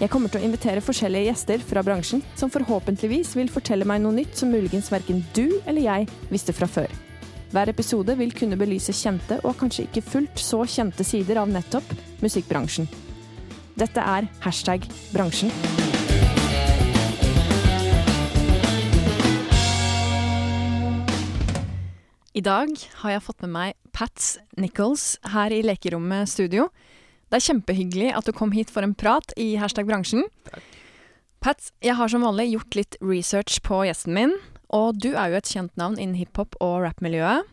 Jeg 0.00 0.08
kommer 0.08 0.32
til 0.32 0.40
å 0.40 0.46
invitere 0.46 0.80
forskjellige 0.80 1.28
gjester 1.28 1.60
fra 1.60 1.82
bransjen, 1.84 2.22
som 2.32 2.48
forhåpentligvis 2.48 3.34
vil 3.36 3.50
fortelle 3.52 3.84
meg 3.84 4.00
noe 4.00 4.16
nytt 4.16 4.32
som 4.38 4.48
muligens 4.48 4.88
verken 4.88 5.18
du 5.36 5.58
eller 5.68 5.84
jeg 5.84 6.06
visste 6.32 6.54
fra 6.56 6.64
før. 6.64 6.88
Hver 7.52 7.68
episode 7.68 8.14
vil 8.16 8.32
kunne 8.32 8.56
belyse 8.56 8.94
kjente 8.96 9.36
og 9.44 9.58
kanskje 9.60 9.84
ikke 9.84 10.04
fullt 10.06 10.40
så 10.40 10.62
kjente 10.64 11.04
sider 11.04 11.42
av 11.42 11.52
nettopp 11.52 11.92
musikkbransjen. 12.24 12.88
Dette 13.76 14.00
er 14.00 14.30
hashtag 14.40 14.88
bransjen. 15.12 15.52
I 22.32 22.40
dag 22.40 22.72
har 23.02 23.18
jeg 23.18 23.26
fått 23.28 23.44
med 23.44 23.52
meg 23.52 23.76
Pats 23.92 24.38
Nichols 24.56 25.18
her 25.28 25.52
i 25.52 25.60
Lekerommet 25.60 26.30
studio. 26.32 26.70
Det 27.30 27.38
er 27.38 27.46
kjempehyggelig 27.46 28.10
at 28.18 28.26
du 28.26 28.34
kom 28.34 28.50
hit 28.50 28.72
for 28.74 28.82
en 28.82 28.96
prat 28.98 29.30
i 29.38 29.52
hashtag 29.60 29.86
bransjen. 29.86 30.24
Pats, 31.40 31.70
jeg 31.80 31.94
har 31.94 32.10
som 32.10 32.24
vanlig 32.26 32.50
gjort 32.50 32.74
litt 32.76 32.96
research 33.00 33.60
på 33.64 33.84
gjesten 33.86 34.16
min, 34.16 34.34
og 34.74 34.98
du 34.98 35.12
er 35.14 35.30
jo 35.30 35.38
et 35.38 35.52
kjent 35.52 35.72
navn 35.78 35.94
innen 35.96 36.18
hiphop 36.18 36.58
og 36.58 36.82
rappmiljøet. 36.82 37.46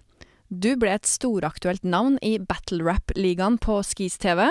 Du 0.50 0.72
ble 0.80 0.95
et 0.95 1.06
storaktuelt 1.06 1.86
navn 1.86 2.17
i 2.25 2.38
battle 2.39 2.81
rap-ligaen 2.88 3.59
på 3.61 3.78
Skis 3.86 4.17
TV. 4.19 4.47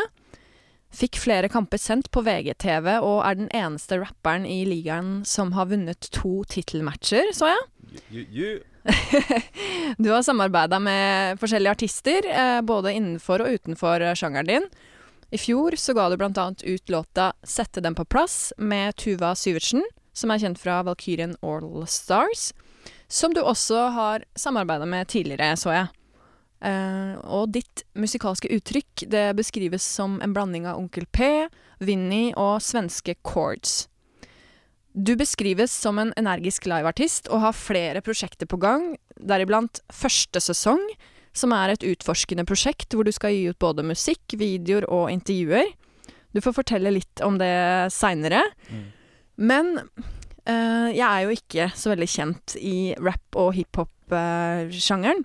Fikk 0.95 1.19
flere 1.19 1.51
kamper 1.51 1.81
sendt 1.81 2.13
på 2.15 2.23
VGTV 2.25 2.87
og 3.01 3.21
er 3.27 3.39
den 3.41 3.51
eneste 3.51 3.99
rapperen 4.01 4.47
i 4.47 4.63
ligaen 4.69 5.25
som 5.27 5.57
har 5.57 5.73
vunnet 5.73 6.07
to 6.15 6.39
tittelmatcher, 6.53 7.33
så 7.35 7.51
jeg. 7.51 7.67
You, 8.13 8.25
you. 8.31 8.51
Du 9.99 10.13
har 10.13 10.23
samarbeida 10.23 10.79
med 10.79 11.41
forskjellige 11.41 11.75
artister, 11.75 12.29
eh, 12.31 12.61
både 12.63 12.95
innenfor 12.95 13.43
og 13.43 13.59
utenfor 13.59 14.05
sjangeren 14.15 14.53
din. 14.53 14.69
I 15.31 15.39
fjor 15.39 15.75
så 15.77 15.95
ga 15.97 16.07
du 16.09 16.17
blant 16.17 16.39
annet 16.39 16.63
ut 16.63 16.89
låta 16.89 17.33
'Sette 17.43 17.81
dem 17.81 17.95
på 17.95 18.05
plass' 18.05 18.53
med 18.59 18.97
Tuva 18.97 19.35
Syvertsen, 19.35 19.83
som 20.13 20.31
er 20.31 20.39
kjent 20.39 20.59
fra 20.59 20.83
Valkyrien 20.87 21.35
All 21.43 21.87
Stars. 21.87 22.53
Som 23.09 23.35
du 23.35 23.43
også 23.43 23.89
har 23.91 24.25
samarbeida 24.35 24.87
med 24.87 25.09
tidligere, 25.09 25.57
så 25.57 25.75
jeg. 25.75 25.89
Uh, 26.65 27.19
og 27.29 27.51
ditt 27.53 27.83
musikalske 27.95 28.49
uttrykk 28.49 29.05
det 29.13 29.37
beskrives 29.37 29.83
som 29.83 30.21
en 30.25 30.33
blanding 30.33 30.65
av 30.67 30.79
Onkel 30.79 31.05
P, 31.13 31.49
Vinni 31.81 32.33
og 32.33 32.63
svenske 32.65 33.15
chords. 33.27 33.89
Du 34.97 35.13
beskrives 35.17 35.75
som 35.75 35.99
en 36.01 36.15
energisk 36.17 36.65
liveartist 36.65 37.29
og 37.29 37.43
har 37.43 37.53
flere 37.53 38.01
prosjekter 38.01 38.49
på 38.49 38.57
gang, 38.57 38.95
deriblant 39.21 39.83
første 39.93 40.41
sesong, 40.41 40.81
som 41.37 41.53
er 41.57 41.75
et 41.75 41.87
utforskende 41.87 42.47
prosjekt 42.49 42.97
hvor 42.97 43.07
du 43.07 43.13
skal 43.15 43.35
gi 43.35 43.47
ut 43.51 43.61
både 43.63 43.85
musikk, 43.87 44.37
videoer 44.41 44.89
og 44.89 45.11
intervjuer. 45.13 45.73
Du 46.35 46.43
får 46.45 46.57
fortelle 46.59 46.93
litt 46.93 47.23
om 47.25 47.39
det 47.41 47.55
seinere. 47.95 48.43
Mm. 48.69 48.85
Men 49.37 49.73
uh, 49.79 50.89
jeg 50.91 51.07
er 51.07 51.23
jo 51.25 51.37
ikke 51.37 51.71
så 51.77 51.93
veldig 51.93 52.11
kjent 52.11 52.57
i 52.61 52.77
rap- 53.01 53.41
og 53.41 53.55
hiphop-sjangeren. 53.57 55.25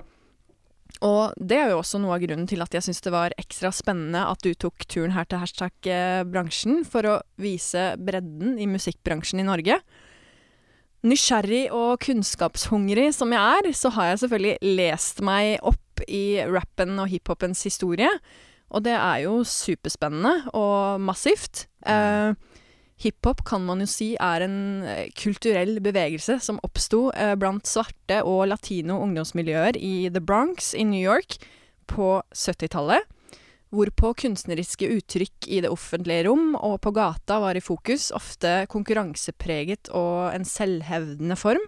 Og 1.01 1.33
det 1.41 1.57
er 1.57 1.71
jo 1.71 1.79
også 1.81 1.97
noe 2.01 2.13
av 2.13 2.21
grunnen 2.21 2.45
til 2.49 2.61
at 2.61 2.75
jeg 2.75 2.85
syns 2.85 3.01
det 3.01 3.13
var 3.13 3.33
ekstra 3.41 3.71
spennende 3.73 4.21
at 4.29 4.43
du 4.45 4.51
tok 4.53 4.85
turen 4.85 5.15
her 5.15 5.25
til 5.25 5.41
hashtag 5.41 5.89
eh, 5.89 6.21
bransjen 6.29 6.83
for 6.85 7.07
å 7.09 7.15
vise 7.41 7.95
bredden 7.97 8.59
i 8.61 8.67
musikkbransjen 8.69 9.41
i 9.41 9.47
Norge. 9.47 9.79
Nysgjerrig 11.01 11.63
og 11.73 11.95
kunnskapshungrig 12.05 13.07
som 13.17 13.33
jeg 13.33 13.41
er, 13.41 13.71
så 13.73 13.89
har 13.95 14.11
jeg 14.11 14.21
selvfølgelig 14.21 14.75
lest 14.77 15.23
meg 15.25 15.55
opp 15.65 15.80
i 16.07 16.41
rappen 16.47 16.99
og 17.01 17.11
hiphopens 17.11 17.63
historie. 17.67 18.09
Og 18.71 18.85
det 18.85 18.95
er 18.95 19.25
jo 19.25 19.41
superspennende 19.47 20.51
og 20.55 21.01
massivt. 21.03 21.65
Eh, 21.83 22.33
Hiphop 23.01 23.41
kan 23.47 23.63
man 23.65 23.81
jo 23.81 23.87
si 23.89 24.11
er 24.21 24.43
en 24.45 24.83
eh, 24.85 25.07
kulturell 25.17 25.79
bevegelse 25.83 26.37
som 26.43 26.59
oppsto 26.65 27.07
eh, 27.17 27.33
blant 27.39 27.65
svarte 27.67 28.21
og 28.27 28.45
latino 28.51 28.99
ungdomsmiljøer 29.01 29.79
i 29.79 30.11
The 30.13 30.21
Bronx 30.21 30.75
i 30.77 30.85
New 30.85 31.01
York 31.01 31.39
på 31.89 32.19
70-tallet. 32.29 33.07
Hvorpå 33.71 34.11
kunstneriske 34.19 34.89
uttrykk 34.97 35.47
i 35.47 35.61
det 35.63 35.71
offentlige 35.71 36.25
rom 36.27 36.57
og 36.59 36.81
på 36.83 36.91
gata 36.93 37.39
var 37.39 37.55
i 37.55 37.63
fokus, 37.63 38.09
ofte 38.13 38.65
konkurransepreget 38.71 39.89
og 39.95 40.35
en 40.35 40.45
selvhevdende 40.45 41.39
form. 41.39 41.63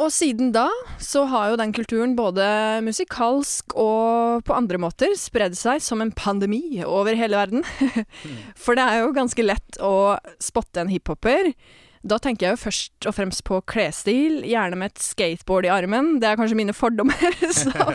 Og 0.00 0.08
siden 0.14 0.48
da 0.54 0.66
så 1.02 1.26
har 1.28 1.50
jo 1.50 1.58
den 1.60 1.74
kulturen 1.76 2.14
både 2.16 2.44
musikalsk 2.86 3.74
og 3.76 4.40
på 4.48 4.56
andre 4.56 4.80
måter 4.80 5.12
spredd 5.18 5.58
seg 5.58 5.82
som 5.84 6.00
en 6.00 6.14
pandemi 6.16 6.80
over 6.86 7.18
hele 7.18 7.36
verden. 7.36 7.66
For 8.62 8.78
det 8.78 8.86
er 8.86 9.02
jo 9.02 9.14
ganske 9.16 9.44
lett 9.44 9.80
å 9.84 10.16
spotte 10.40 10.80
en 10.80 10.92
hiphoper. 10.92 11.52
Da 12.00 12.16
tenker 12.16 12.46
jeg 12.46 12.56
jo 12.56 12.60
først 12.62 13.06
og 13.10 13.12
fremst 13.12 13.42
på 13.44 13.58
klesstil, 13.68 14.38
gjerne 14.48 14.78
med 14.80 14.94
et 14.94 15.02
skateboard 15.04 15.68
i 15.68 15.72
armen. 15.74 16.14
Det 16.22 16.30
er 16.30 16.38
kanskje 16.40 16.56
mine 16.56 16.72
fordommer 16.76 17.36
som 17.60 17.92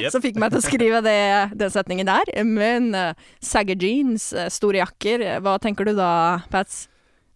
Yep. 0.00 0.16
fikk 0.24 0.40
meg 0.40 0.50
til 0.50 0.62
å 0.62 0.64
skrive 0.64 1.02
det, 1.04 1.20
den 1.60 1.70
setningen 1.70 2.08
der. 2.08 2.32
Men 2.48 2.88
uh, 2.96 3.12
sagger 3.44 3.76
jeans, 3.76 4.32
eh, 4.32 4.48
store 4.50 4.80
jakker, 4.80 5.22
eh, 5.22 5.38
hva 5.44 5.58
tenker 5.62 5.86
du 5.86 5.92
da, 5.98 6.40
Pats? 6.50 6.86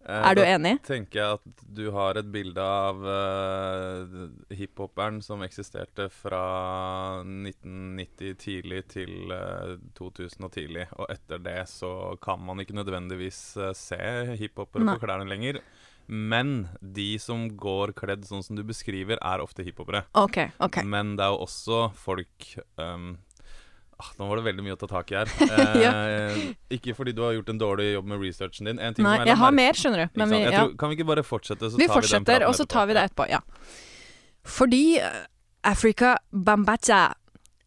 Eh, 0.09 0.23
Er 0.31 0.35
du 0.35 0.41
da 0.41 0.47
enig? 0.55 0.71
tenker 0.87 1.19
jeg 1.19 1.37
at 1.37 1.63
du 1.79 1.83
har 1.93 2.17
et 2.17 2.29
bilde 2.33 2.63
av 2.65 3.03
uh, 3.05 4.29
hiphoperen 4.57 5.19
som 5.21 5.43
eksisterte 5.45 6.07
fra 6.09 6.41
1990 7.21 8.33
tidlig 8.41 8.81
til 8.95 9.29
eh, 9.35 9.75
2000 9.99 10.47
og 10.47 10.51
tidlig. 10.55 10.87
Og 10.97 11.05
etter 11.13 11.41
det 11.45 11.59
så 11.69 11.91
kan 12.23 12.41
man 12.41 12.63
ikke 12.63 12.77
nødvendigvis 12.79 13.41
eh, 13.61 13.75
se 13.77 14.01
hiphopere 14.39 14.87
på 14.95 15.05
klærne 15.05 15.29
lenger. 15.29 15.61
Men 16.09 16.67
de 16.81 17.11
som 17.21 17.45
går 17.53 17.93
kledd 17.93 18.25
sånn 18.25 18.41
som 18.41 18.57
du 18.57 18.63
beskriver, 18.65 19.19
er 19.21 19.43
ofte 19.43 19.61
hiphopere. 19.61 20.07
OK. 20.17 20.39
ok. 20.57 20.81
Men 20.89 21.13
det 21.19 21.27
er 21.27 21.35
jo 21.35 21.43
også 21.45 21.83
folk 21.93 22.47
um, 22.81 23.11
ah, 23.99 24.09
Nå 24.19 24.27
var 24.29 24.39
det 24.39 24.45
veldig 24.47 24.65
mye 24.65 24.75
å 24.75 24.79
ta 24.79 24.89
tak 24.91 25.13
i 25.13 25.19
her. 25.19 25.31
Ja. 25.85 25.93
Eh, 26.07 26.41
Ikke 26.79 26.95
fordi 26.97 27.13
du 27.15 27.23
har 27.25 27.35
gjort 27.37 27.51
en 27.53 27.61
dårlig 27.61 27.91
jobb 27.93 28.09
med 28.13 28.23
researchen 28.23 28.71
din. 28.71 28.81
En 28.81 28.97
ting 28.97 29.05
Nei, 29.07 29.19
jeg 29.27 29.37
har 29.39 29.55
mer, 29.55 29.77
skjønner 29.77 30.05
du. 30.05 30.19
Men 30.21 30.33
vi, 30.33 30.41
ja. 30.47 30.55
tror, 30.57 30.75
kan 30.79 30.91
vi 30.91 30.99
ikke 30.99 31.09
bare 31.11 31.25
fortsette, 31.27 31.71
så 31.71 31.79
vi 31.79 31.87
tar 31.89 32.03
vi 32.03 32.13
den 32.15 32.27
praten 32.27 32.49
og 32.49 32.57
så 32.57 32.67
tar 32.69 32.89
vi 32.89 32.97
det 32.97 33.05
etterpå? 33.09 33.27
etterpå. 33.29 33.31
Ja. 33.31 34.49
Fordi 34.49 34.83
eh, 35.03 35.23
Africa 35.69 36.17
Bambacha 36.31 37.01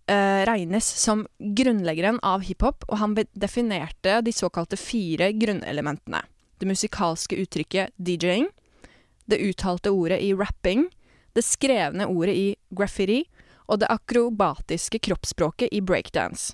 eh, 0.06 0.42
regnes 0.48 0.88
som 1.02 1.26
grunnleggeren 1.38 2.20
av 2.22 2.46
hiphop, 2.46 2.84
og 2.88 2.98
han 3.02 3.16
definerte 3.32 4.20
de 4.24 4.32
såkalte 4.32 4.76
fire 4.80 5.32
grunnelementene. 5.36 6.24
Det 6.58 6.68
musikalske 6.68 7.36
uttrykket 7.42 7.94
DJ-ing, 7.98 8.48
det 9.26 9.40
uttalte 9.42 9.90
ordet 9.90 10.20
i 10.22 10.32
rapping, 10.34 10.86
det 11.32 11.44
skrevne 11.44 12.06
ordet 12.06 12.34
i 12.36 12.48
graffiti, 12.70 13.22
og 13.72 13.80
det 13.80 13.88
akrobatiske 13.92 15.00
kroppsspråket 15.08 15.72
i 15.72 15.80
breakdance. 15.80 16.52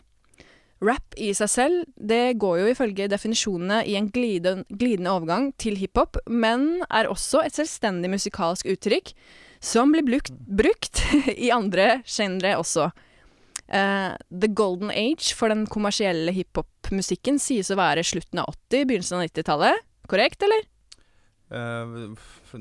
Rap 0.78 1.16
i 1.18 1.32
seg 1.34 1.50
selv, 1.50 1.78
det 1.98 2.38
går 2.38 2.60
jo 2.60 2.68
ifølge 2.70 3.08
definisjonene 3.10 3.80
i 3.90 3.96
en 3.98 4.06
glide, 4.14 4.60
glidende 4.70 5.10
overgang 5.10 5.50
til 5.58 5.74
hiphop, 5.80 6.20
men 6.30 6.84
er 6.86 7.10
også 7.10 7.42
et 7.42 7.56
selvstendig 7.58 8.12
musikalsk 8.12 8.68
uttrykk 8.70 9.10
som 9.58 9.90
blir 9.90 10.06
brukt, 10.06 10.30
brukt 10.46 11.02
i 11.34 11.50
andre 11.50 11.98
genre 12.06 12.54
også. 12.60 12.92
Uh, 13.68 14.14
the 14.30 14.48
golden 14.48 14.92
age 14.94 15.34
for 15.36 15.50
den 15.52 15.66
kommersielle 15.68 16.32
hiphop-musikken 16.32 17.42
sies 17.42 17.72
å 17.74 17.80
være 17.80 18.06
slutten 18.06 18.40
av 18.40 18.54
80-, 18.70 18.86
begynnelsen 18.86 19.18
av 19.18 19.26
90-tallet. 19.26 19.86
Korrekt, 20.08 20.46
eller? 20.46 20.62
F- 21.50 22.54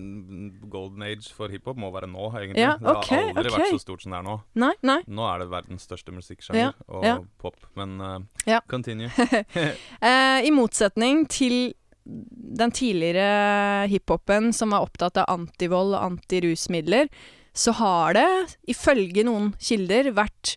golden 0.71 1.03
age 1.03 1.27
for 1.35 1.51
hiphop 1.51 1.77
må 1.79 1.89
være 1.91 2.07
nå, 2.11 2.27
egentlig. 2.39 2.61
Ja, 2.63 2.75
det 2.79 2.87
har 2.87 3.01
aldri 3.03 3.49
okay. 3.51 3.57
vært 3.57 3.73
så 3.75 3.79
stort 3.83 4.03
som 4.05 4.13
det 4.13 4.19
er 4.21 4.27
nå. 4.27 4.35
Nei, 4.63 4.73
nei. 4.87 4.99
Nå 5.07 5.25
er 5.27 5.43
det 5.43 5.49
verdens 5.51 5.87
største 5.87 6.13
musikksjanger 6.15 6.61
Ja, 6.69 6.71
og 6.87 7.03
ja. 7.07 7.17
pop. 7.41 7.57
Men 7.79 7.97
uh, 8.01 8.19
Ja. 8.47 8.61
continue. 8.71 9.09
uh, 9.11 10.39
I 10.47 10.51
motsetning 10.55 11.25
til 11.31 11.73
den 12.07 12.71
tidligere 12.71 13.87
hiphopen 13.91 14.53
som 14.55 14.71
var 14.71 14.85
opptatt 14.87 15.17
av 15.19 15.27
antivold 15.33 15.91
og 15.97 16.05
antirusmidler, 16.13 17.09
så 17.57 17.73
har 17.75 18.13
det, 18.15 18.29
ifølge 18.71 19.25
noen 19.27 19.49
kilder, 19.59 20.13
vært 20.15 20.55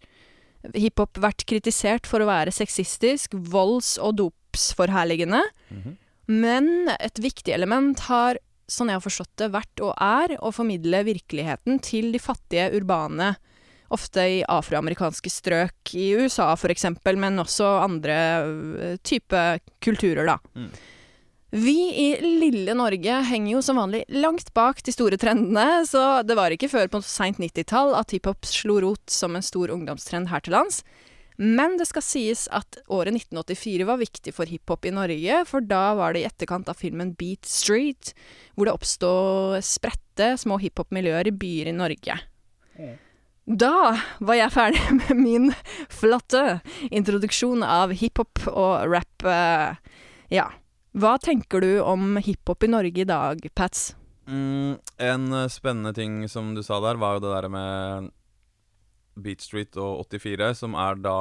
hiphop 0.76 1.16
vært 1.22 1.46
kritisert 1.48 2.06
for 2.06 2.20
å 2.22 2.28
være 2.28 2.52
sexistisk, 2.52 3.32
volds- 3.50 3.96
og 3.98 4.18
dopsforherligende. 4.20 5.40
Mhm. 5.72 5.96
Men 6.30 6.90
et 7.00 7.18
viktig 7.18 7.52
element 7.54 7.98
har, 8.06 8.38
sånn 8.70 8.92
jeg 8.92 9.00
har 9.00 9.04
forstått 9.04 9.32
det, 9.42 9.50
vært 9.54 9.82
og 9.82 9.94
er 9.98 10.36
å 10.38 10.52
formidle 10.54 11.02
virkeligheten 11.08 11.80
til 11.82 12.12
de 12.14 12.20
fattige 12.22 12.68
urbane, 12.78 13.34
ofte 13.90 14.22
i 14.22 14.38
afroamerikanske 14.46 15.32
strøk 15.32 15.94
i 15.98 16.12
USA 16.14 16.52
eksempel, 16.70 17.18
men 17.18 17.42
også 17.42 17.66
andre 17.82 18.16
øh, 18.46 18.96
type 19.02 19.42
kulturer, 19.82 20.22
da. 20.30 20.38
Mm. 20.54 20.70
Vi 21.50 21.78
i 21.98 22.08
lille 22.22 22.76
Norge 22.78 23.16
henger 23.26 23.56
jo 23.56 23.60
som 23.66 23.80
vanlig 23.80 24.04
langt 24.14 24.52
bak 24.54 24.84
de 24.86 24.94
store 24.94 25.18
trendene, 25.18 25.82
så 25.82 26.22
det 26.22 26.36
var 26.38 26.54
ikke 26.54 26.70
før 26.70 26.86
på 26.92 27.00
seint 27.02 27.42
90-tall 27.42 27.96
at 27.98 28.14
hiphop 28.14 28.46
slo 28.46 28.78
rot 28.84 29.10
som 29.10 29.34
en 29.34 29.42
stor 29.42 29.72
ungdomstrend 29.74 30.30
her 30.30 30.46
til 30.46 30.54
lands. 30.54 30.84
Men 31.40 31.78
det 31.80 31.86
skal 31.88 32.04
sies 32.04 32.42
at 32.52 32.76
året 32.92 33.14
1984 33.16 33.86
var 33.88 33.96
viktig 34.00 34.32
for 34.36 34.44
hiphop 34.50 34.84
i 34.84 34.92
Norge, 34.92 35.38
for 35.48 35.64
da 35.64 35.94
var 35.96 36.12
det 36.12 36.20
i 36.20 36.26
etterkant 36.28 36.68
av 36.68 36.76
filmen 36.76 37.14
Beat 37.16 37.48
Street, 37.48 38.12
hvor 38.54 38.68
det 38.68 38.74
oppstod 38.76 39.64
spredte, 39.64 40.34
små 40.36 40.58
hiphop-miljøer 40.60 41.30
i 41.30 41.36
byer 41.40 41.70
i 41.72 41.76
Norge. 41.78 42.18
Da 43.50 43.72
var 44.20 44.36
jeg 44.36 44.52
ferdig 44.54 44.82
med 45.00 45.16
min 45.16 45.48
flotte 45.88 46.60
introduksjon 46.92 47.64
av 47.66 47.96
hiphop 47.96 48.44
og 48.52 48.84
rap. 48.92 49.24
eh, 49.24 49.96
Ja. 50.30 50.50
Hva 50.92 51.16
tenker 51.22 51.62
du 51.62 51.80
om 51.86 52.16
hiphop 52.18 52.64
i 52.66 52.70
Norge 52.70 53.00
i 53.00 53.08
dag, 53.08 53.40
Pats? 53.54 53.94
Mm, 54.28 54.76
en 54.98 55.32
eh, 55.32 55.48
spennende 55.48 55.94
ting 55.94 56.24
som 56.28 56.52
du 56.54 56.62
sa 56.66 56.80
der, 56.84 56.98
var 57.00 57.16
jo 57.16 57.24
det 57.24 57.32
der 57.32 57.48
med 57.48 58.10
Beat 59.16 59.40
Street 59.40 59.76
og 59.76 60.06
84, 60.08 60.54
som 60.56 60.74
er 60.74 60.94
da 60.96 61.14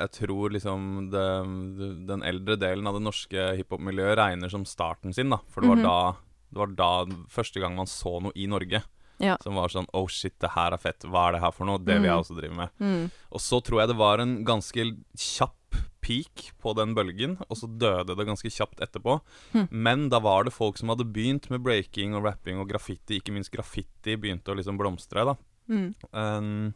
Jeg 0.00 0.10
tror 0.12 0.50
liksom 0.50 1.10
det, 1.10 2.06
den 2.06 2.22
eldre 2.22 2.56
delen 2.56 2.86
av 2.86 2.94
det 2.94 3.02
norske 3.06 3.56
hiphop-miljøet 3.60 4.16
regner 4.18 4.50
som 4.50 4.64
starten 4.64 5.14
sin, 5.14 5.30
da. 5.30 5.38
For 5.48 5.60
det 5.62 5.68
var, 5.70 5.76
Mhm. 5.76 5.82
da, 5.82 6.12
det 6.52 6.58
var 6.58 6.66
da 6.76 6.90
første 7.28 7.60
gang 7.60 7.76
man 7.76 7.86
så 7.86 8.20
noe 8.22 8.32
i 8.34 8.46
Norge 8.46 8.82
Ja. 9.18 9.36
som 9.42 9.54
var 9.54 9.68
sånn 9.68 9.86
Oh 9.94 10.06
shit, 10.06 10.38
det 10.40 10.50
her 10.50 10.72
er 10.72 10.78
fett. 10.78 11.00
Hva 11.00 11.28
er 11.28 11.32
det 11.32 11.40
her 11.40 11.50
for 11.52 11.64
noe? 11.64 11.78
Det 11.78 11.94
vil 11.94 12.04
jeg 12.04 12.12
Mhm. 12.12 12.20
også 12.24 12.36
drive 12.40 12.54
med. 12.56 12.70
Mm. 12.80 13.10
Og 13.32 13.40
så 13.40 13.62
tror 13.62 13.80
jeg 13.80 13.88
det 13.88 13.96
var 13.96 14.18
en 14.20 14.44
ganske 14.44 14.96
kjapp 15.16 15.52
peak 16.00 16.52
på 16.62 16.74
den 16.76 16.94
bølgen, 16.94 17.36
og 17.50 17.56
så 17.56 17.66
døde 17.66 18.14
det 18.16 18.26
ganske 18.26 18.48
kjapt 18.48 18.78
etterpå. 18.78 19.20
Mm. 19.54 19.68
Men 19.72 20.08
da 20.08 20.20
var 20.20 20.44
det 20.44 20.52
folk 20.52 20.76
som 20.78 20.88
hadde 20.88 21.04
begynt 21.12 21.50
med 21.50 21.62
breaking 21.64 22.14
og 22.14 22.22
rapping 22.22 22.60
og 22.60 22.68
graffiti, 22.68 23.18
ikke 23.20 23.32
minst 23.32 23.50
graffiti 23.50 24.14
begynte 24.16 24.52
å 24.52 24.56
liksom 24.56 24.78
blomstre, 24.78 25.24
da. 25.24 25.34
Mm. 25.68 25.94
Um, 26.12 26.74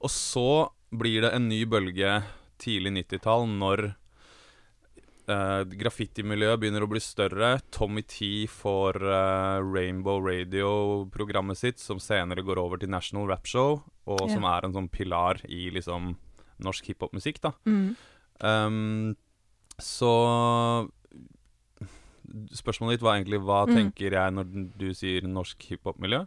og 0.00 0.12
så 0.12 0.50
blir 0.90 1.24
det 1.24 1.32
en 1.36 1.48
ny 1.50 1.62
bølge 1.70 2.20
tidlig 2.60 2.92
90-tall 2.98 3.46
når 3.48 3.82
uh, 5.30 5.62
graffitimiljøet 5.80 6.60
begynner 6.60 6.84
å 6.84 6.90
bli 6.90 7.02
større. 7.04 7.52
Tommy 7.72 8.02
T 8.08 8.46
får 8.50 9.00
uh, 9.04 9.60
Rainbow 9.64 10.20
Radio-programmet 10.24 11.60
sitt, 11.60 11.82
som 11.82 12.02
senere 12.02 12.44
går 12.46 12.60
over 12.60 12.80
til 12.80 12.92
National 12.92 13.28
Rap 13.30 13.48
Show, 13.48 13.80
og 14.10 14.24
yeah. 14.24 14.34
som 14.34 14.48
er 14.50 14.66
en 14.66 14.76
sånn 14.76 14.90
pilar 14.92 15.42
i 15.48 15.68
liksom 15.74 16.14
norsk 16.60 16.90
hiphop-musikk, 16.92 17.40
da. 17.44 17.54
Mm. 17.68 17.92
Um, 18.40 19.16
så 19.80 20.12
Spørsmålet 22.54 22.98
ditt 22.98 23.02
var 23.02 23.16
egentlig 23.18 23.40
hva 23.42 23.66
Mm. 23.66 23.74
tenker 23.74 24.10
jeg 24.12 24.32
når 24.32 24.46
du 24.78 24.90
sier 24.94 25.22
norsk 25.22 25.58
hiphop-miljø? 25.70 26.26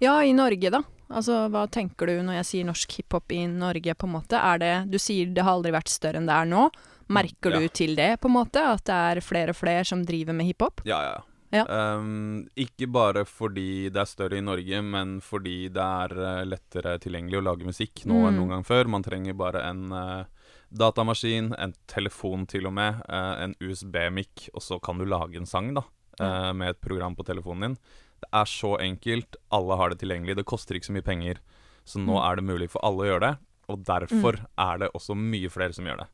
Ja, 0.00 0.20
i 0.22 0.32
Norge, 0.32 0.70
da. 0.70 0.82
Altså, 1.10 1.48
hva 1.50 1.66
tenker 1.70 2.06
du 2.06 2.22
når 2.22 2.34
jeg 2.42 2.44
sier 2.50 2.64
norsk 2.68 2.90
hiphop 2.98 3.32
i 3.32 3.46
Norge, 3.46 3.94
på 3.94 4.04
en 4.06 4.12
måte? 4.20 4.36
Er 4.38 4.58
det 4.58 4.90
Du 4.90 4.98
sier 4.98 5.26
det 5.32 5.42
har 5.44 5.52
aldri 5.58 5.72
vært 5.72 5.88
større 5.88 6.16
enn 6.16 6.26
det 6.26 6.34
er 6.34 6.46
nå. 6.46 6.70
Merker 7.08 7.50
Ja. 7.52 7.58
du 7.60 7.68
til 7.68 7.96
det, 7.96 8.20
på 8.20 8.26
en 8.26 8.36
måte? 8.36 8.56
At 8.62 8.84
det 8.84 8.94
er 9.18 9.20
flere 9.20 9.50
og 9.50 9.56
flere 9.56 9.84
som 9.84 10.04
driver 10.04 10.32
med 10.32 10.46
hiphop? 10.46 10.80
Ja, 10.84 11.00
ja. 11.02 11.20
Ja. 11.52 11.64
Um, 11.98 12.48
ikke 12.56 12.90
bare 12.90 13.26
fordi 13.26 13.90
det 13.92 13.96
er 14.00 14.06
større 14.06 14.38
i 14.38 14.40
Norge, 14.40 14.82
men 14.82 15.20
fordi 15.20 15.68
det 15.68 15.82
er 15.82 16.08
eh, 16.40 16.44
lettere 16.48 16.98
tilgjengelig 16.98 17.36
å 17.42 17.44
lage 17.44 17.66
musikk 17.66 18.06
nå 18.06 18.26
enn 18.26 18.32
Mm. 18.32 18.36
noen 18.38 18.48
gang 18.48 18.62
før. 18.64 18.88
Man 18.88 19.02
trenger 19.02 19.34
bare 19.36 19.60
en 19.68 19.92
eh, 19.92 20.24
datamaskin, 20.72 21.52
en 21.58 21.74
telefon 21.90 22.46
til 22.48 22.66
og 22.66 22.72
med, 22.76 23.02
eh, 23.08 23.42
en 23.44 23.54
USB-mic, 23.60 24.48
og 24.54 24.62
så 24.64 24.80
kan 24.82 24.98
du 24.98 25.04
lage 25.04 25.36
en 25.36 25.46
sang 25.46 25.74
da, 25.76 25.82
ja. 26.20 26.52
med 26.52 26.70
et 26.74 26.80
program 26.80 27.14
på 27.16 27.24
telefonen 27.24 27.60
din. 27.72 27.76
Det 28.22 28.28
er 28.32 28.44
så 28.46 28.76
enkelt, 28.80 29.36
alle 29.50 29.76
har 29.76 29.90
det 29.90 29.98
tilgjengelig, 30.00 30.36
det 30.38 30.44
koster 30.46 30.76
ikke 30.78 30.90
så 30.90 30.96
mye 30.96 31.06
penger. 31.06 31.40
Så 31.84 31.98
nå 31.98 32.14
Mm. 32.14 32.22
er 32.30 32.36
det 32.36 32.44
mulig 32.44 32.70
for 32.70 32.80
alle 32.84 33.02
å 33.02 33.08
gjøre 33.10 33.20
det, 33.20 33.38
og 33.68 33.84
derfor 33.84 34.46
er 34.58 34.78
det 34.78 34.92
også 34.94 35.16
mye 35.18 35.48
flere 35.50 35.72
som 35.74 35.84
gjør 35.84 35.98
det. 36.04 36.08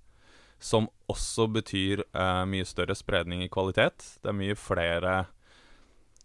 Som 0.60 0.88
også 1.08 1.46
betyr 1.52 2.02
uh, 2.14 2.44
mye 2.48 2.64
større 2.64 2.94
spredning 2.96 3.42
i 3.42 3.48
kvalitet. 3.48 4.18
Det 4.22 4.30
er 4.30 4.32
mye 4.32 4.56
flere 4.56 5.26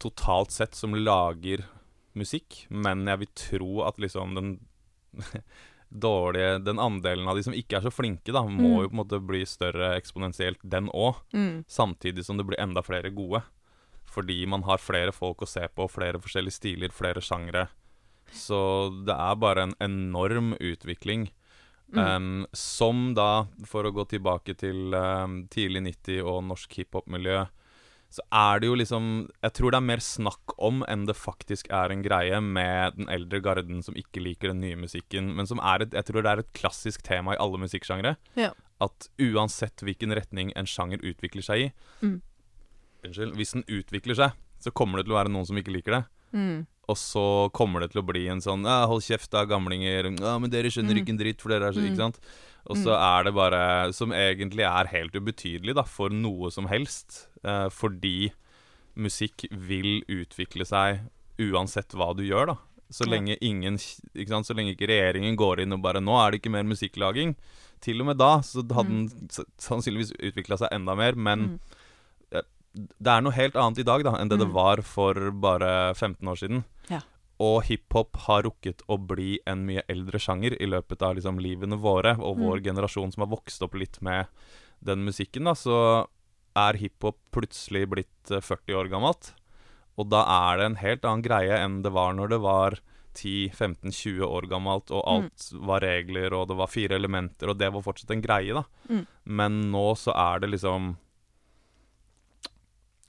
totalt 0.00 0.50
sett 0.50 0.74
som 0.74 0.94
lager 0.94 1.64
musikk, 2.16 2.66
men 2.70 3.04
jeg 3.06 3.18
vil 3.18 3.32
tro 3.34 3.82
at 3.86 3.98
liksom 3.98 4.34
den 4.34 4.50
dårlige 5.94 6.58
Den 6.64 6.78
andelen 6.82 7.28
av 7.28 7.36
de 7.38 7.42
som 7.46 7.54
ikke 7.54 7.76
er 7.78 7.84
så 7.86 7.92
flinke, 7.94 8.32
da, 8.32 8.42
må 8.42 8.68
Mm. 8.74 8.82
jo 8.82 8.88
på 8.88 8.92
en 8.94 9.00
måte 9.04 9.20
bli 9.26 9.44
større 9.46 9.92
eksponentielt, 9.96 10.58
den 10.62 10.88
òg. 10.90 11.14
Mm. 11.32 11.64
Samtidig 11.68 12.24
som 12.24 12.36
det 12.36 12.46
blir 12.46 12.58
enda 12.60 12.82
flere 12.82 13.10
gode. 13.14 13.42
Fordi 14.04 14.46
man 14.46 14.62
har 14.62 14.78
flere 14.78 15.12
folk 15.12 15.38
å 15.42 15.46
se 15.48 15.66
på, 15.68 15.88
flere 15.90 16.18
forskjellige 16.20 16.52
stiler, 16.58 16.88
flere 16.90 17.20
sjangre. 17.20 17.68
Så 18.32 19.04
det 19.04 19.14
er 19.14 19.34
bare 19.36 19.62
en 19.68 19.74
enorm 19.80 20.54
utvikling. 20.60 21.30
Um, 21.92 22.46
som 22.52 23.12
da, 23.14 23.46
for 23.64 23.84
å 23.84 23.92
gå 23.94 24.04
tilbake 24.08 24.56
til 24.58 24.92
um, 24.94 25.46
tidlig 25.46 25.82
90 26.02 26.22
og 26.24 26.40
norsk 26.48 26.72
hiphop-miljø, 26.80 27.44
så 28.14 28.22
er 28.30 28.60
det 28.62 28.68
jo 28.68 28.76
liksom 28.78 29.06
Jeg 29.42 29.54
tror 29.56 29.72
det 29.74 29.78
er 29.80 29.86
mer 29.88 30.02
snakk 30.04 30.52
om 30.62 30.84
enn 30.86 31.06
det 31.08 31.16
faktisk 31.18 31.66
er 31.74 31.90
en 31.90 32.04
greie 32.04 32.38
med 32.40 32.94
den 33.00 33.08
eldre 33.10 33.40
garden 33.42 33.82
som 33.82 33.96
ikke 33.98 34.22
liker 34.22 34.52
den 34.52 34.60
nye 34.62 34.78
musikken, 34.78 35.32
men 35.34 35.48
som 35.50 35.58
er 35.58 35.82
et 35.82 35.96
Jeg 35.98 36.06
tror 36.10 36.22
det 36.22 36.30
er 36.30 36.42
et 36.44 36.52
klassisk 36.54 37.02
tema 37.02 37.34
i 37.34 37.40
alle 37.42 37.58
musikksjangre. 37.58 38.14
Ja. 38.38 38.52
At 38.80 39.08
uansett 39.18 39.82
hvilken 39.82 40.14
retning 40.14 40.52
en 40.54 40.66
sjanger 40.70 41.02
utvikler 41.02 41.42
seg 41.42 41.66
i 41.66 41.72
Mm. 42.02 42.20
Unnskyld. 43.04 43.34
Hvis 43.36 43.52
den 43.52 43.64
utvikler 43.68 44.16
seg, 44.16 44.32
så 44.62 44.70
kommer 44.72 44.96
det 44.98 45.06
til 45.08 45.12
å 45.12 45.18
være 45.22 45.32
noen 45.32 45.44
som 45.46 45.58
ikke 45.60 45.74
liker 45.74 45.92
det. 45.98 46.04
Mm. 46.32 46.66
Og 46.88 46.96
så 47.00 47.24
kommer 47.56 47.80
det 47.80 47.90
til 47.92 48.02
å 48.02 48.06
bli 48.06 48.26
en 48.28 48.40
sånn 48.40 48.64
ja, 48.64 48.86
'Hold 48.86 49.02
kjeft, 49.02 49.30
da, 49.30 49.44
gamlinger'. 49.44 50.20
Ja, 50.20 50.38
'Men 50.38 50.50
dere 50.50 50.70
skjønner 50.72 50.94
Mm. 50.94 51.00
ikke 51.02 51.08
en 51.10 51.18
dritt, 51.18 51.40
for 51.40 51.48
dere 51.50 51.68
er 51.68 51.72
så 51.72 51.80
Mm. 51.80 51.90
Ikke 51.90 51.96
sant? 51.96 52.18
Og 52.66 52.76
så 52.76 52.92
er 52.96 53.24
det 53.24 53.34
bare 53.34 53.92
Som 53.92 54.10
egentlig 54.10 54.64
er 54.64 54.86
helt 54.86 55.12
ubetydelig, 55.12 55.74
da, 55.74 55.82
for 55.82 56.08
noe 56.08 56.50
som 56.50 56.66
helst. 56.66 57.28
Eh, 57.44 57.68
fordi 57.68 58.32
musikk 58.96 59.44
vil 59.50 60.02
utvikle 60.08 60.64
seg 60.66 61.00
uansett 61.38 61.88
hva 61.98 62.14
du 62.16 62.22
gjør, 62.22 62.46
da. 62.46 62.56
Så 62.90 63.06
lenge 63.08 63.36
ingen 63.42 63.74
ikke 64.14 64.28
sant? 64.28 64.46
Så 64.46 64.54
lenge 64.54 64.74
ikke 64.76 64.86
regjeringen 64.86 65.36
går 65.36 65.60
inn 65.64 65.72
og 65.72 65.82
bare 65.82 66.00
'Nå 66.00 66.14
er 66.26 66.30
det 66.30 66.42
ikke 66.42 66.50
mer 66.52 66.62
musikklaging'. 66.62 67.34
Til 67.80 68.00
og 68.00 68.06
med 68.06 68.18
da 68.18 68.38
så 68.40 68.62
hadde 68.62 68.88
den 68.88 69.08
sannsynligvis 69.58 70.12
utvikla 70.20 70.58
seg 70.58 70.68
enda 70.72 70.94
mer, 70.96 71.14
men 71.14 71.40
Mm. 71.48 71.60
det 73.00 73.06
er 73.10 73.20
noe 73.22 73.32
helt 73.32 73.54
annet 73.54 73.78
i 73.78 73.86
dag 73.86 74.02
da 74.04 74.12
enn 74.18 74.28
det 74.28 74.38
det 74.38 74.48
Mm. 74.48 74.52
var 74.54 74.82
for 74.82 75.14
bare 75.32 75.94
15 75.94 76.26
år 76.28 76.36
siden. 76.36 76.64
Ja. 76.90 77.00
Og 77.40 77.64
hiphop 77.64 78.16
har 78.16 78.42
rukket 78.42 78.82
å 78.88 78.96
bli 78.98 79.38
en 79.46 79.66
mye 79.66 79.82
eldre 79.88 80.18
sjanger 80.18 80.52
i 80.60 80.66
løpet 80.66 81.02
av 81.02 81.16
liksom 81.16 81.38
livene 81.40 81.78
våre, 81.80 82.16
og 82.20 82.38
vår 82.38 82.60
Mm. 82.60 82.64
generasjon 82.64 83.12
som 83.12 83.22
har 83.28 83.36
vokst 83.36 83.62
opp 83.62 83.74
litt 83.74 84.00
med 84.02 84.26
den 84.82 85.04
musikken, 85.04 85.44
da, 85.44 85.52
så 85.54 86.06
er 86.58 86.78
hiphop 86.80 87.18
plutselig 87.34 87.86
blitt 87.90 88.32
eh, 88.32 88.42
40 88.42 88.80
år 88.80 88.90
gammelt. 88.92 89.32
Og 90.00 90.10
da 90.10 90.24
er 90.26 90.58
det 90.58 90.66
en 90.68 90.80
helt 90.80 91.06
annen 91.06 91.24
greie 91.24 91.60
enn 91.60 91.80
det 91.84 91.94
var 91.94 92.16
når 92.18 92.34
det 92.34 92.40
var 92.42 92.80
10-15-20 93.14 94.24
år 94.26 94.48
gammelt, 94.50 94.90
og 94.90 95.04
alt 95.06 95.48
var 95.68 95.84
regler, 95.84 96.34
og 96.34 96.48
det 96.50 96.58
var 96.58 96.70
fire 96.70 96.98
elementer, 96.98 97.50
og 97.50 97.58
det 97.60 97.70
var 97.70 97.84
fortsatt 97.84 98.10
en 98.10 98.24
greie, 98.24 98.56
da. 98.56 98.64
Mm. 98.90 99.04
Men 99.38 99.60
nå 99.70 99.86
så 99.98 100.14
er 100.18 100.42
det 100.42 100.50
liksom 100.56 100.96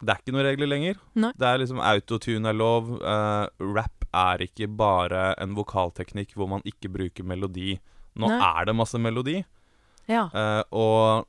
Det 0.03 0.11
er 0.11 0.21
ikke 0.21 0.35
noen 0.35 0.45
regler 0.45 0.69
lenger. 0.69 0.97
Nei. 1.17 1.31
Det 1.39 1.47
er 1.49 1.61
liksom 1.61 1.79
Autotune 1.81 2.51
er 2.51 2.57
lov. 2.57 2.89
Uh, 3.01 3.47
rap 3.73 4.05
er 4.13 4.43
ikke 4.45 4.67
bare 4.69 5.31
en 5.41 5.55
vokalteknikk 5.57 6.35
hvor 6.37 6.49
man 6.51 6.65
ikke 6.67 6.91
bruker 6.91 7.25
melodi. 7.25 7.79
Nå 8.19 8.29
Nei. 8.29 8.37
er 8.37 8.67
det 8.67 8.75
masse 8.75 8.99
melodi. 9.01 9.39
Ja. 10.11 10.27
Uh, 10.35 10.61
og 10.75 11.25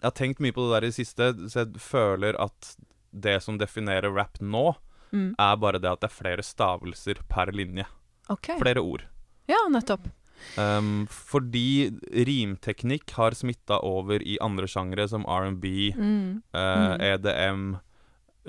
jeg 0.00 0.08
har 0.08 0.16
tenkt 0.16 0.40
mye 0.40 0.52
på 0.56 0.64
det 0.66 0.72
der 0.80 0.86
i 0.86 0.90
det 0.90 0.96
siste, 0.96 1.32
så 1.52 1.64
jeg 1.64 1.80
føler 1.80 2.38
at 2.40 2.76
det 3.12 3.42
som 3.42 3.58
definerer 3.58 4.12
rap 4.14 4.38
nå, 4.40 4.76
Mm. 5.12 5.34
er 5.38 5.56
bare 5.56 5.80
det 5.82 5.90
at 5.90 6.00
det 6.00 6.06
er 6.10 6.14
flere 6.22 6.42
stavelser 6.42 7.18
per 7.28 7.46
linje. 7.50 7.84
Okay. 8.30 8.56
Flere 8.60 8.78
ord. 8.78 9.02
Ja, 9.48 9.56
nettopp. 9.68 10.04
Um, 10.56 11.08
fordi 11.10 11.90
rimteknikk 12.14 13.10
har 13.16 13.32
smitta 13.34 13.80
over 13.82 14.22
i 14.22 14.38
andre 14.40 14.66
sjangere, 14.70 15.08
som 15.08 15.24
R&B, 15.26 15.92
Mm. 15.96 16.42
eh, 16.54 16.96
Mm. 16.96 17.00
EDM, 17.00 17.80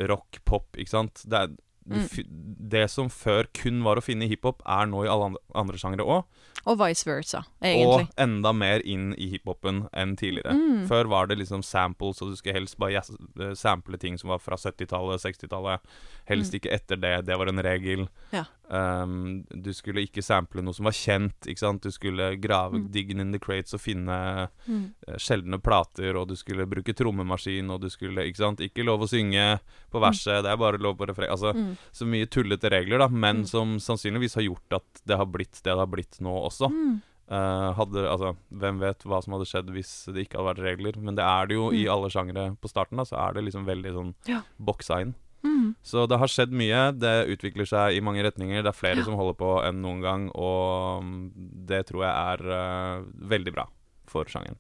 rock, 0.08 0.38
pop, 0.46 0.68
ikke 0.78 0.90
sant. 0.90 1.24
Det, 1.28 1.34
er, 1.34 1.48
Mm. 1.90 2.70
det 2.70 2.90
som 2.92 3.10
før 3.10 3.46
kun 3.54 3.82
var 3.84 3.96
å 3.98 4.04
finne 4.04 4.24
i 4.26 4.28
hiphop, 4.30 4.62
er 4.66 4.86
nå 4.86 5.04
i 5.04 5.08
alle 5.10 5.26
andre, 5.26 5.42
andre 5.56 5.78
sjangre 5.78 6.06
òg. 6.06 6.26
Og 6.70 6.78
vice 6.78 7.08
versa, 7.10 7.44
egentlig. 7.64 8.06
Og 8.06 8.22
enda 8.22 8.52
mer 8.54 8.84
inn 8.86 9.16
i 9.18 9.32
hiphopen 9.32 9.88
enn 9.98 10.16
tidligere. 10.20 10.54
Mm. 10.54 10.84
Før 10.88 11.10
var 11.10 11.28
det 11.32 11.40
liksom 11.40 11.64
samples, 11.66 12.22
og 12.22 12.30
du 12.30 12.36
skulle 12.38 12.54
helst 12.60 12.78
bare 12.78 13.02
eh, 13.02 13.54
sample 13.58 13.98
ting 13.98 14.18
som 14.22 14.30
var 14.30 14.38
fra 14.44 14.56
70-tallet, 14.62 15.24
60-tallet. 15.26 15.82
Helst 16.30 16.54
Mm. 16.54 16.60
ikke 16.60 16.74
etter 16.76 16.96
det. 17.02 17.26
Det 17.26 17.38
var 17.38 17.48
en 17.48 17.64
regel. 17.66 18.08
Ja. 18.32 18.46
Um, 18.72 19.44
du 19.52 19.74
skulle 19.76 20.00
ikke 20.08 20.24
sample 20.24 20.62
noe 20.64 20.72
som 20.74 20.86
var 20.88 20.94
kjent. 20.96 21.34
Du 21.82 21.92
skulle 21.92 22.40
grave, 22.40 22.72
Mm. 22.80 22.88
diggen 22.92 23.20
in 23.20 23.32
the 23.34 23.40
crates 23.40 23.74
og 23.74 23.82
finne 23.82 24.48
Mm. 24.68 24.94
eh, 25.08 25.16
sjeldne 25.18 25.62
plater, 25.62 26.16
og 26.16 26.30
du 26.30 26.36
skulle 26.36 26.66
bruke 26.66 26.94
trommemaskin, 26.96 27.70
og 27.70 27.82
du 27.82 27.90
skulle 27.90 28.22
Ikke 28.26 28.38
sant? 28.38 28.60
Ikke 28.60 28.86
lov 28.86 29.02
å 29.02 29.10
synge 29.10 29.60
på 29.92 30.00
Mm. 30.00 30.02
verset, 30.08 30.44
det 30.44 30.52
er 30.52 30.56
bare 30.58 30.78
lov 30.78 30.96
på 30.98 31.06
refreng. 31.08 31.30
Altså, 31.30 31.54
Mm. 31.54 31.78
så 31.92 32.06
mye 32.08 32.26
tullete 32.28 32.70
regler, 32.72 32.98
da, 33.00 33.08
men 33.10 33.42
Mm. 33.42 33.48
som 33.48 33.78
sannsynligvis 33.78 34.36
har 34.36 34.44
gjort 34.44 34.72
at 34.74 35.02
det 35.06 35.18
har 35.18 35.26
blitt 35.26 35.52
det 35.64 35.72
det 35.72 35.78
har 35.78 35.88
blitt 35.88 36.20
nå 36.22 36.32
også. 36.48 36.70
Mm. 36.72 37.02
Eh, 37.30 37.74
hadde, 37.74 38.08
altså, 38.08 38.38
hvem 38.54 38.80
vet 38.80 39.00
hva 39.04 39.22
som 39.24 39.34
hadde 39.34 39.46
skjedd 39.48 39.68
hvis 39.72 40.06
det 40.14 40.28
ikke 40.30 40.38
hadde 40.38 40.56
vært 40.56 40.64
regler, 40.78 40.98
men 41.02 41.16
det 41.16 41.24
er 41.24 41.46
det 41.48 41.56
jo 41.56 41.70
i 41.72 41.84
Mm. 41.86 41.92
alle 41.92 42.10
sjangere 42.10 42.58
på 42.58 42.70
starten, 42.70 42.96
da, 42.98 43.04
så 43.04 43.18
er 43.30 43.34
det 43.34 43.44
liksom 43.46 43.66
veldig 43.66 43.94
sånn 43.94 44.14
Ja. 44.28 44.42
boksa 44.62 45.02
inn. 45.02 45.16
Mm. 45.44 45.74
Så 45.82 46.06
det 46.10 46.20
har 46.22 46.30
skjedd 46.30 46.54
mye, 46.54 46.82
det 46.94 47.16
utvikler 47.34 47.66
seg 47.70 47.98
i 47.98 48.04
mange 48.04 48.24
retninger, 48.26 48.62
det 48.62 48.70
er 48.70 48.78
flere 48.78 49.02
Ja. 49.02 49.06
som 49.08 49.18
holder 49.18 49.38
på 49.40 49.54
enn 49.66 49.82
noen 49.82 50.02
gang, 50.04 50.28
og 50.36 51.02
mm, 51.04 51.32
det 51.70 51.86
tror 51.90 52.06
jeg 52.06 52.14
er 52.14 52.46
uh, 52.52 53.08
veldig 53.34 53.56
bra 53.56 53.66
for 54.10 54.30
sjangeren. 54.30 54.60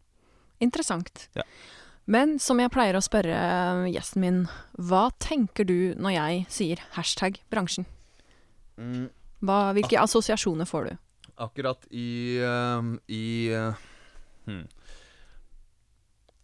Interessant. 0.61 1.27
Ja. 1.37 1.45
Men 2.09 2.39
som 2.41 2.59
jeg 2.59 2.71
pleier 2.73 2.97
å 2.97 3.03
spørre 3.03 3.35
eh, 3.37 3.91
gjesten 3.93 4.23
min, 4.23 4.39
hva 4.77 5.09
tenker 5.21 5.67
du 5.69 5.93
når 6.01 6.15
jeg 6.15 6.41
sier 6.49 6.81
hashtag 6.97 7.37
bransjen? 7.53 7.85
Hva, 9.41 9.71
hvilke 9.77 9.99
Ak 9.99 10.09
assosiasjoner 10.09 10.69
får 10.69 10.89
du? 10.89 10.91
Akkurat 11.41 11.85
i, 11.89 12.41
uh, 12.41 12.81
i 13.09 13.23
uh, 13.53 13.77
hmm. 14.49 14.65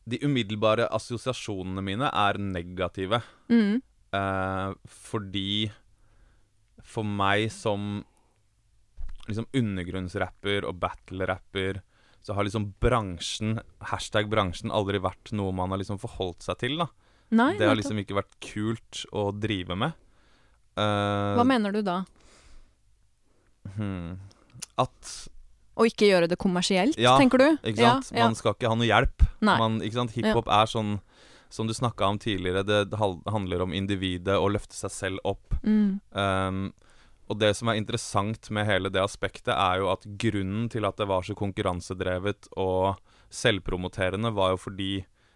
De 0.07 0.21
umiddelbare 0.23 0.87
assosiasjonene 0.95 1.83
mine 1.83 2.07
er 2.07 2.39
negative. 2.39 3.19
Mm. 3.51 3.81
Eh, 4.15 4.73
fordi 4.87 5.71
For 6.87 7.03
meg 7.03 7.49
som 7.51 8.05
liksom 9.27 9.43
undergrunnsrapper 9.51 10.63
og 10.63 10.77
battle-rapper, 10.79 11.81
så 12.23 12.31
har 12.37 12.45
liksom 12.47 12.69
bransjen, 12.79 13.57
hashtag 13.89 14.29
bransjen, 14.31 14.71
aldri 14.71 15.01
vært 15.03 15.33
noe 15.35 15.51
man 15.51 15.73
har 15.73 15.81
liksom 15.81 15.99
forholdt 15.99 16.45
seg 16.47 16.61
til. 16.63 16.77
da 16.79 16.87
Nei, 17.35 17.57
Det 17.59 17.67
har 17.67 17.75
liksom 17.75 17.99
ikke 17.99 18.15
vært 18.15 18.37
kult 18.39 19.01
å 19.11 19.33
drive 19.35 19.75
med. 19.75 19.91
Eh, 20.79 21.35
Hva 21.35 21.43
mener 21.43 21.75
du 21.75 21.81
da? 21.83 22.05
hmm. 23.75 24.15
At 24.79 25.11
Å 25.77 25.85
ikke 25.85 26.07
gjøre 26.09 26.29
det 26.31 26.37
kommersielt, 26.41 26.95
Ja, 26.97 27.17
tenker 27.19 27.37
du? 27.37 27.49
Ikke 27.67 27.83
sant? 27.83 28.11
Ja, 28.11 28.17
ja. 28.17 28.25
Man 28.25 28.35
skal 28.39 28.55
ikke 28.55 28.71
ha 28.71 28.77
noe 28.79 28.87
hjelp. 28.87 29.25
Man, 29.41 29.81
ikke 29.85 29.99
sant? 29.99 30.15
Hiphop 30.15 30.47
er 30.49 30.65
sånn 30.71 30.95
som 31.49 31.67
du 31.67 31.73
snakka 31.73 32.05
om 32.07 32.19
tidligere, 32.19 32.63
det 32.65 32.97
handler 32.99 33.61
om 33.63 33.73
individet 33.73 34.35
og 34.37 34.51
løfte 34.55 34.75
seg 34.75 34.91
selv 34.91 35.23
opp. 35.23 35.55
Mm. 35.63 35.99
Um, 36.11 36.61
og 37.27 37.39
det 37.39 37.53
som 37.59 37.67
er 37.67 37.79
interessant 37.79 38.49
med 38.55 38.67
hele 38.67 38.91
det 38.91 39.01
aspektet, 39.03 39.51
er 39.55 39.81
jo 39.81 39.89
at 39.91 40.05
grunnen 40.19 40.69
til 40.71 40.87
at 40.87 40.99
det 40.99 41.07
var 41.09 41.25
så 41.27 41.35
konkurransedrevet 41.35 42.47
og 42.55 42.95
selvpromoterende, 43.33 44.31
var 44.35 44.53
jo 44.53 44.61
fordi 44.67 44.91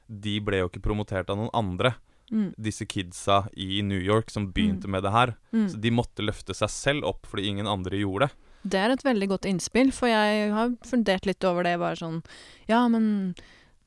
de 0.08 0.39
ble 0.44 0.63
jo 0.63 0.70
ikke 0.72 0.84
promotert 0.84 1.30
av 1.32 1.39
noen 1.39 1.53
andre, 1.53 1.96
Mm. 2.32 2.53
disse 2.56 2.86
kidsa 2.88 3.50
i 3.60 3.82
New 3.84 4.00
York 4.00 4.30
som 4.32 4.53
begynte 4.53 4.88
med 4.88 5.03
det 5.03 5.12
her. 5.12 5.34
Mm. 5.51 5.65
Så 5.68 5.75
de 5.84 5.91
måtte 5.91 6.24
løfte 6.24 6.56
seg 6.56 6.70
selv 6.72 7.03
opp 7.03 7.27
fordi 7.27 7.50
ingen 7.50 7.68
andre 7.68 8.00
gjorde 8.00 8.30
det. 8.30 8.36
Det 8.72 8.80
er 8.80 8.94
et 8.94 9.03
veldig 9.03 9.27
godt 9.27 9.48
innspill, 9.50 9.91
for 9.91 10.08
jeg 10.08 10.51
har 10.53 10.72
fundert 10.88 11.25
litt 11.27 11.44
over 11.44 11.68
det. 11.68 11.77
Bare 11.82 12.00
sånn 12.00 12.22
Ja, 12.70 12.88
men 12.88 13.36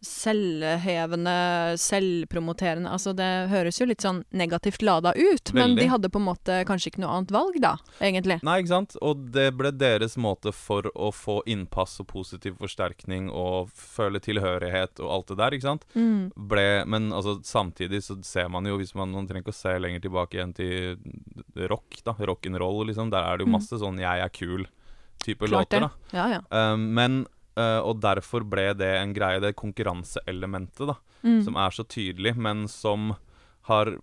selvhevende, 0.04 1.34
selvpromoterende 1.80 2.90
Altså, 2.94 3.12
det 3.16 3.28
høres 3.50 3.78
jo 3.80 3.86
litt 3.88 4.04
sånn 4.04 4.22
negativt 4.36 4.82
lada 4.84 5.12
ut, 5.16 5.52
men 5.56 5.74
de 5.78 5.86
hadde 5.90 6.10
på 6.12 6.20
en 6.20 6.26
måte 6.28 6.60
kanskje 6.68 6.92
ikke 6.92 7.02
noe 7.04 7.14
annet 7.16 7.32
valg, 7.34 7.58
da, 7.62 7.74
egentlig. 8.04 8.38
Nei, 8.46 8.58
ikke 8.62 8.72
sant? 8.74 8.96
Og 9.02 9.26
det 9.34 9.48
ble 9.58 9.72
deres 9.74 10.16
måte 10.20 10.52
for 10.54 10.88
å 10.94 11.10
få 11.14 11.40
innpass 11.50 11.98
og 12.04 12.08
positiv 12.12 12.56
forsterkning 12.60 13.30
og 13.32 13.72
føle 13.74 14.20
tilhørighet 14.22 15.00
og 15.04 15.10
alt 15.16 15.32
det 15.32 15.38
der, 15.42 15.56
ikke 15.58 15.68
sant? 15.70 15.88
Mm. 15.94 16.30
Ble, 16.52 16.66
men 16.86 17.10
altså, 17.12 17.38
samtidig 17.44 18.02
så 18.06 18.18
ser 18.24 18.48
man 18.52 18.66
jo, 18.68 18.78
hvis 18.80 18.94
man, 18.94 19.12
man 19.16 19.26
trenger 19.28 19.46
ikke 19.46 19.56
å 19.56 19.62
se 19.62 19.74
lenger 19.80 20.04
tilbake 20.06 20.38
igjen 20.38 20.54
til 20.56 21.68
rock, 21.70 22.00
da, 22.06 22.14
rock'n'roll, 22.18 22.84
liksom, 22.90 23.10
der 23.14 23.22
er 23.24 23.38
det 23.38 23.46
jo 23.46 23.52
Mm. 23.54 23.56
masse 23.58 23.76
sånn 23.78 23.98
'jeg 24.00 24.20
er 24.24 24.28
kul'-type 24.34 25.46
låter, 25.50 25.80
da. 25.80 25.90
Ja, 26.12 26.26
ja. 26.28 26.72
Um, 26.72 26.94
men, 26.94 27.26
uh, 27.58 27.80
og 27.84 28.00
derfor 28.00 28.44
ble 28.48 28.72
det 28.74 28.90
en 29.00 29.14
greie, 29.16 29.40
det 29.40 29.54
konkurranseelementet, 29.56 30.86
da, 30.92 30.96
Mm. 31.24 31.42
som 31.44 31.56
er 31.56 31.70
så 31.72 31.84
tydelig, 31.88 32.34
men 32.36 32.66
som 32.68 33.14
har 33.62 33.96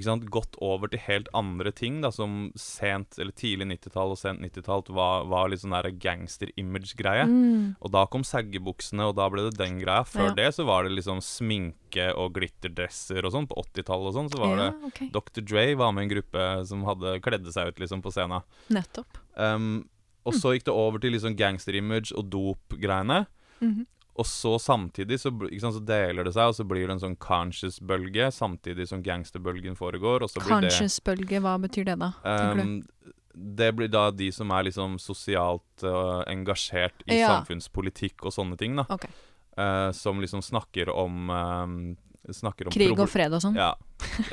sant, 0.00 0.24
gått 0.32 0.56
over 0.64 0.88
til 0.88 1.02
helt 1.04 1.28
andre 1.36 1.70
ting, 1.70 2.00
da, 2.00 2.08
som 2.10 2.50
sent, 2.56 3.18
eller 3.20 3.34
tidlig 3.36 3.66
90-tall 3.68 4.14
og 4.14 4.16
sent 4.16 4.40
90-tall 4.40 4.86
var, 4.88 5.26
var 5.28 5.50
litt 5.52 5.60
sånn 5.60 5.74
gangster-image-greie. 6.00 7.26
Mm. 7.28 7.76
Og 7.80 7.92
da 7.92 8.06
kom 8.08 8.24
saggebuksene, 8.24 9.04
og 9.10 9.16
da 9.18 9.28
ble 9.28 9.50
det 9.50 9.58
den 9.58 9.78
greia. 9.82 10.04
Før 10.08 10.30
Ja. 10.30 10.34
det 10.34 10.54
så 10.56 10.64
var 10.64 10.84
det 10.84 10.92
liksom 10.96 11.20
sminke 11.20 12.08
og 12.16 12.32
glitterdresser 12.38 13.24
og 13.24 13.32
sånn. 13.32 13.46
På 13.46 13.60
80-tallet 13.60 14.08
og 14.08 14.14
sånn 14.16 14.32
så 14.32 14.40
var 14.40 14.56
ja, 14.56 14.70
det 14.70 14.88
okay. 14.88 15.08
Dr. 15.12 15.42
Dre 15.44 15.74
var 15.76 15.92
med 15.92 16.04
en 16.08 16.14
gruppe 16.16 16.66
som 16.66 16.84
hadde 16.88 17.20
kledde 17.20 17.52
seg 17.52 17.68
ut 17.68 17.78
liksom 17.84 18.00
på 18.02 18.12
scenen. 18.12 18.42
Nettopp. 18.72 19.18
Um, 19.36 19.88
og 20.24 20.34
så 20.38 20.54
gikk 20.54 20.68
det 20.68 20.74
over 20.74 21.02
til 21.02 21.14
liksom 21.16 21.36
gangster-image 21.38 22.12
og 22.16 22.30
dop-greiene. 22.32 23.24
Mhm. 23.60 23.86
Og 24.20 24.26
så 24.28 24.58
samtidig 24.60 25.16
så, 25.22 25.30
sant, 25.32 25.74
så 25.78 25.80
deler 25.88 26.26
det 26.26 26.34
seg, 26.34 26.50
og 26.50 26.54
så 26.58 26.66
blir 26.68 26.84
det 26.84 26.92
en 26.98 27.00
sånn 27.00 27.16
conscious-bølge 27.16 28.26
samtidig 28.36 28.84
som 28.90 29.00
gangsterbølgen 29.02 29.72
foregår. 29.78 30.26
Conscious-bølge, 30.36 31.40
hva 31.40 31.54
betyr 31.62 31.86
det 31.88 31.96
da. 32.02 32.10
Um, 32.20 32.82
det 33.32 33.70
blir 33.78 33.88
da 33.88 34.10
de 34.12 34.28
som 34.36 34.52
er 34.52 34.68
liksom 34.68 34.98
sosialt 35.00 35.86
uh, 35.88 36.20
engasjert 36.28 37.00
i 37.08 37.22
Ja. 37.22 37.38
samfunnspolitikk 37.38 38.26
og 38.28 38.36
sånne 38.36 38.58
ting, 38.60 38.76
da. 38.76 38.84
Okay. 38.92 39.10
Uh, 39.56 39.88
som 39.96 40.20
liksom 40.20 40.44
snakker 40.44 40.92
om 40.92 41.30
um, 41.30 41.96
Snakker 42.30 42.68
om 42.68 42.72
Krig 42.72 42.92
og 43.00 43.08
fred 43.10 43.32
og 43.34 43.40
sånn? 43.42 43.56
Ja. 43.58 43.72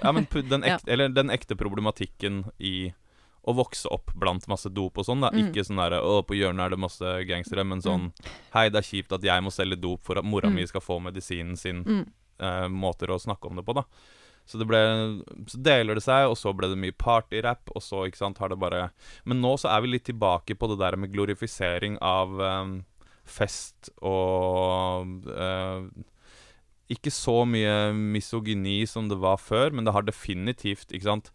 ja, 0.03 0.11
men 0.13 0.27
den 0.29 0.61
ekte, 0.61 0.83
Ja. 0.87 0.93
eller 0.93 1.09
den 1.09 1.31
ekte 1.33 1.55
problematikken 1.57 2.43
i 2.59 2.91
å 3.47 3.55
vokse 3.55 3.87
opp 3.91 4.11
blant 4.15 4.45
masse 4.47 4.69
dop 4.69 4.97
og 4.97 5.05
sånn. 5.05 5.21
da 5.21 5.29
Mm. 5.31 5.49
Ikke 5.51 5.63
sånn 5.65 5.77
derre 5.77 6.01
'Å, 6.01 6.25
på 6.25 6.35
hjørnet 6.35 6.65
er 6.65 6.69
det 6.69 6.79
masse 6.79 6.99
gangstere', 7.25 7.65
men 7.65 7.81
sånn 7.81 8.11
'Hei, 8.53 8.69
det 8.69 8.77
er 8.79 8.89
kjipt 8.89 9.11
at 9.13 9.21
jeg 9.21 9.41
må 9.43 9.49
selge 9.51 9.79
dop 9.79 10.01
for 10.03 10.17
at 10.17 10.25
mora 10.25 10.49
Mm. 10.49 10.55
mi 10.55 10.65
skal 10.65 10.81
få 10.81 10.99
medisinen 11.01 11.53
sin'. 11.55 11.83
Mm. 11.85 12.07
eh, 12.41 12.67
måter 12.69 13.07
å 13.07 13.19
snakke 13.19 13.49
om 13.49 13.55
det 13.57 13.65
på, 13.65 13.73
da. 13.75 13.83
Så 14.47 14.57
det 14.57 14.65
ble 14.67 15.23
Så 15.45 15.61
deler 15.61 15.93
det 15.95 16.03
seg, 16.03 16.29
og 16.29 16.35
så 16.37 16.55
ble 16.55 16.69
det 16.69 16.77
mye 16.77 16.91
partyrap, 16.97 17.59
og 17.75 17.81
så, 17.81 18.07
ikke 18.07 18.17
sant, 18.17 18.37
har 18.39 18.49
det 18.49 18.57
bare 18.59 18.91
Men 19.25 19.41
nå 19.41 19.57
så 19.59 19.69
er 19.75 19.81
vi 19.81 19.87
litt 19.89 20.05
tilbake 20.05 20.55
på 20.57 20.67
det 20.69 20.79
der 20.79 20.95
med 20.97 21.11
glorifisering 21.13 21.97
av 22.01 22.39
eh, 22.41 22.81
fest 23.25 23.89
og 24.01 25.27
eh, 25.27 25.81
Ikke 26.89 27.11
så 27.11 27.45
mye 27.45 27.93
misogyni 27.93 28.87
som 28.87 29.07
det 29.09 29.19
var 29.19 29.37
før, 29.37 29.71
men 29.71 29.85
det 29.85 29.93
har 29.93 30.01
definitivt, 30.01 30.87
ikke 30.91 31.03
sant, 31.03 31.29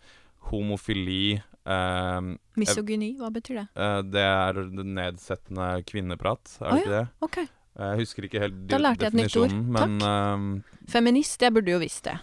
homofili 0.51 1.43
eh, 1.67 2.31
Misogyni, 2.61 3.15
hva 3.19 3.31
betyr 3.35 3.63
det? 3.63 3.67
Uh, 3.79 4.01
Det 4.07 4.25
er 4.25 4.63
nedsettende 4.85 5.69
kvinneprat, 5.89 6.57
er 6.61 6.65
det 6.65 6.75
Å, 6.75 6.81
ikke 6.83 6.95
det? 6.95 7.05
Ok. 7.29 7.41
Jeg 7.75 7.99
husker 7.99 8.29
ikke 8.29 8.45
helt 8.45 8.61
Da 8.71 8.79
lærte 8.79 9.09
jeg 9.09 9.15
et 9.15 9.19
nytt 9.19 9.37
ord. 9.41 9.51
definisjonen, 9.51 9.99
Takk. 9.99 10.37
Um, 10.39 10.87
Feminist, 10.91 11.43
jeg 11.43 11.55
burde 11.57 11.75
jo 11.75 11.83
visst 11.83 12.07
det. 12.07 12.21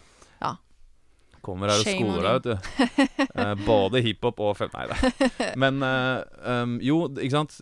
kommer 1.42 1.72
her 1.74 1.82
og 1.82 1.88
skoler 1.90 2.26
deg, 2.28 2.36
vet 2.38 2.46
du. 2.46 3.32
uh, 3.42 3.54
både 3.66 4.02
hiphop 4.06 4.42
og 4.46 4.52
fem... 4.60 4.70
Nei 4.76 4.84
da. 4.92 5.28
Men 5.64 5.82
uh, 5.82 6.22
um, 6.46 6.76
jo, 6.86 7.00
ikke 7.18 7.34
sant. 7.34 7.56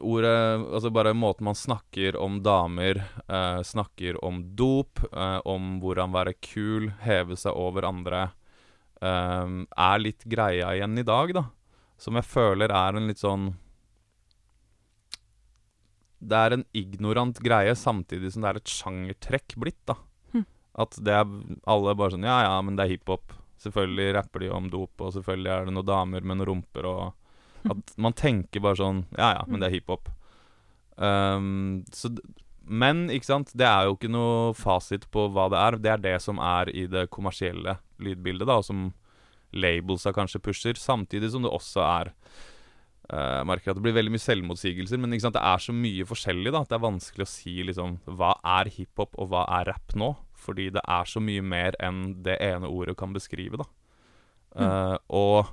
Ordet 0.00 0.32
Altså 0.64 0.90
bare 0.94 1.12
måten 1.12 1.44
man 1.44 1.58
snakker 1.58 2.16
om 2.16 2.40
damer, 2.42 3.02
snakker 3.68 4.16
om 4.24 4.40
dop, 4.56 5.02
om 5.44 5.76
hvordan 5.82 6.14
være 6.14 6.34
kul, 6.40 6.88
heve 7.04 7.36
seg 7.38 7.56
over 7.58 7.86
andre, 7.88 8.30
er 9.04 10.02
litt 10.02 10.24
greia 10.26 10.72
igjen 10.74 10.98
i 10.98 11.06
dag, 11.06 11.32
da. 11.36 11.44
Som 11.98 12.18
jeg 12.18 12.26
føler 12.30 12.70
er 12.70 12.98
en 12.98 13.08
litt 13.10 13.18
sånn 13.18 13.48
Det 16.18 16.38
er 16.38 16.54
en 16.54 16.64
ignorant 16.74 17.38
greie, 17.42 17.74
samtidig 17.78 18.32
som 18.34 18.42
det 18.42 18.50
er 18.50 18.60
et 18.60 18.72
sjangertrekk 18.74 19.54
blitt, 19.58 19.80
da. 19.86 19.98
Hm. 20.34 20.46
At 20.82 20.98
det 21.02 21.14
er 21.14 21.26
alle 21.70 21.94
bare 21.98 22.16
sånn 22.16 22.26
Ja, 22.26 22.40
ja, 22.46 22.56
men 22.62 22.78
det 22.78 22.86
er 22.86 22.96
hiphop. 22.96 23.34
Selvfølgelig 23.62 24.14
rapper 24.14 24.44
de 24.44 24.50
om 24.54 24.68
dop, 24.70 24.94
og 25.02 25.14
selvfølgelig 25.14 25.54
er 25.54 25.66
det 25.66 25.74
noen 25.74 25.90
damer 25.90 26.26
med 26.26 26.40
noen 26.40 26.50
rumper, 26.52 26.90
og 26.90 27.70
At 27.70 27.94
man 27.98 28.14
tenker 28.14 28.62
bare 28.62 28.78
sånn 28.78 29.04
Ja, 29.18 29.32
ja, 29.38 29.46
men 29.46 29.62
det 29.62 29.68
er 29.68 29.78
hiphop. 29.78 30.10
Um, 30.98 31.84
så 31.94 32.10
Men, 32.68 33.06
ikke 33.12 33.30
sant, 33.30 33.52
det 33.56 33.66
er 33.66 33.88
jo 33.88 33.96
ikke 33.96 34.12
noe 34.12 34.52
fasit 34.56 35.06
på 35.14 35.26
hva 35.32 35.48
det 35.52 35.60
er. 35.60 35.78
Det 35.82 35.92
er 35.94 36.04
det 36.04 36.16
som 36.24 36.40
er 36.42 36.70
i 36.74 36.86
det 36.90 37.08
kommersielle 37.14 37.78
lydbildet, 38.02 38.48
da, 38.48 38.60
og 38.60 38.68
som 38.68 38.90
labelsa 39.56 40.12
kanskje 40.12 40.42
pusher, 40.44 40.76
samtidig 40.76 41.32
som 41.32 41.44
det 41.44 41.52
også 41.52 41.82
er 41.86 42.12
jeg 43.08 43.46
merker 43.48 43.72
at 43.72 43.78
det 43.78 43.84
blir 43.86 43.94
veldig 43.96 44.12
mye 44.12 44.20
selvmotsigelser. 44.20 45.00
Men 45.00 45.14
ikke 45.16 45.24
sant, 45.24 45.36
det 45.38 45.44
er 45.48 45.62
så 45.64 45.72
mye 45.72 46.04
forskjellig 46.08 46.52
da, 46.52 46.60
det 46.68 46.76
er 46.76 46.84
vanskelig 46.84 47.24
å 47.24 47.30
si 47.30 47.54
liksom, 47.64 47.96
hva 48.18 48.34
er 48.58 48.68
hiphop 48.74 49.16
og 49.16 49.30
hva 49.32 49.46
er 49.58 49.70
rap 49.70 49.94
nå. 49.96 50.12
Fordi 50.38 50.68
det 50.76 50.82
er 50.84 51.08
så 51.08 51.22
mye 51.24 51.44
mer 51.44 51.76
enn 51.82 52.18
det 52.26 52.36
ene 52.44 52.68
ordet 52.68 52.98
kan 53.00 53.16
beskrive. 53.16 53.62
da. 53.62 53.68
Eh, 54.60 54.96
og 55.08 55.48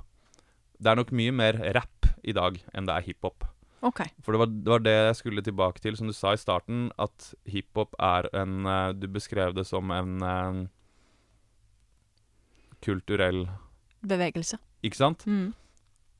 det 0.76 0.92
er 0.92 1.00
nok 1.00 1.12
mye 1.16 1.32
mer 1.32 1.58
rap 1.76 2.10
i 2.22 2.36
dag 2.36 2.60
enn 2.76 2.88
det 2.88 2.94
er 2.94 3.08
hiphop. 3.08 3.48
OK. 3.84 4.00
For 4.24 4.32
det 4.32 4.40
var, 4.40 4.48
det 4.52 4.72
var 4.72 4.82
det 4.84 4.94
jeg 4.94 5.18
skulle 5.20 5.44
tilbake 5.44 5.82
til, 5.84 5.98
som 5.98 6.08
du 6.08 6.14
sa 6.16 6.32
i 6.32 6.40
starten, 6.40 6.88
at 6.98 7.34
hiphop 7.50 7.94
er 8.00 8.30
en 8.32 8.66
eh, 8.66 8.94
Du 8.96 9.06
beskrev 9.12 9.54
det 9.56 9.66
som 9.68 9.90
en 9.92 10.22
en 10.22 10.66
kulturell 12.84 13.46
Bevegelse. 14.06 14.58
Ikke 14.84 14.98
sant? 14.98 15.24
Mm. 15.26 15.54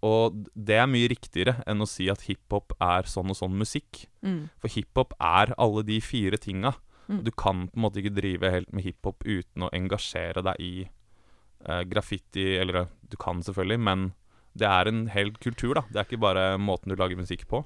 Og 0.07 0.49
det 0.55 0.77
er 0.81 0.89
mye 0.91 1.09
riktigere 1.11 1.61
enn 1.69 1.85
å 1.85 1.89
si 1.89 2.09
at 2.13 2.27
hiphop 2.27 2.75
er 2.83 3.09
sånn 3.09 3.31
og 3.33 3.39
sånn 3.39 3.57
musikk. 3.57 4.07
Mm. 4.27 4.49
For 4.63 4.73
hiphop 4.73 5.15
er 5.23 5.55
alle 5.57 5.85
de 5.87 6.01
fire 6.05 6.41
tinga. 6.41 6.75
Mm. 7.07 7.23
Du 7.27 7.31
kan 7.31 7.67
på 7.71 7.79
en 7.79 7.85
måte 7.87 8.03
ikke 8.03 8.17
drive 8.17 8.51
helt 8.51 8.73
med 8.75 8.87
hiphop 8.87 9.25
uten 9.25 9.67
å 9.67 9.73
engasjere 9.77 10.43
deg 10.49 10.63
i 10.63 10.73
eh, 10.85 11.83
graffiti, 11.89 12.49
eller 12.59 12.83
eh, 12.83 12.95
du 13.07 13.17
kan 13.21 13.43
selvfølgelig, 13.47 13.83
men 13.89 14.09
det 14.57 14.69
er 14.69 14.91
en 14.91 15.07
hel 15.13 15.33
kultur, 15.37 15.75
da. 15.79 15.85
Det 15.91 16.01
er 16.01 16.09
ikke 16.09 16.23
bare 16.23 16.47
måten 16.61 16.93
du 16.93 16.99
lager 16.99 17.19
musikk 17.19 17.47
på. 17.51 17.63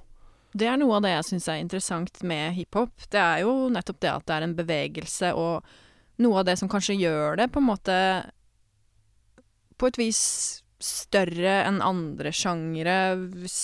Det 0.50 0.66
er 0.66 0.80
noe 0.80 0.96
av 0.96 1.04
det 1.04 1.12
jeg 1.12 1.28
syns 1.28 1.46
er 1.50 1.60
interessant 1.62 2.22
med 2.26 2.56
hiphop. 2.56 3.06
Det 3.12 3.20
er 3.22 3.44
jo 3.44 3.68
nettopp 3.70 4.00
det 4.02 4.10
at 4.10 4.26
det 4.26 4.36
er 4.36 4.46
en 4.46 4.56
bevegelse, 4.58 5.30
og 5.38 6.20
noe 6.20 6.40
av 6.40 6.48
det 6.48 6.56
som 6.58 6.70
kanskje 6.70 6.98
gjør 6.98 7.38
det 7.40 7.48
på 7.52 7.62
en 7.62 7.70
måte 7.70 7.96
På 9.80 9.88
et 9.88 9.96
vis 9.96 10.20
større 10.80 11.54
enn 11.64 11.78
andre 11.84 12.32
sjangere, 12.36 13.14
hvis 13.16 13.60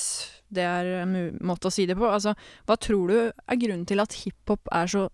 det 0.52 0.64
er 0.64 0.88
en 1.02 1.16
måte 1.44 1.68
å 1.68 1.74
si 1.74 1.84
det 1.88 1.96
på. 1.98 2.06
Altså, 2.08 2.32
hva 2.68 2.76
tror 2.80 3.10
du 3.10 3.16
er 3.28 3.60
grunnen 3.60 3.86
til 3.88 4.00
at 4.00 4.14
hiphop 4.22 4.70
er 4.72 4.88
så 4.88 5.06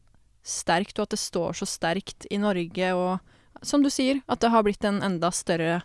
sterkt, 0.43 0.99
og 0.99 1.07
at 1.07 1.15
det 1.15 1.23
står 1.23 1.59
så 1.59 1.67
sterkt 1.67 2.27
i 2.31 2.39
Norge, 2.43 2.93
og 2.95 3.67
som 3.67 3.83
du 3.83 3.91
sier, 3.91 4.21
at 4.27 4.43
det 4.43 4.51
har 4.51 4.67
blitt 4.67 4.85
en 4.87 5.01
enda 5.07 5.31
større 5.35 5.81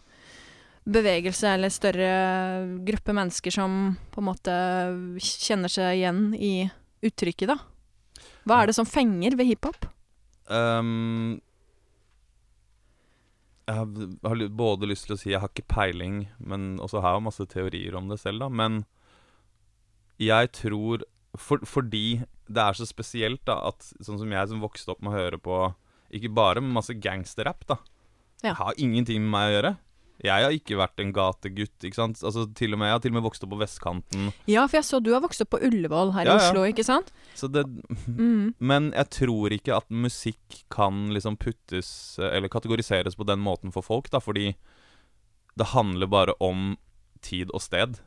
bevegelse 0.87 1.49
eller 1.51 1.73
større 1.73 2.11
gruppe 2.87 3.15
mennesker 3.15 3.53
som 3.53 3.95
på 4.13 4.21
en 4.21 4.29
måte 4.29 4.53
kjenner 5.19 5.71
seg 5.71 5.99
igjen 5.99 6.21
i 6.35 6.53
uttrykket, 7.05 7.51
da. 7.51 7.57
Hva 8.47 8.61
er 8.61 8.69
det 8.69 8.77
som 8.77 8.87
fenger 8.87 9.35
ved 9.37 9.49
hiphop? 9.49 9.89
Um, 10.47 11.41
jeg 13.67 13.75
har, 13.75 14.45
både 14.55 14.87
lyst 14.87 15.09
til 15.09 15.17
å 15.17 15.19
si 15.19 15.33
jeg 15.33 15.41
har 15.43 15.51
ikke 15.51 15.67
peiling, 15.67 16.21
men 16.39 16.77
også 16.83 17.03
har 17.03 17.17
jeg 17.17 17.27
masse 17.27 17.47
teorier 17.51 17.97
om 17.99 18.07
det 18.11 18.19
selv, 18.21 18.45
da. 18.45 18.47
Men 18.47 18.85
jeg 20.23 20.53
tror 20.55 21.03
for, 21.37 21.61
Fordi 21.67 22.23
det 22.47 22.63
er 22.63 22.73
så 22.73 22.87
spesielt, 22.87 23.43
da, 23.45 23.59
at 23.67 23.83
sånn 24.01 24.17
som 24.17 24.31
jeg 24.31 24.49
som 24.49 24.63
vokste 24.63 24.93
opp 24.93 25.03
med 25.03 25.11
å 25.11 25.17
høre 25.19 25.37
på 25.37 25.57
ikke 26.15 26.31
bare 26.31 26.63
masse 26.63 26.95
gangsterrap, 26.95 27.67
da. 27.67 27.77
Ja. 28.45 28.55
Har 28.55 28.79
ingenting 28.79 29.19
med 29.25 29.33
meg 29.33 29.49
å 29.49 29.53
gjøre. 29.57 29.73
Jeg 30.23 30.43
har 30.47 30.53
ikke 30.55 30.77
vært 30.79 30.99
en 31.03 31.11
gategutt. 31.13 31.75
ikke 31.85 31.93
sant? 31.99 32.21
Altså, 32.25 32.47
til 32.57 32.73
og 32.73 32.79
med, 32.79 32.87
Jeg 32.87 32.95
har 32.95 32.99
til 33.03 33.11
og 33.11 33.17
med 33.19 33.25
vokst 33.27 33.43
opp 33.45 33.51
på 33.53 33.59
vestkanten. 33.61 34.31
Ja, 34.49 34.63
for 34.65 34.77
jeg 34.79 34.87
så 34.87 34.99
du 35.03 35.11
har 35.13 35.21
vokst 35.21 35.41
opp 35.45 35.51
på 35.53 35.59
Ullevål 35.67 36.13
her 36.15 36.25
Ja, 36.25 36.33
i 36.37 36.41
ja. 36.41 36.49
Oslo, 36.49 36.63
ikke 36.65 36.85
sant? 36.87 37.11
Så 37.37 37.47
det, 37.51 37.65
Mm. 38.07 38.55
Men 38.59 38.91
jeg 38.93 39.09
tror 39.13 39.53
ikke 39.53 39.75
at 39.77 39.89
musikk 39.93 40.63
kan 40.73 41.09
liksom 41.13 41.37
puttes 41.37 42.17
Eller 42.19 42.47
kategoriseres 42.49 43.15
på 43.15 43.25
den 43.27 43.39
måten 43.39 43.71
for 43.71 43.81
folk, 43.85 44.09
da, 44.09 44.19
fordi 44.19 44.55
det 45.57 45.65
handler 45.73 46.07
bare 46.07 46.33
om 46.39 46.77
tid 47.21 47.49
og 47.53 47.61
sted. 47.61 47.99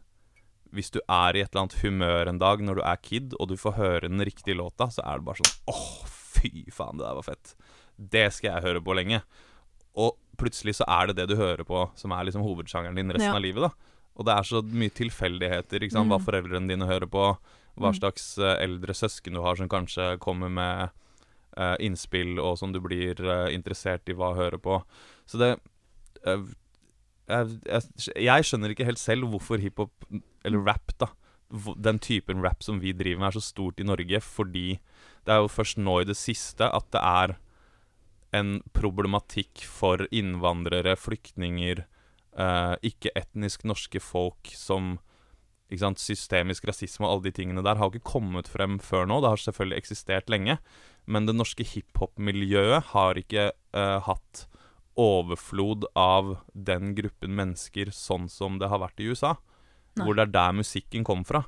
Hvis 0.73 0.91
du 0.95 1.01
er 1.09 1.35
i 1.35 1.41
et 1.43 1.51
eller 1.51 1.65
annet 1.65 1.81
humør 1.83 2.29
en 2.31 2.39
dag 2.39 2.61
når 2.63 2.79
du 2.79 2.83
er 2.87 2.97
kid, 3.03 3.33
og 3.41 3.49
du 3.51 3.57
får 3.59 3.73
høre 3.75 4.09
den 4.09 4.23
riktige 4.23 4.55
låta, 4.55 4.87
så 4.91 5.03
er 5.03 5.19
det 5.19 5.27
bare 5.27 5.43
sånn 5.43 5.57
Åh, 5.67 6.07
fy 6.07 6.67
faen, 6.71 6.99
det 6.99 7.07
der 7.07 7.15
var 7.19 7.27
fett. 7.27 7.55
Det 7.99 8.29
skal 8.33 8.53
jeg 8.55 8.63
høre 8.69 8.81
på 8.87 8.95
lenge. 8.95 9.23
Og 9.99 10.15
plutselig 10.41 10.75
så 10.81 10.87
er 10.89 11.11
det 11.11 11.17
det 11.21 11.29
du 11.31 11.37
hører 11.39 11.65
på, 11.69 11.85
som 12.01 12.13
er 12.17 12.25
liksom 12.29 12.43
hovedsjangeren 12.45 12.97
din 12.99 13.13
resten 13.13 13.31
Ja. 13.31 13.37
av 13.37 13.43
livet. 13.45 13.63
da 13.69 13.71
Og 14.19 14.27
det 14.27 14.35
er 14.37 14.43
så 14.43 14.63
mye 14.63 14.91
tilfeldigheter. 14.93 15.81
Ikke 15.85 15.93
sant? 15.93 16.11
Hva 16.11 16.19
Mm. 16.19 16.27
foreldrene 16.27 16.69
dine 16.69 16.87
hører 16.89 17.09
på, 17.09 17.39
hva 17.79 17.93
Mm. 17.93 17.99
slags 18.01 18.39
eh, 18.39 18.57
eldre 18.65 18.93
søsken 18.93 19.33
du 19.35 19.41
har 19.41 19.57
som 19.57 19.69
kanskje 19.69 20.19
kommer 20.19 20.51
med 20.51 20.91
uh, 21.59 21.77
innspill, 21.81 22.39
og 22.39 22.57
som 22.59 22.73
du 22.73 22.79
blir 22.81 23.19
uh, 23.21 23.51
interessert 23.53 24.07
i 24.09 24.13
hva 24.15 24.35
hører 24.37 24.59
på. 24.59 24.83
Så 25.27 25.37
det 25.39 25.59
jeg, 27.31 27.59
jeg, 27.67 27.83
jeg 28.17 28.47
skjønner 28.47 28.71
ikke 28.75 28.87
helt 28.89 28.99
selv 28.99 29.29
hvorfor 29.31 29.61
hiphop, 29.63 29.91
eller 30.45 30.63
rap, 30.67 30.93
da 30.99 31.09
den 31.83 31.99
typen 31.99 32.43
rap 32.45 32.63
som 32.63 32.79
vi 32.83 32.93
driver 32.95 33.19
med, 33.21 33.29
er 33.33 33.41
så 33.41 33.43
stort 33.43 33.81
i 33.81 33.87
Norge, 33.87 34.21
fordi 34.23 34.79
det 35.27 35.33
er 35.35 35.41
jo 35.43 35.49
først 35.51 35.81
nå 35.83 36.01
i 36.01 36.05
det 36.07 36.17
siste 36.17 36.69
at 36.71 36.87
det 36.95 37.01
er 37.03 37.37
en 38.37 38.59
problematikk 38.77 39.65
for 39.67 40.07
innvandrere, 40.15 40.97
flyktninger, 40.99 41.85
eh, 42.39 42.75
ikke-etnisk 42.87 43.65
norske 43.69 44.03
folk 44.03 44.53
som 44.55 44.99
sant, 45.79 46.03
Systemisk 46.03 46.67
rasisme 46.67 47.07
og 47.07 47.13
alle 47.13 47.29
de 47.29 47.37
tingene 47.39 47.63
der 47.63 47.79
har 47.79 47.91
ikke 47.91 48.13
kommet 48.17 48.49
frem 48.51 48.79
før 48.83 49.07
nå. 49.07 49.21
Det 49.23 49.31
har 49.31 49.43
selvfølgelig 49.45 49.79
eksistert 49.79 50.31
lenge, 50.33 50.59
men 51.07 51.27
det 51.27 51.37
norske 51.37 51.67
hiphop-miljøet 51.67 52.91
har 52.91 53.21
ikke 53.21 53.51
eh, 53.53 54.01
hatt 54.07 54.47
overflod 54.99 55.87
av 55.97 56.41
den 56.53 56.95
gruppen 56.99 57.37
mennesker 57.39 57.93
sånn 57.95 58.29
som 58.29 58.59
det 58.59 58.69
har 58.69 58.83
vært 58.83 59.01
i 59.01 59.09
USA. 59.13 59.37
Nei. 59.97 60.05
Hvor 60.05 60.19
det 60.19 60.29
er 60.29 60.35
der 60.35 60.59
musikken 60.59 61.07
kom 61.07 61.25
fra. 61.27 61.45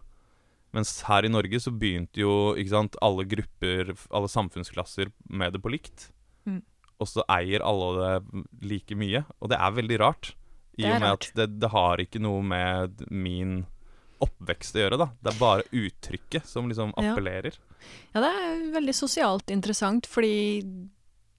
Mens 0.73 1.03
her 1.05 1.27
i 1.27 1.31
Norge 1.31 1.61
så 1.61 1.73
begynte 1.75 2.23
jo 2.23 2.55
sant, 2.71 2.97
alle 3.05 3.27
grupper, 3.29 3.93
alle 4.11 4.31
samfunnsklasser 4.31 5.13
med 5.29 5.53
det 5.53 5.61
på 5.63 5.73
likt. 5.75 6.09
Mm. 6.49 6.63
Og 7.03 7.11
så 7.11 7.25
eier 7.33 7.65
alle 7.67 7.91
det 7.99 8.45
like 8.71 8.97
mye. 8.99 9.25
Og 9.43 9.51
det 9.53 9.59
er 9.59 9.77
veldig 9.81 9.99
rart. 10.03 10.33
I 10.81 10.87
og 10.89 10.95
med 11.01 11.03
rart. 11.11 11.29
at 11.29 11.37
det, 11.43 11.47
det 11.61 11.71
har 11.75 12.01
ikke 12.01 12.23
noe 12.23 12.41
med 12.47 13.03
min 13.13 13.59
oppvekst 14.23 14.77
å 14.79 14.83
gjøre, 14.85 14.99
da. 15.03 15.09
Det 15.21 15.33
er 15.35 15.39
bare 15.41 15.65
uttrykket 15.75 16.47
som 16.47 16.69
liksom 16.71 16.93
Ja. 16.97 17.13
appellerer. 17.13 17.57
Ja, 18.15 18.21
det 18.23 18.31
er 18.31 18.61
veldig 18.79 18.95
sosialt 18.95 19.51
interessant, 19.51 20.07
fordi 20.07 20.63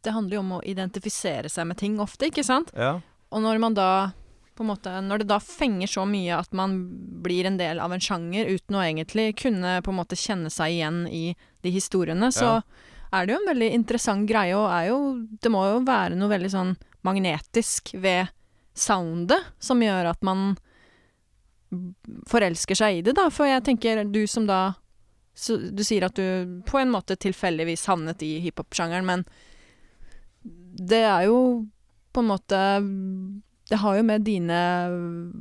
det 0.03 0.11
handler 0.11 0.35
jo 0.35 0.39
om 0.43 0.51
å 0.59 0.63
identifisere 0.67 1.49
seg 1.49 1.65
med 1.69 1.77
ting 1.79 1.95
ofte, 2.03 2.27
ikke 2.27 2.43
sant? 2.43 2.73
Ja. 2.75 2.99
Og 3.31 3.41
når 3.41 3.59
man 3.63 3.73
da 3.73 4.11
måte, 4.59 4.91
Når 5.01 5.23
det 5.23 5.27
da 5.27 5.39
fenger 5.39 5.87
så 5.89 6.03
mye 6.05 6.37
at 6.37 6.51
man 6.53 6.75
blir 7.23 7.45
en 7.47 7.57
del 7.57 7.79
av 7.79 7.91
en 7.91 7.99
sjanger 7.99 8.45
uten 8.45 8.75
å 8.77 8.83
egentlig 8.85 9.35
kunne 9.41 9.81
på 9.81 9.89
en 9.89 9.97
måte 9.97 10.15
kjenne 10.15 10.51
seg 10.53 10.75
igjen 10.77 11.07
i 11.09 11.35
de 11.63 11.71
historiene, 11.71 12.29
så 12.31 12.61
Ja. 12.61 12.61
Er 13.13 13.25
det 13.25 13.35
jo 13.35 13.39
en 13.41 13.49
veldig 13.51 13.69
interessant 13.75 14.27
greie, 14.29 14.55
og 14.57 14.71
jo 14.87 14.99
Det 15.41 15.51
må 15.53 15.63
jo 15.69 15.81
være 15.85 16.17
noe 16.17 16.31
veldig 16.31 16.51
sånn 16.51 16.75
magnetisk 17.03 17.93
ved 17.99 18.31
soundet 18.73 19.51
som 19.61 19.81
gjør 19.83 20.13
at 20.13 20.23
man 20.25 20.53
forelsker 22.29 22.77
seg 22.77 22.99
i 22.99 23.03
det, 23.05 23.15
da. 23.17 23.27
For 23.33 23.49
jeg 23.49 23.65
tenker, 23.65 24.03
du 24.05 24.25
som 24.27 24.47
da 24.49 24.75
Du 25.33 25.83
sier 25.83 26.05
at 26.05 26.15
du 26.17 26.61
på 26.69 26.77
en 26.77 26.91
måte 26.93 27.17
tilfeldigvis 27.17 27.87
havnet 27.89 28.21
i 28.21 28.37
hiphop-sjangeren, 28.43 29.05
men 29.05 29.23
det 30.43 31.03
er 31.05 31.25
jo 31.29 31.65
på 32.13 32.21
en 32.21 32.29
måte 32.29 32.59
Det 33.69 33.79
har 33.81 33.97
jo 33.97 34.03
med 34.05 34.25
dine 34.27 34.59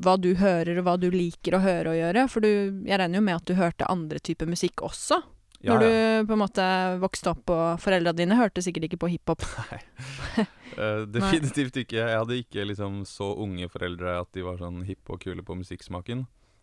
Hva 0.00 0.16
du 0.16 0.34
hører 0.40 0.78
og 0.78 0.86
hva 0.86 0.96
du 0.96 1.10
liker 1.12 1.56
å 1.56 1.62
høre 1.64 1.92
å 1.92 1.98
gjøre. 1.98 2.26
For 2.32 2.44
du, 2.44 2.82
jeg 2.86 2.98
regner 2.98 3.20
jo 3.20 3.26
med 3.28 3.36
at 3.40 3.48
du 3.48 3.58
hørte 3.58 3.90
andre 3.92 4.22
typer 4.22 4.48
musikk 4.48 4.84
også. 4.86 5.20
Ja, 5.62 5.74
når 5.74 5.84
du 5.84 6.28
på 6.28 6.34
en 6.36 6.42
måte 6.42 6.64
vokste 7.02 7.32
opp, 7.32 7.50
og 7.54 7.80
foreldra 7.82 8.14
dine 8.16 8.38
hørte 8.38 8.64
sikkert 8.64 8.88
ikke 8.90 9.04
på 9.04 9.14
hiphop. 9.16 9.46
Eh, 10.72 11.02
definitivt 11.04 11.76
ikke. 11.76 11.98
Jeg 12.00 12.16
hadde 12.16 12.36
ikke 12.40 12.62
liksom 12.64 13.02
så 13.04 13.26
unge 13.44 13.66
foreldre 13.68 14.14
at 14.22 14.30
de 14.32 14.40
var 14.40 14.56
sånn 14.56 14.78
hippe 14.88 15.12
og 15.12 15.20
kule 15.20 15.44
på 15.44 15.52
musikksmaken. 15.58 16.22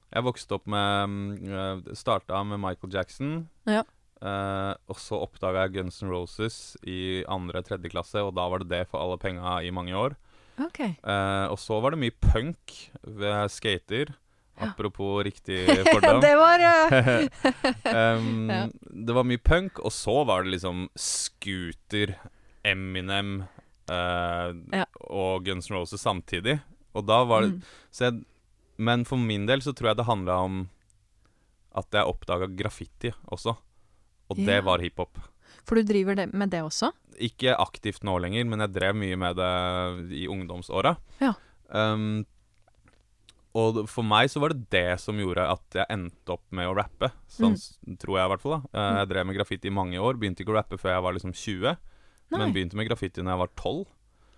Jeg 0.10 0.26
vokste 0.26 0.58
opp 0.58 0.66
med 0.66 1.46
uh, 1.46 1.92
Starta 1.94 2.40
med 2.42 2.58
Michael 2.64 2.96
Jackson. 2.96 3.36
Ja. 3.70 3.84
Uh, 4.18 4.74
og 4.90 4.98
så 4.98 5.20
oppdaga 5.22 5.68
jeg 5.68 5.76
Guns 5.76 6.02
N' 6.02 6.10
Roses 6.10 6.58
i 6.82 7.22
andre-tredje 7.30 7.94
klasse, 7.94 8.26
og 8.26 8.34
da 8.40 8.48
var 8.50 8.66
det 8.66 8.72
det 8.74 8.82
for 8.90 8.98
alle 8.98 9.22
penga 9.22 9.60
i 9.62 9.70
mange 9.70 9.94
år. 9.94 10.18
Okay. 10.60 10.96
Eh, 11.04 11.46
og 11.48 11.60
så 11.62 11.80
var 11.80 11.94
det 11.94 12.02
mye 12.02 12.16
punk 12.20 12.74
ved 13.04 13.52
skater. 13.54 14.12
Apropos 14.68 15.24
riktig 15.24 15.66
fordom. 15.94 16.20
det 16.22 16.36
var 16.40 16.64
Um, 17.90 18.50
Ja. 18.56 18.66
Det 18.90 19.16
var 19.16 19.24
mye 19.28 19.38
punk, 19.42 19.80
og 19.80 19.94
så 19.96 20.24
var 20.28 20.44
det 20.44 20.56
liksom 20.58 20.88
Scooter, 21.00 22.16
Eminem 22.64 23.44
uh, 23.92 24.50
Ja. 24.76 24.86
og 25.10 25.46
Guns 25.46 25.70
N' 25.72 25.78
Roses 25.80 26.02
samtidig. 26.04 26.60
Og 26.94 27.06
da 27.08 27.24
var 27.24 27.46
det 27.46 27.56
mm. 27.56 27.62
så 27.94 28.10
jeg, 28.10 28.24
Men 28.78 29.06
for 29.06 29.18
min 29.22 29.46
del 29.46 29.62
så 29.62 29.74
tror 29.76 29.92
jeg 29.92 30.00
det 30.00 30.08
handla 30.10 30.38
om 30.48 30.62
at 31.78 31.88
jeg 31.94 32.08
oppdaga 32.10 32.48
graffiti 32.58 33.12
også. 33.32 33.54
Og 34.30 34.38
Ja. 34.40 34.46
det 34.46 34.64
var 34.66 34.80
hiphop. 34.84 35.20
For 35.66 35.76
du 35.76 35.84
driver 35.86 36.16
det, 36.16 36.34
med 36.34 36.50
det 36.50 36.62
også? 36.66 36.92
Ikke 37.20 37.54
aktivt 37.60 38.04
nå 38.04 38.18
lenger, 38.22 38.46
men 38.50 38.60
jeg 38.64 38.74
drev 38.74 38.96
mye 38.98 39.16
med 39.20 39.36
det 39.38 40.12
i 40.18 40.28
ungdomsåra. 40.32 40.96
Ja. 41.22 41.34
Um, 41.70 42.26
og 43.60 43.80
for 43.92 44.06
meg 44.08 44.30
så 44.32 44.40
var 44.44 44.54
det 44.56 44.70
det 44.74 44.86
som 45.04 45.18
gjorde 45.20 45.46
at 45.52 45.78
jeg 45.82 45.86
endte 45.94 46.34
opp 46.36 46.44
med 46.56 46.68
å 46.70 46.76
rappe. 46.78 47.12
Sånn 47.30 47.56
Mm. 47.58 47.98
tror 48.02 48.18
jeg 48.18 48.26
i 48.26 48.32
hvert 48.34 48.42
fall. 48.46 48.62
da 48.74 48.80
Eh, 48.80 48.98
Jeg 49.00 49.10
drev 49.12 49.26
med 49.28 49.36
graffiti 49.38 49.68
i 49.68 49.76
mange 49.76 49.98
år. 50.00 50.18
Begynte 50.20 50.44
ikke 50.46 50.54
å 50.54 50.60
rappe 50.62 50.78
før 50.80 50.94
jeg 50.96 51.04
var 51.04 51.14
liksom 51.14 51.34
20, 51.34 51.78
Nei. 52.32 52.40
men 52.40 52.54
begynte 52.54 52.76
med 52.80 52.88
graffiti 52.90 53.22
når 53.22 53.32
jeg 53.36 53.44
var 53.46 53.50
12. 53.56 53.86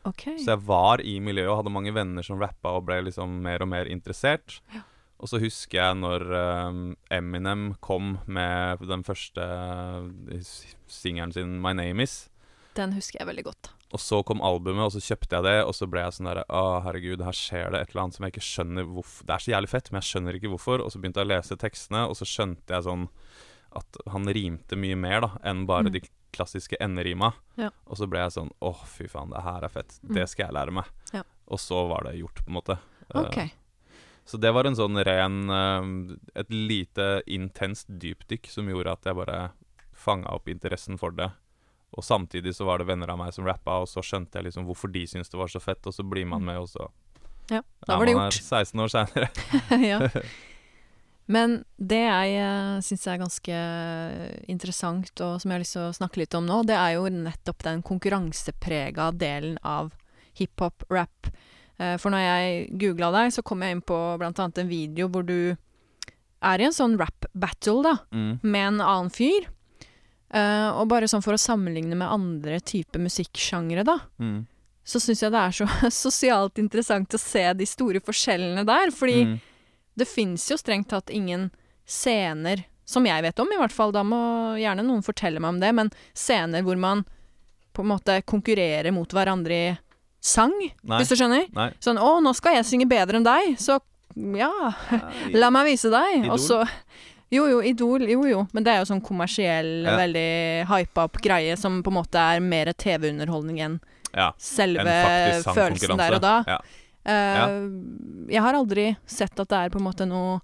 Okay. 0.04 0.38
Så 0.38 0.46
jeg 0.56 0.62
var 0.66 0.98
i 1.06 1.20
miljøet 1.20 1.50
og 1.52 1.58
hadde 1.64 1.72
mange 1.74 1.94
venner 1.94 2.24
som 2.26 2.40
rappa 2.40 2.72
og 2.78 2.86
ble 2.88 3.02
liksom 3.06 3.42
mer 3.44 3.62
og 3.62 3.68
mer 3.70 3.86
interessert. 3.86 4.60
Ja. 4.74 4.82
Og 5.20 5.30
så 5.30 5.38
husker 5.40 5.78
jeg 5.78 5.96
når 6.02 6.24
um, 6.70 6.96
Eminem 7.12 7.76
kom 7.80 8.18
med 8.26 8.80
den 8.80 9.04
første 9.04 9.38
uh, 9.38 10.42
singelen 10.88 11.32
sin 11.32 11.62
'My 11.62 11.74
Name 11.74 12.02
Is'. 12.02 12.30
Den 12.74 12.94
husker 12.94 13.20
jeg 13.20 13.28
veldig 13.28 13.44
godt. 13.46 13.70
Og 13.92 14.00
så 14.00 14.22
kom 14.24 14.40
albumet, 14.42 14.86
og 14.86 14.94
så 14.96 15.02
kjøpte 15.04 15.36
jeg 15.36 15.44
det, 15.44 15.56
og 15.68 15.74
så 15.76 15.88
ble 15.92 16.00
jeg 16.06 16.14
sånn 16.16 16.30
derre 16.30 16.46
Å, 16.48 16.82
herregud, 16.86 17.22
her 17.28 17.36
skjer 17.36 17.72
det 17.74 17.82
et 17.82 17.90
eller 17.92 18.04
annet 18.06 18.16
som 18.16 18.24
jeg 18.26 18.32
ikke 18.34 18.46
skjønner 18.48 18.86
hvorfor 18.88 19.26
Det 19.28 19.34
er 19.36 19.44
så 19.44 19.52
jævlig 19.52 19.70
fett, 19.74 19.92
men 19.92 20.00
jeg 20.02 20.10
skjønner 20.12 20.38
ikke 20.40 20.52
hvorfor. 20.54 20.84
Og 20.86 20.92
så 20.94 21.02
begynte 21.02 21.20
jeg 21.20 21.28
å 21.28 21.32
lese 21.34 21.58
tekstene, 21.60 22.06
og 22.08 22.16
så 22.16 22.28
skjønte 22.30 22.72
jeg 22.78 22.88
sånn 22.88 23.08
at 23.76 23.98
han 24.12 24.26
rimte 24.28 24.76
mye 24.80 24.96
mer 25.00 25.22
da 25.24 25.30
enn 25.48 25.66
bare 25.68 25.88
Mm. 25.88 25.94
de 25.94 26.02
klassiske 26.36 26.76
enderima. 26.80 27.34
Ja. 27.58 27.70
Og 27.88 27.98
så 28.00 28.08
ble 28.08 28.20
jeg 28.20 28.32
sånn 28.32 28.52
Å, 28.62 28.72
fy 28.88 29.08
faen, 29.08 29.30
det 29.32 29.44
her 29.44 29.64
er 29.64 29.70
fett. 29.70 30.00
Mm. 30.04 30.14
Det 30.16 30.30
skal 30.30 30.46
jeg 30.48 30.54
lære 30.56 30.72
meg. 30.72 30.86
Ja. 31.14 31.24
Og 31.48 31.60
så 31.60 31.88
var 31.88 32.04
det 32.08 32.16
gjort, 32.20 32.36
på 32.46 32.48
en 32.48 32.56
måte. 32.62 32.78
Okay. 33.14 33.52
Så 34.26 34.40
det 34.40 34.54
var 34.54 34.64
en 34.66 34.76
sånn 34.76 34.96
ren 35.04 35.50
eh, 35.50 36.40
Et 36.40 36.50
lite 36.50 37.24
intenst 37.28 37.88
dypdykk 37.90 38.48
som 38.48 38.68
gjorde 38.70 38.92
at 38.94 39.04
jeg 39.04 39.16
bare 39.16 39.52
fanga 39.92 40.32
opp 40.32 40.48
interessen 40.48 40.98
for 40.98 41.12
det. 41.12 41.32
Og 41.98 42.04
samtidig 42.08 42.54
så 42.56 42.64
var 42.66 42.80
det 42.80 42.88
venner 42.88 43.10
av 43.12 43.18
meg 43.20 43.34
som 43.36 43.46
rappa, 43.46 43.82
og 43.84 43.88
så 43.92 44.00
skjønte 44.06 44.40
jeg 44.40 44.48
liksom 44.48 44.64
hvorfor 44.70 44.92
de 44.94 45.04
syntes 45.08 45.30
det 45.30 45.40
var 45.42 45.52
så 45.52 45.60
fett, 45.60 45.84
og 45.86 45.94
så 45.94 46.06
blir 46.08 46.26
man 46.26 46.44
med, 46.48 46.58
og 46.64 46.70
så 46.72 46.88
Ja, 47.52 47.60
da 47.86 47.94
er 47.94 48.00
var 48.00 48.06
det 48.08 48.16
man 48.16 48.30
her 48.30 48.38
16 48.38 48.80
år 48.80 48.94
seinere. 48.94 49.28
ja. 49.92 50.00
Men 51.32 51.58
det 51.78 52.00
jeg 52.02 52.40
uh, 52.44 52.80
syns 52.84 53.06
er 53.08 53.20
ganske 53.22 53.58
interessant, 54.52 55.12
og 55.24 55.38
som 55.40 55.52
jeg 55.52 55.56
har 55.58 55.64
lyst 55.64 55.76
til 55.78 55.86
å 55.86 55.94
snakke 55.96 56.20
litt 56.24 56.36
om 56.36 56.48
nå, 56.48 56.62
det 56.68 56.76
er 56.76 56.96
jo 56.98 57.06
nettopp 57.12 57.64
den 57.68 57.84
konkurranseprega 57.88 59.12
delen 59.16 59.58
av 59.64 59.92
hiphop, 60.40 60.84
rap. 60.92 61.28
Eh, 61.78 61.96
for 62.00 62.12
når 62.14 62.24
jeg 62.24 62.66
googla 62.82 63.12
deg, 63.16 63.32
så 63.36 63.44
kom 63.44 63.64
jeg 63.64 63.78
inn 63.78 63.84
på 63.84 63.98
blant 64.22 64.40
annet 64.40 64.62
en 64.64 64.70
video 64.72 65.08
hvor 65.12 65.26
du 65.28 65.56
er 66.42 66.62
i 66.64 66.68
en 66.68 66.76
sånn 66.76 66.98
rap-battle, 67.00 67.82
da, 67.86 67.96
Mm. 68.12 68.40
med 68.42 68.68
en 68.68 68.82
annen 68.82 69.12
fyr. 69.14 69.48
Eh, 70.34 70.70
og 70.80 70.88
bare 70.88 71.10
sånn 71.12 71.24
for 71.24 71.36
å 71.36 71.40
sammenligne 71.42 71.96
med 72.00 72.08
andre 72.08 72.60
typer 72.64 73.00
musikksjangre, 73.04 73.84
da, 73.84 73.98
Mm. 74.20 74.46
så 74.86 75.00
syns 75.00 75.20
jeg 75.22 75.32
det 75.32 75.40
er 75.42 75.52
så 75.52 75.68
sosialt 75.92 76.58
interessant 76.58 77.10
å 77.14 77.20
se 77.20 77.54
de 77.54 77.66
store 77.66 78.00
forskjellene 78.00 78.66
der. 78.66 78.92
Fordi 78.96 79.26
Mm. 79.26 79.40
det 79.98 80.08
fins 80.08 80.48
jo 80.50 80.56
strengt 80.58 80.88
tatt 80.90 81.10
ingen 81.10 81.52
scener, 81.86 82.64
som 82.86 83.06
jeg 83.06 83.22
vet 83.24 83.40
om 83.40 83.48
i 83.52 83.58
hvert 83.60 83.72
fall, 83.76 83.92
da 83.92 84.04
må 84.04 84.56
gjerne 84.58 84.84
noen 84.86 85.04
fortelle 85.04 85.40
meg 85.40 85.50
om 85.50 85.60
det, 85.60 85.74
men 85.76 85.92
scener 86.16 86.64
hvor 86.64 86.78
man 86.80 87.04
på 87.74 87.84
en 87.84 87.92
måte 87.92 88.22
konkurrerer 88.28 88.92
mot 88.94 89.08
hverandre 89.10 89.52
i 89.72 89.78
sang, 90.22 90.52
Nei. 90.84 90.98
hvis 91.00 91.10
du 91.10 91.16
skjønner? 91.16 91.48
Nei. 91.54 91.70
Sånn 91.80 91.98
'Å, 91.98 92.22
nå 92.22 92.34
skal 92.36 92.56
jeg 92.56 92.66
synge 92.66 92.88
bedre 92.88 93.16
enn 93.18 93.24
deg', 93.28 93.58
så 93.58 93.80
ja, 94.16 94.52
la 95.34 95.50
meg 95.50 95.66
vise 95.72 95.90
deg. 95.90 96.30
Og 96.30 96.38
så 96.40 96.68
Jo, 97.32 97.46
jo, 97.48 97.62
Idol, 97.64 98.02
jo, 98.10 98.24
jo. 98.28 98.42
Men 98.54 98.64
det 98.66 98.74
er 98.74 98.80
jo 98.82 98.90
sånn 98.90 99.02
kommersiell, 99.02 99.84
Ja. 99.86 99.96
veldig 99.98 100.68
hypa 100.68 101.06
opp 101.08 101.22
greie 101.24 101.56
som 101.58 101.82
på 101.84 101.88
en 101.94 101.98
måte 102.04 102.20
er 102.20 102.40
mer 102.44 102.66
TV-underholdning 102.74 103.60
enn 103.64 103.80
Ja. 104.14 104.32
selve 104.38 104.86
En 104.86 105.44
følelsen 105.44 105.98
der 105.98 106.16
og 106.16 106.22
da. 106.22 106.44
Ja. 106.48 106.58
Eh, 107.06 107.70
Jeg 108.30 108.42
har 108.42 108.54
aldri 108.54 108.98
sett 109.08 109.40
at 109.40 109.48
det 109.48 109.58
er 109.58 109.70
på 109.70 109.80
en 109.80 109.88
måte 109.88 110.06
noe 110.08 110.42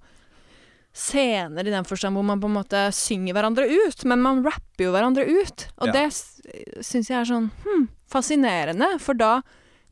scener 0.94 1.68
i 1.68 1.70
den 1.70 1.84
forstand 1.86 2.16
hvor 2.18 2.24
man 2.26 2.40
på 2.42 2.48
en 2.50 2.56
måte 2.56 2.80
synger 2.96 3.36
hverandre 3.38 3.68
ut, 3.70 4.06
men 4.10 4.22
man 4.24 4.40
rapper 4.44 4.88
jo 4.88 4.94
hverandre 4.96 5.28
ut. 5.28 5.68
Og 5.84 5.92
det 5.94 6.08
syns 6.82 7.10
jeg 7.12 7.20
er 7.20 7.28
sånn 7.30 7.52
hm, 7.64 7.88
fascinerende, 8.10 9.00
for 9.00 9.14
da 9.14 9.42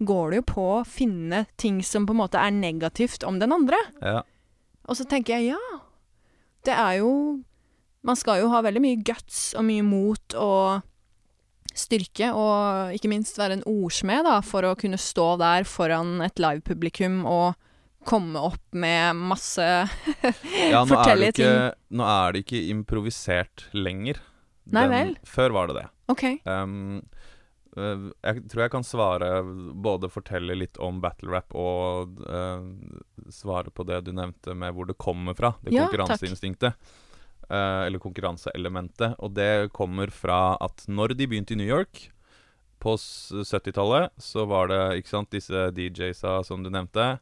går 0.02 0.32
det 0.32 0.40
jo 0.42 0.46
på 0.54 0.66
å 0.80 0.86
finne 0.88 1.46
ting 1.62 1.82
som 1.84 2.08
på 2.08 2.16
en 2.16 2.24
måte 2.24 2.40
er 2.42 2.52
negativt 2.56 3.24
om 3.28 3.38
den 3.40 3.52
andre. 3.54 3.78
ja. 4.02 4.22
Og 4.88 4.94
så 4.96 5.06
tenker 5.10 5.34
jeg 5.40 5.48
ja, 5.56 5.80
det 6.66 6.76
er 6.76 7.00
jo 7.02 7.12
Man 8.06 8.18
skal 8.20 8.44
jo 8.44 8.52
ha 8.52 8.60
veldig 8.62 8.82
mye 8.84 9.02
guts 9.02 9.56
og 9.58 9.66
mye 9.66 9.82
mot 9.82 10.36
og 10.38 10.84
styrke, 11.76 12.30
og 12.32 12.94
ikke 12.96 13.10
minst 13.12 13.40
være 13.40 13.58
en 13.58 13.64
ordsmed, 13.68 14.24
da, 14.28 14.36
for 14.46 14.64
å 14.64 14.76
kunne 14.80 15.00
stå 15.02 15.26
der 15.42 15.66
foran 15.68 16.22
et 16.24 16.40
livepublikum 16.40 17.24
og 17.28 17.58
komme 18.06 18.40
opp 18.40 18.62
med 18.78 19.18
masse 19.18 19.66
ja 20.72 20.84
er 20.86 21.24
det 21.34 21.50
nå 21.90 22.06
er 22.06 22.36
det 22.36 22.46
ikke 22.46 22.62
improvisert 22.70 23.66
lenger. 23.74 24.22
Nei 24.70 24.86
vel. 24.90 25.16
Før 25.26 25.58
var 25.58 25.70
det 25.70 25.80
det. 25.80 25.88
OK. 26.14 26.24
Um, 26.46 27.02
jeg 27.76 28.46
tror 28.52 28.62
jeg 28.64 28.72
kan 28.72 28.86
svare 28.88 29.30
Både 29.84 30.08
fortelle 30.12 30.56
litt 30.56 30.80
om 30.80 31.02
battle 31.04 31.34
rap 31.34 31.56
og 31.60 32.22
uh, 32.24 32.64
svare 33.34 33.74
på 33.74 33.84
det 33.88 34.06
du 34.08 34.14
nevnte 34.16 34.56
med 34.56 34.76
hvor 34.76 34.88
det 34.88 34.98
kommer 35.02 35.36
fra. 35.38 35.56
Det 35.62 35.76
Ja, 35.76 35.90
konkurranseinstinktet. 35.90 36.78
Uh, 37.50 37.86
eller 37.86 38.02
konkurranseelementet. 38.02 39.20
Og 39.20 39.36
det 39.36 39.74
kommer 39.76 40.14
fra 40.14 40.56
at 40.64 40.86
når 40.88 41.18
de 41.20 41.28
begynte 41.30 41.56
i 41.56 41.60
New 41.60 41.70
York 41.70 42.08
på 42.86 42.94
70-tallet, 43.00 44.12
så 44.22 44.44
var 44.48 44.70
det 44.70 44.80
ikke 45.00 45.10
sant, 45.12 45.30
disse 45.34 45.64
DJ-sa 45.74 46.38
som 46.46 46.62
du 46.64 46.70
nevnte. 46.70 47.18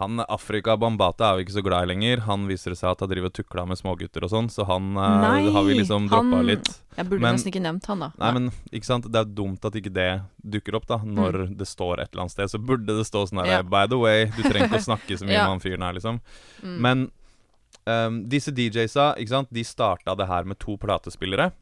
Han 0.00 0.20
Afrika 0.24 0.74
Bambata 0.80 1.28
er 1.30 1.38
jo 1.38 1.44
ikke 1.46 1.54
så 1.58 1.62
glad 1.64 1.84
i 1.86 1.90
lenger. 1.92 2.22
Han 2.26 2.46
viser 2.48 2.72
det 2.74 2.78
seg 2.80 2.90
at 2.94 3.04
han 3.04 3.10
driver 3.12 3.28
og 3.30 3.36
tukla 3.36 3.64
med 3.68 3.78
smågutter 3.80 4.24
og 4.26 4.32
sånn, 4.32 4.48
så 4.52 4.64
han 4.68 4.90
øh, 4.96 5.20
Nei, 5.22 5.44
har 5.54 5.64
vi 5.68 5.76
liksom 5.78 6.08
droppa 6.10 6.40
han- 6.40 6.48
litt. 6.48 6.72
Jeg 6.96 7.08
burde 7.08 7.22
Men- 7.24 7.36
nesten 7.38 7.52
ikke 7.52 7.62
nevnt 7.64 7.86
han, 7.92 8.00
da. 8.04 8.10
Nei, 8.20 8.32
men 8.36 8.50
ikke 8.72 8.88
sant? 8.88 9.06
Det 9.12 9.20
er 9.22 9.30
dumt 9.38 9.64
at 9.64 9.78
ikke 9.80 9.92
det 9.96 10.08
dukker 10.56 10.76
opp, 10.80 10.86
da. 10.90 10.98
Når 11.04 11.56
det 11.56 11.68
står 11.68 12.00
et 12.02 12.10
eller 12.12 12.26
annet 12.26 12.34
sted, 12.36 12.50
så 12.52 12.60
burde 12.60 12.86
det 12.98 13.06
stå 13.08 13.26
sånn 13.28 13.40
her 13.44 13.50
Mm. 13.52 13.56
Ja. 13.56 13.62
By 13.62 13.86
the 13.88 13.98
way, 13.98 14.26
du 14.26 14.42
trenger 14.42 14.68
ikke 14.68 14.80
å 14.82 14.88
snakke 14.90 15.16
så 15.18 15.24
mye 15.28 15.32
Ja. 15.38 15.44
med 15.48 15.52
han 15.56 15.60
fyren 15.64 15.82
her, 15.88 15.92
liksom. 16.00 16.20
Mm. 16.62 16.78
Men 16.80 17.10
um, 17.86 18.22
disse 18.28 18.52
DJ-sa, 18.52 19.14
ikke 19.16 19.28
sant, 19.28 19.48
de 19.52 19.64
starta 19.64 20.14
det 20.16 20.26
her 20.28 20.44
med 20.44 20.58
to 20.58 20.76
platespillere. 20.76 21.52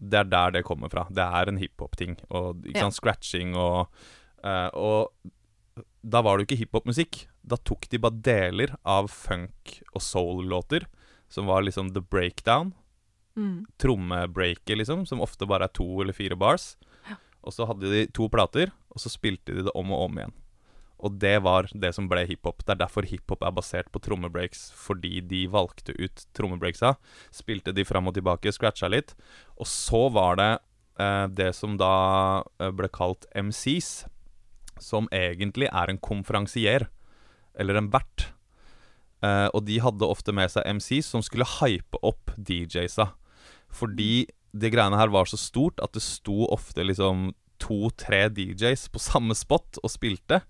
Det 0.00 0.18
er 0.20 0.28
der 0.28 0.50
det 0.58 0.64
kommer 0.64 0.90
fra. 0.92 1.06
Det 1.10 1.24
er 1.24 1.48
en 1.48 1.58
hiphop-ting. 1.60 2.16
Og 2.30 2.62
ikke 2.66 2.84
Ja. 2.84 2.90
scratching 2.90 3.56
og 3.56 3.88
uh, 4.44 4.70
Og 4.74 5.10
da 6.06 6.22
var 6.22 6.36
det 6.36 6.46
jo 6.46 6.54
ikke 6.54 6.64
hiphop-musikk. 6.64 7.26
Da 7.44 7.56
tok 7.56 7.88
de 7.88 7.98
bare 7.98 8.20
deler 8.22 8.76
av 8.84 9.08
funk- 9.10 9.82
og 9.94 10.02
soul-låter, 10.02 10.86
som 11.28 11.46
var 11.46 11.62
liksom 11.62 11.92
the 11.92 12.00
breakdown 12.00 12.72
mm. 13.36 13.66
Trommebreaket, 13.78 14.78
liksom, 14.78 15.06
som 15.06 15.20
ofte 15.20 15.46
bare 15.46 15.64
er 15.66 15.74
to 15.74 15.86
eller 16.02 16.12
fire 16.16 16.36
bars. 16.36 16.76
Og 17.46 17.52
så 17.54 17.66
hadde 17.68 17.90
de 17.90 18.06
to 18.10 18.28
plater, 18.28 18.72
og 18.90 18.98
så 19.02 19.10
spilte 19.12 19.54
de 19.54 19.62
det 19.66 19.74
om 19.74 19.92
og 19.94 20.08
om 20.08 20.18
igjen. 20.18 20.32
Og 21.04 21.18
det 21.20 21.36
var 21.44 21.68
det 21.76 21.92
som 21.92 22.08
ble 22.08 22.24
hiphop. 22.28 22.62
Det 22.64 22.74
er 22.74 22.82
derfor 22.84 23.06
hiphop 23.08 23.44
er 23.44 23.54
basert 23.56 23.90
på 23.92 24.00
trommebreaks, 24.04 24.70
fordi 24.72 25.20
de 25.20 25.44
valgte 25.52 25.92
ut 25.98 26.24
trommebreaksa, 26.36 26.94
spilte 27.34 27.74
de 27.76 27.84
fram 27.84 28.08
og 28.08 28.16
tilbake, 28.16 28.52
scratcha 28.54 28.88
litt. 28.88 29.12
Og 29.60 29.68
så 29.68 30.06
var 30.14 30.40
det 30.40 30.52
eh, 31.02 31.26
det 31.36 31.50
som 31.58 31.76
da 31.80 32.44
eh, 32.60 32.72
ble 32.72 32.88
kalt 32.92 33.28
MCs, 33.36 34.06
som 34.80 35.08
egentlig 35.14 35.68
er 35.68 35.92
en 35.92 36.00
konferansier, 36.00 36.88
eller 37.56 37.80
en 37.80 37.92
vert. 37.92 38.30
Eh, 39.24 39.48
og 39.52 39.64
de 39.68 39.78
hadde 39.84 40.08
ofte 40.08 40.32
med 40.36 40.52
seg 40.52 40.64
MCs 40.78 41.12
som 41.12 41.24
skulle 41.24 41.48
hype 41.58 42.00
opp 42.04 42.32
DJ-sa. 42.36 43.12
Fordi 43.72 44.26
det 44.56 44.72
greiene 44.72 44.96
her 44.96 45.12
var 45.12 45.28
så 45.28 45.38
stort 45.40 45.80
at 45.84 45.92
det 45.96 46.04
sto 46.04 46.46
ofte 46.48 46.84
liksom 46.84 47.34
to-tre 47.60 48.26
DJs 48.32 48.88
på 48.92 49.00
samme 49.00 49.36
spot 49.36 49.80
og 49.82 49.92
spilte. 49.92 50.42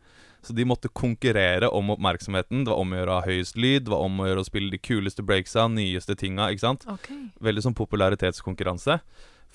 Så 0.47 0.55
de 0.55 0.67
måtte 0.69 0.89
konkurrere 0.89 1.69
om 1.75 1.91
oppmerksomheten. 1.91 2.63
Det 2.65 2.71
var 2.71 2.79
om 2.79 2.93
å 2.93 3.01
gjøre 3.01 3.11
å 3.11 3.19
ha 3.19 3.27
høyest 3.27 3.57
lyd, 3.59 3.87
det 3.87 3.91
var 3.91 4.05
om 4.07 4.21
å 4.23 4.29
gjøre 4.29 4.45
å 4.45 4.47
spille 4.47 4.71
de 4.71 4.79
kuleste 4.79 5.25
breaksa, 5.27 5.67
nyeste 5.67 6.15
tinga, 6.19 6.53
ikke 6.55 6.63
sant. 6.63 6.87
Okay. 6.93 7.25
Veldig 7.43 7.65
sånn 7.67 7.79
popularitetskonkurranse. 7.79 9.01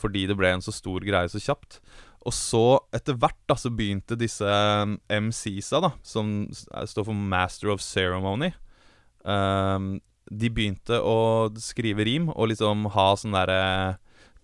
Fordi 0.01 0.25
det 0.27 0.35
ble 0.35 0.51
en 0.51 0.63
så 0.65 0.73
stor 0.75 1.03
greie 1.05 1.31
så 1.31 1.39
kjapt. 1.39 1.79
Og 2.27 2.35
så, 2.35 2.65
etter 2.93 3.15
hvert, 3.17 3.39
da, 3.49 3.57
så 3.57 3.71
begynte 3.73 4.19
disse 4.19 4.45
um, 4.45 4.99
MCs-a, 5.09 5.81
da, 5.81 5.93
som 6.05 6.45
står 6.51 7.07
for 7.07 7.17
Master 7.17 7.71
of 7.73 7.81
Ceremony 7.81 8.51
um, 9.25 9.95
De 10.29 10.51
begynte 10.53 10.99
å 11.01 11.49
skrive 11.57 12.05
rim 12.05 12.29
og 12.35 12.51
liksom 12.51 12.85
ha 12.93 13.07
sånn 13.17 13.33
derre 13.33 13.63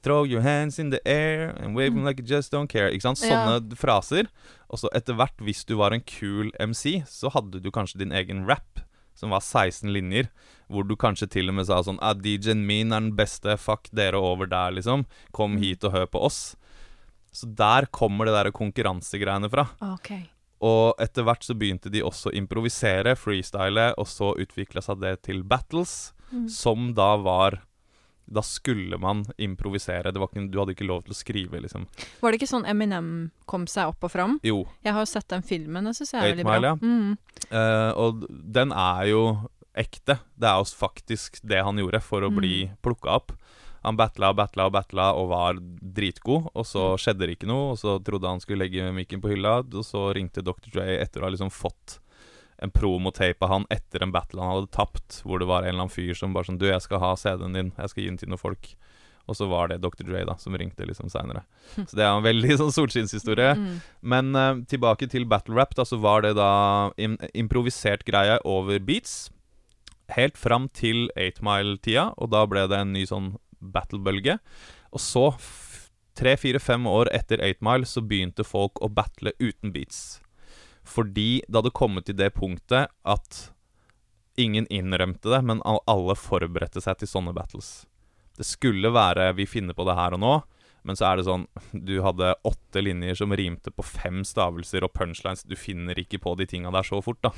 Throw 0.06 0.26
your 0.26 0.42
hands 0.42 0.80
in 0.80 0.90
the 0.90 1.02
air 1.06 1.52
and 1.60 1.76
wave 1.76 1.94
them 1.94 2.06
like 2.06 2.22
you 2.22 2.26
just 2.26 2.54
don't 2.54 2.70
care. 2.72 2.92
Ikke 2.94 3.10
sant? 3.10 3.22
Ja. 3.26 3.42
Sånne 3.44 3.76
fraser. 3.76 4.30
Og 4.70 4.80
så 4.82 4.90
etter 4.94 5.16
hvert, 5.16 5.38
hvis 5.40 5.64
du 5.66 5.76
var 5.80 5.94
en 5.96 6.02
kul 6.04 6.52
MC, 6.60 7.04
så 7.08 7.32
hadde 7.32 7.62
du 7.64 7.70
kanskje 7.72 8.00
din 8.04 8.12
egen 8.12 8.46
rap, 8.50 8.82
som 9.16 9.32
var 9.32 9.40
16 9.42 9.90
linjer. 9.94 10.28
Hvor 10.70 10.84
du 10.88 10.96
kanskje 11.00 11.30
til 11.32 11.50
og 11.50 11.56
med 11.56 11.66
sa 11.70 11.80
sånn 11.82 12.00
ah, 12.04 12.14
DJ-en 12.14 12.66
min 12.68 12.92
er 12.92 13.00
den 13.06 13.16
beste, 13.16 13.56
fuck 13.58 13.88
dere 13.96 14.20
over 14.20 14.46
der, 14.52 14.72
liksom. 14.76 15.06
Kom 15.32 15.56
Mm. 15.56 15.62
hit 15.64 15.84
og 15.88 15.94
hør 15.94 16.06
på 16.12 16.22
oss. 16.28 16.56
Så 17.32 17.48
der 17.56 17.86
kommer 17.92 18.26
det 18.26 18.34
der 18.34 18.52
konkurransegreiene 18.52 19.50
fra. 19.50 19.68
Okay. 19.94 20.26
Og 20.62 20.96
etter 21.00 21.24
hvert 21.24 21.44
så 21.46 21.54
begynte 21.56 21.90
de 21.94 22.02
også 22.02 22.32
å 22.32 22.36
improvisere, 22.36 23.16
freestyle, 23.16 23.94
og 23.98 24.08
så 24.08 24.34
utvikla 24.36 24.82
seg 24.82 25.00
det 25.02 25.22
til 25.24 25.44
battles, 25.44 26.14
Mm. 26.34 26.50
som 26.50 26.94
da 26.94 27.16
var 27.16 27.62
Da 28.30 28.42
skulle 28.44 28.98
man 29.00 29.24
improvisere. 29.38 30.12
Det 30.12 30.20
var 30.20 30.28
ikke, 30.28 30.50
du 30.52 30.58
hadde 30.60 30.74
ikke 30.76 30.88
lov 30.88 31.04
til 31.06 31.13
å 31.13 31.18
skrive, 31.18 31.62
liksom. 31.63 31.86
Var 32.22 32.32
det 32.32 32.40
ikke 32.42 32.50
sånn 32.52 32.66
Eminem 32.68 33.32
kom 33.48 33.66
seg 33.72 33.88
opp 33.94 34.04
og 34.04 34.12
fram? 34.12 34.40
Jo. 34.44 34.66
Jeg 34.84 34.94
har 34.94 35.00
jo 35.06 35.06
sett 35.13 35.28
den 35.32 35.42
filmen, 35.48 35.86
det 35.88 35.96
syns 35.96 36.12
jeg 36.13 36.22
er 36.22 36.34
veldig 36.36 36.44
bra. 36.46 36.58
Mile, 36.58 36.68
ja. 36.68 36.76
Mm. 36.82 37.18
Uh, 37.52 37.92
og 38.04 38.26
den 38.30 38.72
er 38.76 39.06
jo 39.13 39.22
ekte. 39.78 40.18
Det 40.36 40.50
er 40.50 40.58
jo 40.60 40.68
faktisk 40.76 41.40
det 41.48 41.63
han 41.63 41.78
gjorde 41.80 42.02
for 42.04 42.22
å 42.22 42.30
Mm. 42.32 42.36
bli 42.42 42.72
plukka 42.84 43.16
opp. 43.16 43.32
Han 43.86 43.96
battla 43.96 44.32
og 44.34 44.36
battla 44.36 44.66
og 44.66 44.74
battla 44.74 45.13
og 45.16 45.30
var 45.30 45.54
dritgod, 45.94 46.50
og 46.54 46.66
så 46.66 46.96
Mm. 46.96 46.98
skjedde 46.98 47.20
det 47.20 47.38
ikke 47.40 47.48
noe. 47.48 47.72
Og 47.72 47.78
så 47.78 48.04
trodde 48.04 48.28
han 48.28 48.40
skulle 48.42 48.66
legge 48.68 48.92
mikken 48.92 49.22
på 49.22 49.30
hylla, 49.32 49.60
og 49.60 49.86
så 49.86 50.13
ringte 50.13 50.44
Dr. 50.44 50.70
Dre 50.74 51.00
etter 51.00 51.22
å 51.22 51.24
ha 51.24 51.30
liksom 51.30 51.50
fått 51.52 52.00
en 52.58 52.74
promotape 52.74 53.46
av 53.46 53.52
han 53.52 53.65
etter 53.74 54.04
en 54.04 54.12
battle 54.13 54.41
han 54.41 54.56
hadde 54.56 54.74
tapt, 54.74 55.22
hvor 55.26 55.41
det 55.41 55.48
var 55.50 55.63
en 55.63 55.74
eller 55.74 55.86
annen 55.86 55.93
fyr 55.93 56.17
som 56.17 56.34
bare 56.34 56.50
sånn 56.50 56.60
Du, 56.62 56.65
jeg 56.70 56.82
skal 56.86 57.02
ha 57.04 57.13
CD-en 57.20 57.58
din, 57.58 57.74
jeg 57.78 57.91
skal 57.93 58.04
gi 58.04 58.10
den 58.10 58.22
til 58.22 58.32
noen 58.32 58.41
folk. 58.41 58.72
Og 59.28 59.36
så 59.36 59.48
var 59.52 59.67
det 59.67 59.82
Dr. 59.84 60.06
Dre 60.08 60.24
da 60.28 60.38
som 60.39 60.56
ringte 60.56 60.88
liksom 60.88 61.12
seinere. 61.12 61.43
Så 61.76 61.98
det 62.00 62.06
er 62.06 62.13
en 62.13 62.26
veldig 62.26 62.58
sånn 62.62 62.74
solskinnshistorie. 62.74 63.54
Mm. 63.60 63.74
Men 64.13 64.32
uh, 64.38 64.62
tilbake 64.72 65.10
til 65.12 65.28
battle 65.30 65.58
rap, 65.60 65.76
da, 65.78 65.86
så 65.86 66.00
var 66.02 66.24
det 66.24 66.38
da 66.39 66.52
im 66.96 67.17
improvisert 67.36 68.08
greie 68.08 68.39
over 68.48 68.80
beats. 68.80 69.28
Helt 70.15 70.39
fram 70.39 70.70
til 70.72 71.10
8 71.20 71.43
Mile-tida, 71.43 72.13
og 72.15 72.32
da 72.32 72.46
ble 72.48 72.63
det 72.72 72.80
en 72.80 72.93
ny 72.96 73.04
sånn 73.10 73.34
battle-bølge. 73.60 74.38
Og 74.96 75.04
så, 75.04 75.26
tre-fire-fem 76.15 76.88
år 76.88 77.12
etter 77.12 77.43
8 77.43 77.67
Mile, 77.67 77.89
så 77.89 78.06
begynte 78.06 78.48
folk 78.48 78.80
å 78.80 78.88
battle 78.88 79.36
uten 79.43 79.76
beats. 79.76 80.22
Fordi 80.88 81.41
det 81.47 81.60
hadde 81.60 81.76
kommet 81.76 82.08
til 82.08 82.15
det 82.19 82.32
punktet 82.38 82.88
at 83.04 83.39
ingen 84.39 84.67
innrømte 84.71 85.32
det, 85.34 85.41
men 85.43 85.62
alle 85.65 86.15
forberedte 86.15 86.82
seg 86.84 87.00
til 87.02 87.10
sånne 87.10 87.34
battles. 87.36 87.86
Det 88.38 88.45
skulle 88.45 88.91
være 88.93 89.34
'vi 89.34 89.45
finner 89.50 89.73
på 89.73 89.84
det 89.86 89.95
her 89.97 90.13
og 90.13 90.19
nå', 90.21 90.43
men 90.86 90.95
så 90.95 91.12
er 91.12 91.17
det 91.17 91.26
sånn 91.26 91.47
Du 91.73 92.02
hadde 92.02 92.36
åtte 92.45 92.82
linjer 92.84 93.15
som 93.17 93.32
rimte 93.34 93.71
på 93.71 93.84
fem 93.84 94.21
stavelser 94.23 94.84
og 94.84 94.93
punchlines. 94.93 95.43
Du 95.43 95.56
finner 95.56 95.95
ikke 95.97 96.21
på 96.21 96.38
de 96.38 96.45
tinga 96.45 96.71
der 96.71 96.84
så 96.84 97.02
fort, 97.04 97.17
da. 97.21 97.32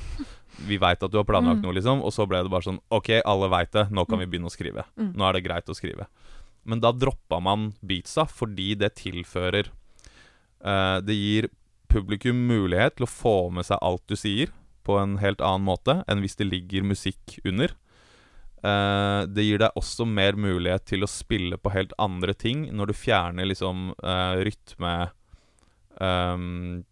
Vi 0.68 0.76
veit 0.78 1.02
at 1.02 1.10
du 1.10 1.16
har 1.16 1.24
planlagt 1.24 1.58
Mm. 1.58 1.62
noe, 1.62 1.72
liksom. 1.72 2.02
Og 2.02 2.12
så 2.12 2.28
ble 2.28 2.42
det 2.42 2.50
bare 2.50 2.62
sånn 2.68 2.80
OK, 2.90 3.10
alle 3.24 3.48
veit 3.48 3.72
det. 3.72 3.90
Nå 3.90 4.04
kan 4.06 4.18
vi 4.20 4.26
begynne 4.26 4.46
å 4.46 4.54
skrive. 4.56 4.84
Mm. 4.96 5.14
Nå 5.16 5.24
er 5.28 5.32
det 5.32 5.44
greit 5.44 5.66
å 5.66 5.74
skrive. 5.74 6.06
Men 6.64 6.80
da 6.80 6.92
droppa 6.92 7.40
man 7.42 7.72
beatsa 7.84 8.28
fordi 8.28 8.74
det 8.76 8.94
tilfører 8.94 9.66
uh, 10.64 11.00
Det 11.00 11.14
gir 11.16 11.48
publikum 11.90 12.46
mulighet 12.48 12.98
til 12.98 13.06
å 13.06 13.10
få 13.10 13.36
med 13.54 13.66
seg 13.68 13.80
alt 13.84 14.04
du 14.10 14.16
sier, 14.18 14.52
på 14.86 14.96
en 14.98 15.18
helt 15.20 15.42
annen 15.44 15.66
måte 15.66 16.00
enn 16.08 16.22
hvis 16.24 16.38
det 16.40 16.48
ligger 16.48 16.86
musikk 16.86 17.36
under. 17.44 17.74
Uh, 18.60 19.24
det 19.24 19.46
gir 19.46 19.60
deg 19.62 19.76
også 19.78 20.04
mer 20.04 20.36
mulighet 20.36 20.84
til 20.90 21.04
å 21.04 21.08
spille 21.08 21.56
på 21.56 21.72
helt 21.72 21.94
andre 21.96 22.34
ting 22.36 22.66
når 22.76 22.90
du 22.90 22.98
fjerner 22.98 23.48
liksom 23.48 23.94
uh, 24.04 24.36
rytme 24.44 24.92
um, 25.96 26.82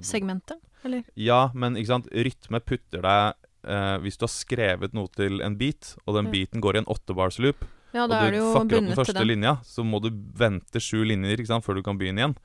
Segmentet, 0.00 0.56
eller? 0.80 1.04
Ja, 1.12 1.50
men 1.52 1.76
ikke 1.76 1.90
sant 1.90 2.08
rytme 2.08 2.62
putter 2.64 3.04
deg 3.04 3.36
uh, 3.68 3.98
Hvis 4.00 4.16
du 4.16 4.24
har 4.24 4.32
skrevet 4.32 4.96
noe 4.96 5.12
til 5.12 5.44
en 5.44 5.58
beat, 5.60 5.92
og 6.06 6.16
den 6.16 6.32
beaten 6.32 6.64
går 6.64 6.78
i 6.78 6.82
en 6.86 6.88
åttebarsloop, 6.94 7.68
Ja, 7.92 8.06
og 8.06 8.16
du 8.32 8.40
fucker 8.40 8.64
opp 8.64 8.72
den 8.72 8.96
første 8.96 9.18
den. 9.20 9.28
linja, 9.28 9.58
så 9.68 9.84
må 9.84 10.00
du 10.00 10.08
vente 10.08 10.80
sju 10.80 11.02
linjer 11.04 11.44
sant, 11.44 11.66
før 11.66 11.76
du 11.76 11.84
kan 11.84 12.00
begynne 12.00 12.24
igjen. 12.24 12.38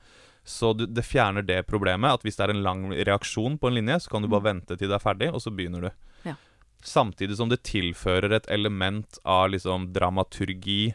Så 0.48 0.72
du, 0.72 0.86
det 0.86 1.04
fjerner 1.04 1.44
det 1.44 1.62
problemet 1.68 2.16
at 2.16 2.22
hvis 2.24 2.38
det 2.38 2.46
er 2.46 2.54
en 2.54 2.64
lang 2.64 2.86
reaksjon 2.92 3.58
på 3.60 3.68
en 3.68 3.76
linje, 3.76 3.98
så 4.00 4.14
kan 4.14 4.24
du 4.24 4.30
bare 4.32 4.46
vente 4.46 4.78
til 4.78 4.88
det 4.88 4.96
er 4.96 5.04
ferdig, 5.04 5.28
og 5.28 5.42
så 5.44 5.52
begynner 5.52 5.84
du. 5.84 5.90
Ja. 6.24 6.38
Samtidig 6.84 7.36
som 7.36 7.50
det 7.52 7.60
tilfører 7.68 8.32
et 8.32 8.48
element 8.54 9.20
av 9.28 9.50
liksom 9.52 9.90
dramaturgi, 9.92 10.94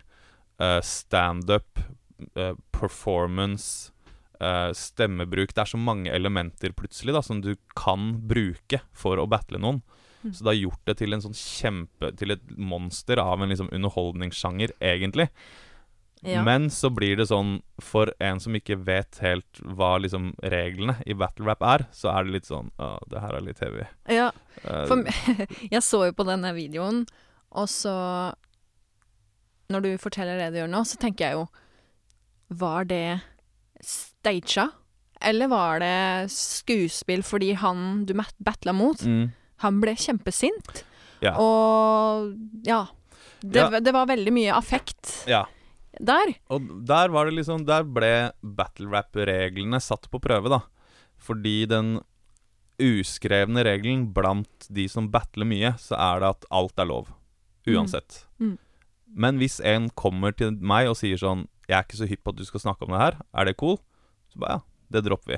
eh, 0.57 0.79
standup, 0.81 1.83
eh, 2.33 2.55
performance, 2.73 3.91
eh, 4.41 4.71
stemmebruk 4.73 5.53
Det 5.53 5.61
er 5.61 5.69
så 5.69 5.77
mange 5.77 6.09
elementer 6.09 6.73
plutselig 6.73 7.13
da 7.13 7.21
som 7.21 7.41
du 7.41 7.55
kan 7.75 8.15
bruke 8.27 8.81
for 8.91 9.17
å 9.17 9.29
battle 9.29 9.61
noen. 9.61 9.83
Mm. 10.23 10.33
Så 10.33 10.39
det 10.41 10.49
har 10.49 10.61
gjort 10.63 10.85
det 10.85 10.97
til 10.97 11.13
en 11.13 11.21
sånn 11.21 11.35
kjempe 11.35 12.15
Til 12.15 12.31
et 12.31 12.57
monster 12.57 13.19
av 13.19 13.41
en 13.41 13.49
liksom 13.49 13.69
underholdningssjanger, 13.69 14.71
egentlig. 14.81 15.29
Ja. 16.23 16.43
Men 16.43 16.69
så 16.71 16.87
blir 16.89 17.17
det 17.19 17.25
sånn 17.27 17.57
For 17.83 18.13
en 18.23 18.39
som 18.39 18.55
ikke 18.55 18.77
vet 18.85 19.17
helt 19.19 19.59
hva 19.63 19.97
liksom 19.99 20.29
reglene 20.39 20.95
i 21.05 21.13
battle 21.19 21.45
rap 21.49 21.61
er, 21.67 21.83
så 21.91 22.13
er 22.13 22.23
det 22.23 22.31
litt 22.37 22.47
sånn 22.47 22.69
Å, 22.79 22.93
det 23.11 23.19
her 23.19 23.35
er 23.35 23.41
litt 23.43 23.59
heavy. 23.59 23.83
ja, 24.07 24.31
Eh, 24.63 24.85
for 24.87 25.01
jeg 25.73 25.81
så 25.83 26.03
jo 26.07 26.13
på 26.13 26.23
denne 26.27 26.51
videoen, 26.55 27.01
og 27.51 27.67
så 27.67 27.93
Når 29.73 29.81
du 29.81 29.91
forteller 29.97 30.37
det 30.37 30.51
du 30.53 30.59
gjør 30.61 30.69
nå, 30.71 30.83
så 30.85 30.99
tenker 31.01 31.25
jeg 31.25 31.33
jo 31.39 31.47
Var 32.63 32.85
det 32.85 33.03
staged? 33.81 34.69
Eller 35.23 35.47
var 35.51 35.79
det 35.79 36.29
skuespill 36.31 37.23
fordi 37.23 37.53
han 37.59 38.03
du 38.05 38.13
battla 38.43 38.73
mot, 38.75 38.99
mm, 39.01 39.29
han 39.63 39.77
ble 39.81 39.93
kjempesint? 39.95 40.83
Ja. 41.23 41.35
Og 41.39 42.33
ja. 42.67 42.85
Det, 43.41 43.59
Ja. 43.59 43.79
det 43.79 43.91
var 43.95 44.05
veldig 44.07 44.31
mye 44.35 44.53
affekt 44.55 45.25
ja. 45.27 45.45
Der. 45.99 46.33
Og 46.49 46.65
der 46.87 47.11
var 47.13 47.27
det 47.27 47.35
liksom 47.37 47.65
Der 47.67 47.83
ble 47.85 48.31
battle 48.41 48.89
rap-reglene 48.89 49.79
satt 49.81 50.09
på 50.11 50.21
prøve, 50.23 50.49
da. 50.49 50.61
Fordi 51.21 51.65
den 51.69 51.99
uskrevne 52.81 53.63
regelen 53.65 54.07
blant 54.13 54.67
de 54.73 54.87
som 54.89 55.11
battler 55.13 55.47
mye, 55.47 55.73
så 55.79 55.95
er 55.99 56.23
det 56.23 56.31
at 56.33 56.47
alt 56.51 56.79
er 56.81 56.89
lov. 56.89 57.11
Uansett. 57.69 58.23
Mm. 58.41 58.57
Men 59.13 59.39
hvis 59.39 59.59
en 59.61 59.89
kommer 59.93 60.33
til 60.35 60.57
meg 60.57 60.89
og 60.89 60.97
sier 60.99 61.19
sånn 61.21 61.47
'Jeg 61.63 61.77
er 61.77 61.83
ikke 61.85 62.01
så 62.01 62.09
hypp 62.09 62.23
på 62.23 62.31
at 62.33 62.35
du 62.35 62.45
skal 62.45 62.59
snakke 62.59 62.83
om 62.83 62.91
det 62.91 62.99
her. 62.99 63.15
Er 63.33 63.45
det 63.45 63.57
cool?' 63.57 63.79
Så 64.33 64.39
bare 64.39 64.51
ja, 64.51 64.61
det 64.91 65.05
dropper 65.05 65.37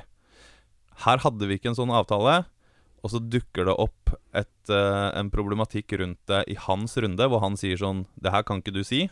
Her 1.04 1.18
hadde 1.18 1.46
vi 1.46 1.58
ikke 1.58 1.68
en 1.70 1.78
sånn 1.78 1.92
avtale, 1.92 2.46
og 3.04 3.10
så 3.12 3.20
dukker 3.20 3.68
det 3.68 3.76
opp 3.78 4.10
et, 4.34 4.70
uh, 4.70 5.12
en 5.14 5.30
problematikk 5.30 5.92
rundt 6.00 6.18
det 6.26 6.48
i 6.48 6.56
hans 6.56 6.96
runde, 6.96 7.28
hvor 7.28 7.40
han 7.40 7.54
sier 7.54 7.76
sånn 7.76 8.06
'Det 8.18 8.32
her 8.32 8.42
kan 8.42 8.58
ikke 8.58 8.74
du 8.74 8.82
si'. 8.82 9.10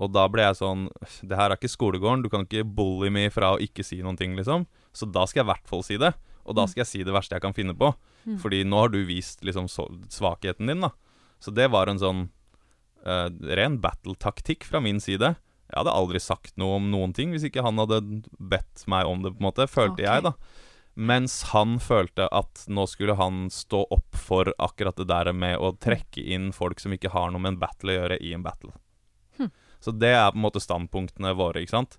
Og 0.00 0.08
da 0.14 0.24
ble 0.32 0.46
jeg 0.46 0.56
sånn 0.60 0.86
Det 1.20 1.36
her 1.36 1.50
er 1.50 1.58
ikke 1.58 1.68
skolegården, 1.70 2.24
du 2.24 2.30
kan 2.32 2.46
ikke 2.46 2.64
bully 2.64 3.10
meg 3.12 3.30
fra 3.34 3.54
å 3.54 3.60
ikke 3.60 3.84
si 3.86 4.00
noen 4.04 4.18
ting, 4.18 4.34
liksom. 4.38 4.66
Så 4.96 5.06
da 5.06 5.26
skal 5.28 5.42
jeg 5.42 5.48
i 5.48 5.52
hvert 5.52 5.70
fall 5.70 5.84
si 5.86 6.00
det. 6.00 6.14
Og 6.48 6.56
da 6.56 6.64
skal 6.66 6.82
jeg 6.82 6.90
si 6.90 7.04
det 7.06 7.14
verste 7.14 7.36
jeg 7.36 7.44
kan 7.44 7.56
finne 7.56 7.76
på. 7.78 7.92
Mm. 8.24 8.38
Fordi 8.40 8.62
nå 8.66 8.80
har 8.80 8.92
du 8.92 9.02
vist 9.06 9.44
liksom 9.46 9.68
svakheten 9.68 10.72
din, 10.72 10.86
da. 10.88 10.94
Så 11.40 11.52
det 11.54 11.68
var 11.72 11.88
en 11.88 12.00
sånn 12.00 12.24
uh, 13.06 13.28
ren 13.56 13.78
battle-taktikk 13.80 14.66
fra 14.68 14.80
min 14.84 15.00
side. 15.00 15.34
Jeg 15.70 15.78
hadde 15.78 15.94
aldri 15.94 16.20
sagt 16.22 16.56
noe 16.58 16.80
om 16.80 16.90
noen 16.90 17.14
ting 17.14 17.30
hvis 17.34 17.46
ikke 17.46 17.62
han 17.64 17.78
hadde 17.78 18.00
bedt 18.34 18.84
meg 18.90 19.06
om 19.06 19.22
det, 19.22 19.36
på 19.36 19.44
en 19.44 19.48
måte, 19.50 19.68
følte 19.70 20.02
okay. 20.02 20.08
jeg, 20.08 20.26
da. 20.26 20.34
Mens 21.00 21.36
han 21.52 21.78
følte 21.80 22.26
at 22.34 22.64
nå 22.68 22.84
skulle 22.90 23.14
han 23.16 23.44
stå 23.54 23.84
opp 23.94 24.18
for 24.18 24.50
akkurat 24.58 24.98
det 24.98 25.06
der 25.08 25.30
med 25.32 25.60
å 25.62 25.70
trekke 25.78 26.24
inn 26.34 26.50
folk 26.52 26.82
som 26.82 26.92
ikke 26.96 27.12
har 27.14 27.30
noe 27.30 27.40
med 27.40 27.54
en 27.54 27.60
battle 27.62 27.94
å 27.94 28.00
gjøre, 28.00 28.18
i 28.20 28.34
en 28.36 28.44
battle. 28.44 28.74
Så 29.80 29.94
det 29.96 30.12
er 30.12 30.30
på 30.32 30.38
en 30.38 30.44
måte 30.44 30.62
standpunktene 30.62 31.32
våre, 31.38 31.62
ikke 31.62 31.78
sant. 31.78 31.98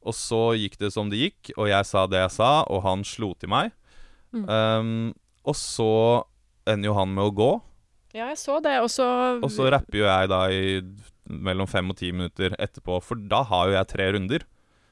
Og 0.00 0.16
så 0.16 0.54
gikk 0.56 0.78
det 0.80 0.92
som 0.94 1.10
det 1.12 1.20
gikk, 1.20 1.52
og 1.56 1.68
jeg 1.70 1.86
sa 1.86 2.06
det 2.08 2.22
jeg 2.22 2.34
sa, 2.38 2.50
og 2.72 2.84
han 2.86 3.04
slo 3.06 3.34
til 3.38 3.52
meg. 3.52 3.74
Mm. 4.34 4.44
Um, 4.46 4.94
og 5.44 5.56
så 5.58 5.90
ender 6.68 6.90
jo 6.90 6.96
han 6.98 7.12
med 7.14 7.30
å 7.30 7.34
gå, 7.34 7.50
Ja, 8.10 8.26
jeg 8.32 8.40
så 8.42 8.56
det, 8.58 8.72
og 8.82 8.88
så 8.90 9.06
og 9.38 9.50
så 9.54 9.68
rapper 9.70 10.00
jo 10.00 10.06
jeg 10.08 10.30
da 10.30 10.38
i 10.50 10.80
mellom 11.30 11.68
fem 11.70 11.92
og 11.92 11.98
ti 12.00 12.08
minutter 12.10 12.56
etterpå, 12.58 12.98
for 13.04 13.20
da 13.30 13.44
har 13.46 13.68
jo 13.68 13.76
jeg 13.76 13.90
tre 13.92 14.08
runder. 14.16 14.46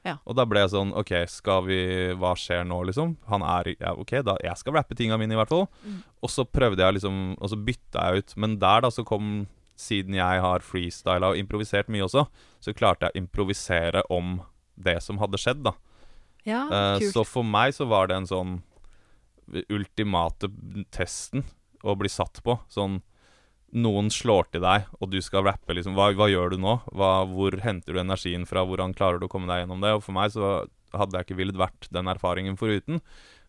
Ja. 0.07 0.15
Og 0.23 0.37
da 0.39 0.45
ble 0.47 0.61
jeg 0.63 0.71
sånn 0.71 0.93
OK, 0.95 1.11
skal 1.27 1.65
vi 1.67 1.79
Hva 2.15 2.31
skjer 2.39 2.63
nå, 2.67 2.77
liksom? 2.87 3.17
Han 3.27 3.43
er 3.43 3.73
Ja, 3.73 3.91
OK, 3.99 4.13
da 4.23 4.37
jeg 4.39 4.55
skal 4.61 4.77
rappe 4.77 4.95
tinga 4.95 5.17
mine, 5.19 5.35
i 5.35 5.39
hvert 5.39 5.51
fall. 5.51 5.65
Mm. 5.83 5.97
Og 6.23 6.31
så 6.31 6.45
prøvde 6.47 6.85
jeg 6.85 6.95
liksom 6.95 7.17
Og 7.35 7.51
så 7.51 7.59
bytta 7.59 8.05
jeg 8.07 8.23
ut. 8.23 8.35
Men 8.39 8.55
der, 8.61 8.85
da, 8.85 8.93
så 8.95 9.03
kom 9.03 9.41
Siden 9.79 10.17
jeg 10.17 10.41
har 10.43 10.65
freestyla 10.65 11.31
og 11.31 11.39
improvisert 11.39 11.87
mye 11.87 12.03
også, 12.03 12.25
så 12.59 12.73
klarte 12.75 13.07
jeg 13.07 13.15
å 13.15 13.21
improvisere 13.23 14.01
om 14.11 14.41
det 14.75 14.97
som 15.05 15.21
hadde 15.21 15.39
skjedd, 15.39 15.61
da. 15.63 15.75
Ja, 16.47 16.65
uh, 16.71 17.05
så 17.13 17.23
for 17.27 17.47
meg 17.47 17.75
så 17.77 17.87
var 17.87 18.09
det 18.09 18.17
en 18.19 18.27
sånn 18.27 18.57
ultimate 19.69 20.49
testen 20.93 21.45
å 21.83 21.95
bli 21.99 22.11
satt 22.11 22.41
på. 22.45 22.59
Sånn 22.71 23.01
Noen 23.69 24.07
slår 24.09 24.47
til 24.49 24.63
deg, 24.63 24.87
og 24.97 25.11
du 25.13 25.19
skal 25.21 25.43
rappe, 25.45 25.75
liksom. 25.77 25.93
Hva, 25.93 26.07
hva 26.17 26.25
gjør 26.25 26.55
du 26.55 26.61
nå? 26.63 26.71
Hva, 26.89 27.09
hvor 27.29 27.53
henter 27.61 27.93
du 27.93 27.99
energien 28.01 28.47
fra? 28.49 28.63
Hvordan 28.65 28.95
klarer 28.97 29.21
du 29.21 29.27
å 29.27 29.29
komme 29.29 29.45
deg 29.45 29.61
gjennom 29.61 29.83
det? 29.83 29.91
Og 29.93 30.01
for 30.01 30.15
meg 30.17 30.31
så 30.33 30.47
hadde 30.89 31.19
jeg 31.19 31.27
ikke 31.27 31.37
villet 31.37 31.59
vært 31.59 31.85
den 31.93 32.09
erfaringen 32.09 32.57
foruten. 32.57 32.97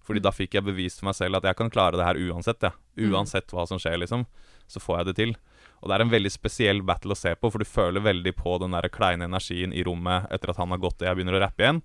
Fordi 0.04 0.20
Mm. 0.20 0.26
da 0.26 0.32
fikk 0.36 0.58
jeg 0.58 0.66
bevist 0.66 1.00
for 1.00 1.08
meg 1.08 1.16
selv 1.16 1.40
at 1.40 1.48
jeg 1.48 1.56
kan 1.56 1.72
klare 1.72 1.96
det 1.96 2.04
her 2.04 2.20
uansett. 2.20 2.60
Ja. 2.60 2.72
Mm. 2.98 3.14
Uansett 3.14 3.48
hva 3.48 3.64
som 3.66 3.80
skjer, 3.80 3.96
liksom. 3.96 4.26
Så 4.68 4.76
får 4.84 4.98
jeg 4.98 5.06
det 5.08 5.16
til. 5.16 5.32
Og 5.80 5.88
det 5.88 5.96
er 5.96 6.04
en 6.04 6.12
veldig 6.12 6.32
spesiell 6.32 6.82
battle 6.86 7.16
å 7.16 7.18
se 7.18 7.32
på, 7.36 7.50
for 7.52 7.62
du 7.62 7.68
føler 7.68 8.04
veldig 8.04 8.34
på 8.36 8.56
den 8.60 8.76
der 8.76 8.88
kleine 8.92 9.28
energien 9.30 9.72
i 9.72 9.84
rommet 9.86 10.28
etter 10.34 10.52
at 10.52 10.60
han 10.60 10.72
har 10.74 10.80
gått 10.82 11.00
og 11.00 11.08
jeg 11.08 11.18
begynner 11.18 11.38
å 11.38 11.44
rappe 11.44 11.64
igjen. 11.64 11.80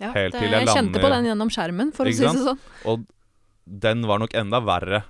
Ja, 0.00 0.12
helt 0.14 0.36
det, 0.36 0.40
til 0.40 0.54
jeg 0.54 0.64
jeg 0.64 0.76
kjente 0.76 1.02
på 1.02 1.10
den 1.12 1.26
gjennom 1.28 1.50
skjermen, 1.52 1.90
for 1.96 2.08
å 2.08 2.14
si 2.14 2.24
det 2.24 2.32
sånn. 2.36 2.62
Og 2.88 3.02
den 3.84 4.06
var 4.08 4.22
nok 4.22 4.36
enda 4.38 4.62
verre 4.64 5.02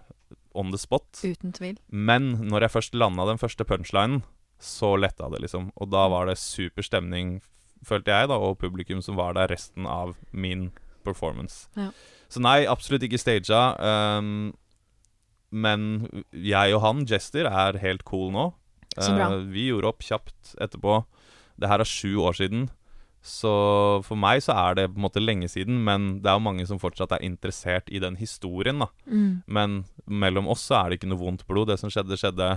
on 0.58 0.72
the 0.72 0.80
spot. 0.80 1.20
Uten 1.22 1.52
tvil. 1.54 1.76
Men 1.88 2.32
når 2.50 2.66
jeg 2.66 2.74
først 2.74 2.96
landa 2.98 3.28
den 3.28 3.40
første 3.40 3.66
punchlinen, 3.68 4.24
så 4.60 4.96
letta 4.98 5.30
det, 5.32 5.44
liksom. 5.44 5.70
Og 5.80 5.92
da 5.92 6.04
var 6.12 6.26
det 6.28 6.36
super 6.40 6.84
stemning, 6.84 7.38
følte 7.86 8.12
jeg, 8.12 8.28
da, 8.32 8.36
og 8.36 8.58
publikum 8.60 9.00
som 9.04 9.16
var 9.20 9.36
der 9.38 9.52
resten 9.52 9.86
av 9.88 10.16
min 10.32 10.68
performance. 11.06 11.68
Ja. 11.78 11.90
Så 12.30 12.42
nei, 12.42 12.62
absolutt 12.70 13.06
ikke 13.06 13.18
staged. 13.18 13.50
Um, 13.80 14.52
men 15.50 16.08
jeg 16.32 16.74
og 16.76 16.82
han, 16.84 17.06
Jester, 17.10 17.46
er 17.50 17.78
helt 17.82 18.04
cool 18.08 18.30
nå. 18.34 18.50
Så 18.98 19.12
bra. 19.14 19.30
Uh, 19.30 19.44
vi 19.50 19.68
gjorde 19.70 19.90
opp 19.92 20.02
kjapt 20.02 20.54
etterpå. 20.60 21.04
Det 21.60 21.68
her 21.70 21.82
er 21.82 21.88
sju 21.88 22.16
år 22.24 22.36
siden. 22.38 22.68
Så 23.20 23.50
for 24.06 24.16
meg 24.16 24.40
så 24.40 24.54
er 24.56 24.78
det 24.78 24.86
på 24.94 24.96
en 24.96 25.04
måte 25.04 25.20
lenge 25.20 25.48
siden, 25.52 25.82
men 25.84 26.22
det 26.24 26.30
er 26.30 26.38
jo 26.38 26.44
mange 26.46 26.64
som 26.66 26.78
fortsatt 26.80 27.12
er 27.12 27.24
interessert 27.26 27.90
i 27.92 28.00
den 28.00 28.16
historien, 28.16 28.80
da. 28.80 28.88
Mm. 29.04 29.42
Men 29.44 29.74
mellom 30.08 30.48
oss 30.48 30.64
så 30.70 30.78
er 30.80 30.88
det 30.90 31.00
ikke 31.00 31.10
noe 31.12 31.20
vondt 31.20 31.44
blod. 31.50 31.68
Det 31.68 31.76
som 31.82 31.92
skjedde, 31.92 32.16
skjedde. 32.16 32.48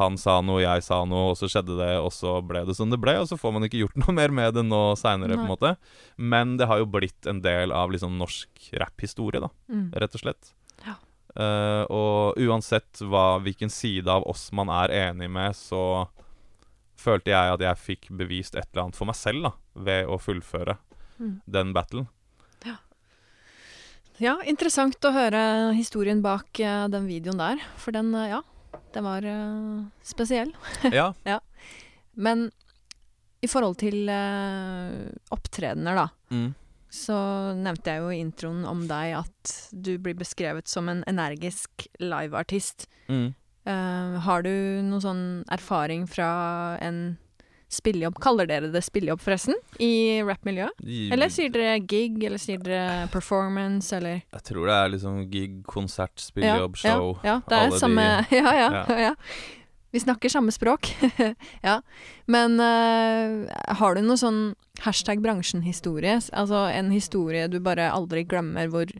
Han 0.00 0.16
sa 0.16 0.38
noe, 0.40 0.62
jeg 0.62 0.84
sa 0.86 1.02
noe, 1.04 1.32
og 1.32 1.36
så 1.36 1.50
skjedde 1.50 1.76
det, 1.76 1.90
og 2.00 2.08
så 2.16 2.38
ble 2.46 2.62
det 2.64 2.76
som 2.78 2.88
det 2.92 3.00
ble. 3.02 3.18
Og 3.20 3.28
så 3.28 3.36
får 3.36 3.52
man 3.52 3.66
ikke 3.66 3.82
gjort 3.82 3.98
noe 4.06 4.14
mer 4.16 4.32
med 4.32 4.56
det 4.56 4.64
nå 4.64 4.80
seinere, 4.96 5.36
på 5.36 5.44
en 5.44 5.52
måte. 5.52 5.74
Men 6.16 6.56
det 6.56 6.70
har 6.70 6.80
jo 6.80 6.88
blitt 6.88 7.28
en 7.28 7.42
del 7.44 7.74
av 7.76 7.92
liksom 7.92 8.16
norsk 8.20 8.70
rapphistorie, 8.80 9.42
da, 9.44 9.52
Mm. 9.70 9.90
rett 10.00 10.16
og 10.16 10.24
slett. 10.24 10.54
Ja. 11.36 11.42
Eh, 11.44 11.84
og 11.90 12.38
uansett 12.38 13.00
hva, 13.06 13.38
hvilken 13.44 13.70
side 13.70 14.08
av 14.10 14.26
oss 14.28 14.48
man 14.52 14.68
er 14.68 14.88
enig 15.10 15.28
med, 15.30 15.54
så 15.56 16.08
følte 17.00 17.30
jeg 17.32 17.54
at 17.54 17.60
jeg 17.64 17.76
fikk 17.80 18.08
bevist 18.18 18.54
et 18.58 18.66
eller 18.72 18.86
annet 18.88 18.96
for 18.98 19.08
meg 19.08 19.16
selv 19.16 19.42
da, 19.48 19.52
ved 19.74 20.06
å 20.10 20.18
fullføre 20.20 20.78
Mm. 21.20 21.40
den 21.46 21.72
battlen. 21.76 22.06
Ja, 24.20 24.34
interessant 24.44 25.00
å 25.08 25.10
høre 25.14 25.72
historien 25.72 26.20
bak 26.20 26.58
uh, 26.60 26.86
den 26.92 27.06
videoen 27.08 27.38
der. 27.40 27.60
For 27.80 27.92
den, 27.96 28.10
uh, 28.12 28.26
ja, 28.28 28.40
den 28.92 29.04
var 29.06 29.24
spesiell. 30.04 30.50
Ja. 30.92 31.38
Men 32.20 32.50
i 33.40 33.48
forhold 33.48 33.78
til 33.80 34.08
uh, 34.12 35.08
opptredener, 35.32 35.96
da, 36.02 36.08
Mm. 36.30 36.50
Så 36.90 37.16
nevnte 37.54 37.92
jeg 37.94 38.02
jo 38.02 38.10
i 38.10 38.20
introen 38.20 38.64
om 38.66 38.84
deg 38.90 39.14
at 39.20 39.52
du 39.70 39.92
blir 40.02 40.16
beskrevet 40.18 40.68
som 40.68 40.88
en 40.90 41.04
energisk 41.10 41.86
liveartist. 42.02 42.88
Mm. 43.08 43.30
Uh, 43.68 44.16
har 44.24 44.42
du 44.42 44.50
noen 44.82 45.02
sånn 45.04 45.24
erfaring 45.54 46.06
fra 46.10 46.30
en 46.82 47.18
spillejobb? 47.70 48.16
Kaller 48.24 48.48
dere 48.50 48.70
det 48.74 48.82
spillejobb, 48.82 49.20
forresten? 49.22 49.54
I 49.78 50.18
rappmiljøet? 50.26 50.80
Eller 51.14 51.30
sier 51.30 51.52
dere 51.54 51.76
gig, 51.86 52.18
eller 52.26 52.40
sier 52.42 52.58
dere 52.64 53.06
performance, 53.12 53.92
eller 53.94 54.24
Jeg 54.24 54.42
tror 54.50 54.66
det 54.66 54.74
er 54.80 54.92
liksom 54.96 55.20
gig, 55.30 55.60
konsert, 55.70 56.16
spillejobb, 56.18 56.80
show. 56.82 57.12
Ja, 57.22 57.36
ja 57.36 57.38
det 57.46 57.56
er 57.56 57.64
alle 57.68 57.76
de- 57.76 57.82
samme 57.84 58.08
ja, 58.40 58.54
ja, 58.58 58.68
Ja. 58.80 59.00
ja. 59.10 59.14
Vi 59.90 60.00
snakker 60.00 60.28
samme 60.28 60.52
språk. 60.52 60.92
ja. 61.68 61.80
Men 62.30 62.60
uh, 62.60 63.50
har 63.80 63.96
du 63.96 64.04
noe 64.06 64.20
sånn 64.20 64.42
hashtag 64.84 65.22
bransjen-historie? 65.24 66.20
Altså 66.30 66.66
en 66.70 66.92
historie 66.94 67.48
du 67.50 67.58
bare 67.64 67.90
aldri 67.90 68.22
glemmer, 68.28 68.70
hvor 68.70 68.92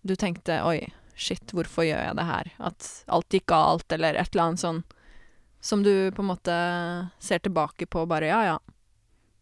du 0.00 0.14
tenkte 0.16 0.62
oi, 0.64 0.80
shit, 1.12 1.52
hvorfor 1.52 1.84
gjør 1.84 2.06
jeg 2.08 2.16
det 2.16 2.26
her? 2.30 2.52
At 2.70 2.88
alt 3.12 3.36
gikk 3.36 3.50
galt, 3.52 3.92
eller 3.92 4.16
et 4.16 4.32
eller 4.32 4.48
annet 4.48 4.64
sånn 4.64 4.82
som 5.60 5.82
du 5.84 5.92
på 6.16 6.24
en 6.24 6.30
måte 6.30 6.54
ser 7.20 7.42
tilbake 7.44 7.84
på 7.84 8.06
bare 8.08 8.30
ja, 8.30 8.40
ja. 8.46 8.56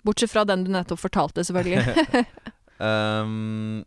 Bortsett 0.03 0.33
fra 0.33 0.43
den 0.49 0.65
du 0.67 0.73
nettopp 0.75 0.99
fortalte, 0.99 1.47
selvfølgelig. 1.47 2.25
Um, 2.79 3.83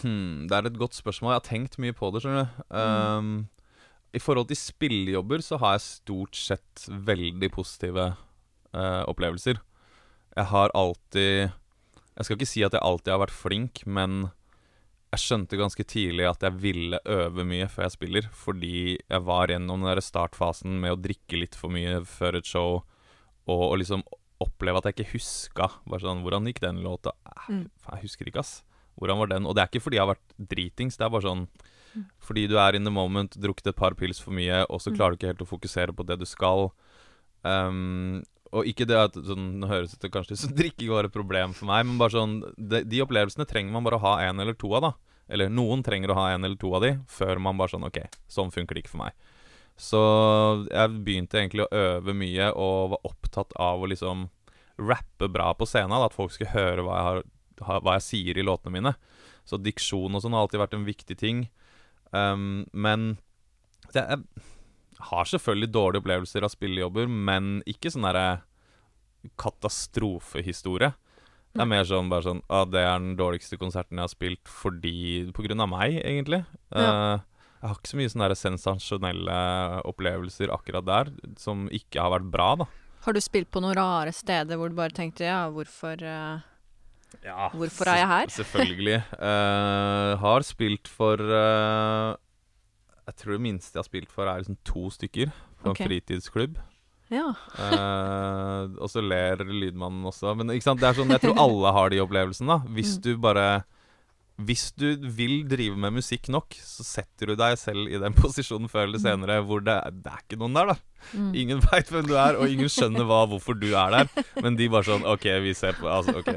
hmm, 0.00 0.46
det 0.48 0.56
er 0.56 0.64
et 0.64 0.78
godt 0.80 0.96
spørsmål. 0.96 1.34
Jeg 1.34 1.40
har 1.42 1.44
tenkt 1.44 1.74
mye 1.76 1.92
på 1.92 2.08
det. 2.14 2.22
skjønner 2.24 2.46
du 2.48 2.78
um, 2.78 3.34
I 4.14 4.22
forhold 4.22 4.48
til 4.50 4.60
spillejobber 4.60 5.42
så 5.42 5.58
har 5.62 5.76
jeg 5.76 5.86
stort 5.88 6.38
sett 6.38 6.86
veldig 6.86 7.50
positive 7.54 8.12
eh, 8.12 9.02
opplevelser. 9.10 9.58
Jeg 10.34 10.50
har 10.50 10.74
alltid 10.74 11.50
Jeg 12.14 12.26
skal 12.26 12.36
ikke 12.38 12.46
si 12.46 12.62
at 12.62 12.74
jeg 12.74 12.82
alltid 12.82 13.10
har 13.10 13.24
vært 13.24 13.34
flink, 13.34 13.82
men 13.90 14.28
jeg 15.14 15.22
skjønte 15.22 15.58
ganske 15.58 15.84
tidlig 15.86 16.26
at 16.26 16.42
jeg 16.46 16.58
ville 16.62 16.98
øve 17.10 17.44
mye 17.46 17.66
før 17.70 17.86
jeg 17.86 17.94
spiller, 17.94 18.28
fordi 18.34 18.98
jeg 18.98 19.22
var 19.26 19.50
gjennom 19.50 19.82
den 19.82 19.90
der 19.90 20.02
startfasen 20.02 20.78
med 20.82 20.94
å 20.94 21.00
drikke 21.00 21.38
litt 21.38 21.58
for 21.58 21.74
mye 21.74 22.00
før 22.06 22.38
et 22.38 22.50
show, 22.50 22.82
og, 23.46 23.64
og 23.66 23.76
liksom 23.82 24.02
oppleve 24.42 24.78
at 24.78 24.88
jeg 24.88 24.96
ikke 24.96 25.12
huska 25.14 25.68
bare 25.86 26.02
sånn, 26.02 26.22
Hvordan 26.24 26.46
gikk 26.50 26.62
den 26.62 26.82
låta? 26.86 27.14
Mm. 27.46 27.66
Jeg 27.66 28.02
husker 28.06 28.30
ikke, 28.30 28.42
ass. 28.42 28.62
Hvordan 28.98 29.20
var 29.20 29.30
den? 29.34 29.46
Og 29.46 29.54
det 29.54 29.62
er 29.62 29.70
ikke 29.70 29.84
fordi 29.86 29.98
jeg 29.98 30.06
har 30.06 30.14
vært 30.14 30.36
dritings, 30.54 30.98
det 30.98 31.06
er 31.06 31.14
bare 31.14 31.26
sånn 31.26 31.46
fordi 32.20 32.46
du 32.48 32.56
er 32.58 32.74
in 32.74 32.84
the 32.84 32.90
moment, 32.90 33.36
drukket 33.40 33.66
et 33.72 33.76
par 33.76 33.94
pils 33.94 34.20
for 34.20 34.32
mye, 34.32 34.64
og 34.70 34.80
så 34.80 34.90
Mm. 34.90 34.96
klarer 34.96 35.10
du 35.10 35.16
ikke 35.18 35.32
helt 35.32 35.44
å 35.44 35.50
fokusere 35.52 35.92
på 35.94 36.06
det 36.06 36.18
du 36.18 36.24
skal. 36.26 36.70
Um, 37.44 38.22
og 38.54 38.64
ikke 38.70 38.86
det 38.86 38.96
at 38.96 39.16
sånn, 39.26 39.58
Nå 39.60 39.66
høres 39.68 39.92
det 39.92 40.04
ut 40.08 40.12
kanskje 40.14 40.36
som 40.38 40.52
drikking 40.54 40.88
var 40.88 41.04
et 41.04 41.12
problem 41.12 41.52
for 41.56 41.66
meg, 41.66 41.84
men 41.86 41.98
bare 41.98 42.14
sånn 42.14 42.36
de, 42.56 42.84
de 42.84 43.02
opplevelsene 43.04 43.46
trenger 43.46 43.72
man 43.74 43.84
bare 43.84 43.98
å 43.98 44.04
ha 44.04 44.14
en 44.28 44.40
eller 44.40 44.54
to 44.54 44.72
av, 44.74 44.82
da. 44.82 44.92
Eller 45.28 45.48
noen 45.48 45.82
trenger 45.82 46.12
å 46.12 46.14
ha 46.18 46.28
en 46.34 46.44
eller 46.44 46.56
to 46.60 46.72
av 46.76 46.82
de, 46.84 46.94
før 47.08 47.40
man 47.40 47.56
bare 47.58 47.72
sånn 47.74 47.84
OK, 47.88 47.98
sånn 48.28 48.52
funker 48.52 48.74
det 48.76 48.84
ikke 48.84 48.94
for 48.94 49.04
meg. 49.06 49.12
Så 49.80 50.00
jeg 50.70 51.02
begynte 51.04 51.40
egentlig 51.40 51.64
å 51.66 51.72
øve 51.74 52.14
mye 52.14 52.52
og 52.54 52.92
var 52.94 53.08
opptatt 53.10 53.52
av 53.58 53.82
å 53.82 53.88
liksom 53.90 54.28
rappe 54.78 55.26
bra 55.32 55.52
på 55.54 55.66
scenen. 55.66 55.90
da, 55.90 56.04
At 56.06 56.14
folk 56.14 56.30
skulle 56.30 56.52
høre 56.54 56.84
hva 56.86 56.94
jeg, 56.94 57.24
har, 57.66 57.80
hva 57.82 57.96
jeg 57.98 58.06
sier 58.06 58.38
i 58.38 58.44
låtene 58.46 58.70
mine. 58.76 58.94
Så 59.44 59.58
diksjon 59.60 60.14
og 60.14 60.22
sånn 60.22 60.32
har 60.36 60.44
alltid 60.46 60.60
vært 60.62 60.74
en 60.78 60.86
viktig 60.86 61.16
ting. 61.18 61.48
Um, 62.14 62.64
men 62.72 63.16
det, 63.92 64.04
jeg 64.04 65.04
har 65.10 65.30
selvfølgelig 65.30 65.72
dårlige 65.74 66.04
opplevelser 66.04 66.46
av 66.46 66.52
spillejobber, 66.54 67.10
men 67.10 67.58
ikke 67.70 67.92
sånn 67.92 68.06
derre 68.06 68.44
katastrofehistorie. 69.40 70.94
Det 71.54 71.62
er 71.62 71.70
mer 71.70 71.84
sånn 71.86 72.08
bare 72.10 72.26
sånn 72.26 72.40
ah, 72.50 72.64
Det 72.66 72.80
er 72.82 72.96
den 72.98 73.12
dårligste 73.14 73.54
konserten 73.60 74.00
jeg 74.00 74.02
har 74.02 74.10
spilt 74.10 74.48
fordi 74.50 75.30
På 75.30 75.44
grunn 75.44 75.62
av 75.62 75.68
meg, 75.70 76.00
egentlig. 76.02 76.40
Ja. 76.74 76.88
Uh, 76.88 77.44
jeg 77.64 77.70
har 77.70 77.78
ikke 77.78 77.88
så 77.92 77.98
mye 78.00 78.12
sånne 78.12 78.36
sensasjonelle 78.36 79.36
opplevelser 79.88 80.50
akkurat 80.52 80.84
der 80.84 81.12
som 81.40 81.62
ikke 81.72 82.02
har 82.02 82.12
vært 82.12 82.26
bra, 82.34 82.48
da. 82.60 82.66
har 83.06 83.16
du 83.16 83.20
spilt 83.24 83.48
på 83.48 83.62
noen 83.64 83.78
rare 83.78 84.12
steder 84.12 84.58
hvor 84.60 84.68
du 84.68 84.76
bare 84.76 84.92
tenkte 84.92 85.24
ja, 85.24 85.46
hvorfor 85.48 86.02
eh, 86.04 86.42
Ja, 87.22 87.48
Hvorfor 87.54 87.88
er 87.92 88.00
jeg 88.00 88.08
her? 88.10 88.32
Selvfølgelig. 88.34 88.98
Uh, 89.18 90.18
har 90.20 90.44
spilt 90.46 90.88
for 90.88 91.20
uh, 91.20 92.14
Jeg 93.06 93.16
tror 93.20 93.36
det 93.36 93.40
minste 93.44 93.76
jeg 93.76 93.82
har 93.84 93.88
spilt 93.88 94.12
for, 94.12 94.26
er 94.26 94.40
liksom 94.42 94.56
to 94.64 94.88
stykker 94.90 95.30
på 95.62 95.70
okay. 95.70 95.84
en 95.84 95.90
fritidsklubb. 95.90 96.58
Ja. 97.12 97.28
uh, 97.60 98.72
og 98.80 98.88
så 98.90 99.02
ler 99.04 99.44
lydmannen 99.44 100.04
også. 100.08 100.32
Men 100.36 100.48
det 100.48 100.58
er 100.64 100.96
sånn, 100.96 101.12
jeg 101.12 101.22
tror 101.22 101.38
alle 101.46 101.72
har 101.76 101.92
de 101.92 102.00
opplevelsene. 102.04 102.48
da 102.58 102.74
Hvis 102.74 102.96
Mm. 102.98 103.02
du 103.04 103.10
bare 103.18 103.48
Hvis 104.34 104.72
du 104.74 104.96
vil 105.14 105.44
drive 105.46 105.76
med 105.78 105.94
musikk 105.94 106.26
nok, 106.34 106.56
så 106.58 106.82
setter 106.82 107.30
du 107.30 107.36
deg 107.38 107.54
selv 107.60 107.86
i 107.86 108.00
den 108.02 108.16
posisjonen 108.18 108.66
før 108.72 108.88
eller 108.88 108.98
senere 109.02 109.36
hvor 109.46 109.62
det, 109.62 109.76
det 110.02 110.10
er 110.10 110.24
ikke 110.24 110.38
noen 110.40 110.56
der, 110.58 110.72
da. 110.72 110.76
Mm. 111.12 111.28
Ingen 111.38 111.60
veit 111.62 111.92
hvem 111.92 112.08
du 112.08 112.14
er, 112.18 112.38
og 112.40 112.50
ingen 112.50 112.70
skjønner 112.72 113.06
hva, 113.06 113.20
hvorfor 113.30 113.54
du 113.60 113.68
er 113.78 113.94
der. 113.94 114.24
Men 114.42 114.56
de 114.58 114.66
bare 114.72 114.88
sånn 114.88 115.06
OK, 115.06 115.28
vi 115.44 115.52
ser 115.54 115.76
på 115.78 115.86
altså, 115.92 116.16
ok 116.18 116.32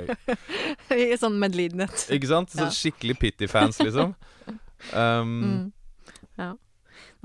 sånn 1.24 1.40
medlidenhet. 1.42 2.06
Ikke 2.14 2.30
sant? 2.30 2.54
Sånn 2.54 2.70
skikkelig 2.76 3.18
pity-fans, 3.24 3.82
liksom. 3.84 4.14
Um, 4.94 5.36
Mm. 5.48 5.72
Ja. 6.38 6.52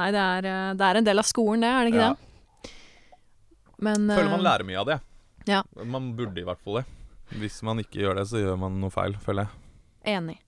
Nei, 0.00 0.06
det 0.14 0.20
er, 0.24 0.46
eh, 0.48 0.68
det 0.80 0.86
er 0.88 0.98
en 1.02 1.04
del 1.04 1.20
av 1.20 1.26
skolen, 1.28 1.60
det, 1.60 1.68
er 1.68 1.84
det 1.84 1.90
ikke 1.92 2.06
Ja. 2.06 2.12
det? 2.14 2.72
Men 3.82 4.06
Føler 4.08 4.30
man 4.30 4.40
eh, 4.40 4.46
lærer 4.46 4.64
mye 4.64 4.78
av 4.80 4.86
det. 4.88 4.96
Ja. 5.50 5.60
Man 5.84 6.12
burde 6.16 6.40
i 6.40 6.46
hvert 6.46 6.62
fall 6.64 6.78
det. 6.80 6.84
Hvis 7.42 7.58
man 7.66 7.82
ikke 7.82 8.00
gjør 8.00 8.16
det, 8.22 8.24
så 8.30 8.40
gjør 8.40 8.56
man 8.62 8.80
noe 8.80 8.92
feil, 8.94 9.18
føler 9.20 9.44
jeg. 9.48 9.60
Enig. 10.16 10.38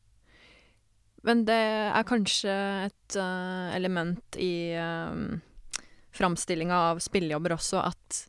Men 1.25 1.45
det 1.49 1.57
er 1.57 2.05
kanskje 2.09 2.53
et 2.87 3.17
uh, 3.17 3.71
element 3.77 4.37
i 4.37 4.75
uh, 4.77 5.39
framstillinga 6.15 6.77
av 6.93 7.01
spillejobber 7.03 7.57
også, 7.57 7.81
at 7.89 8.21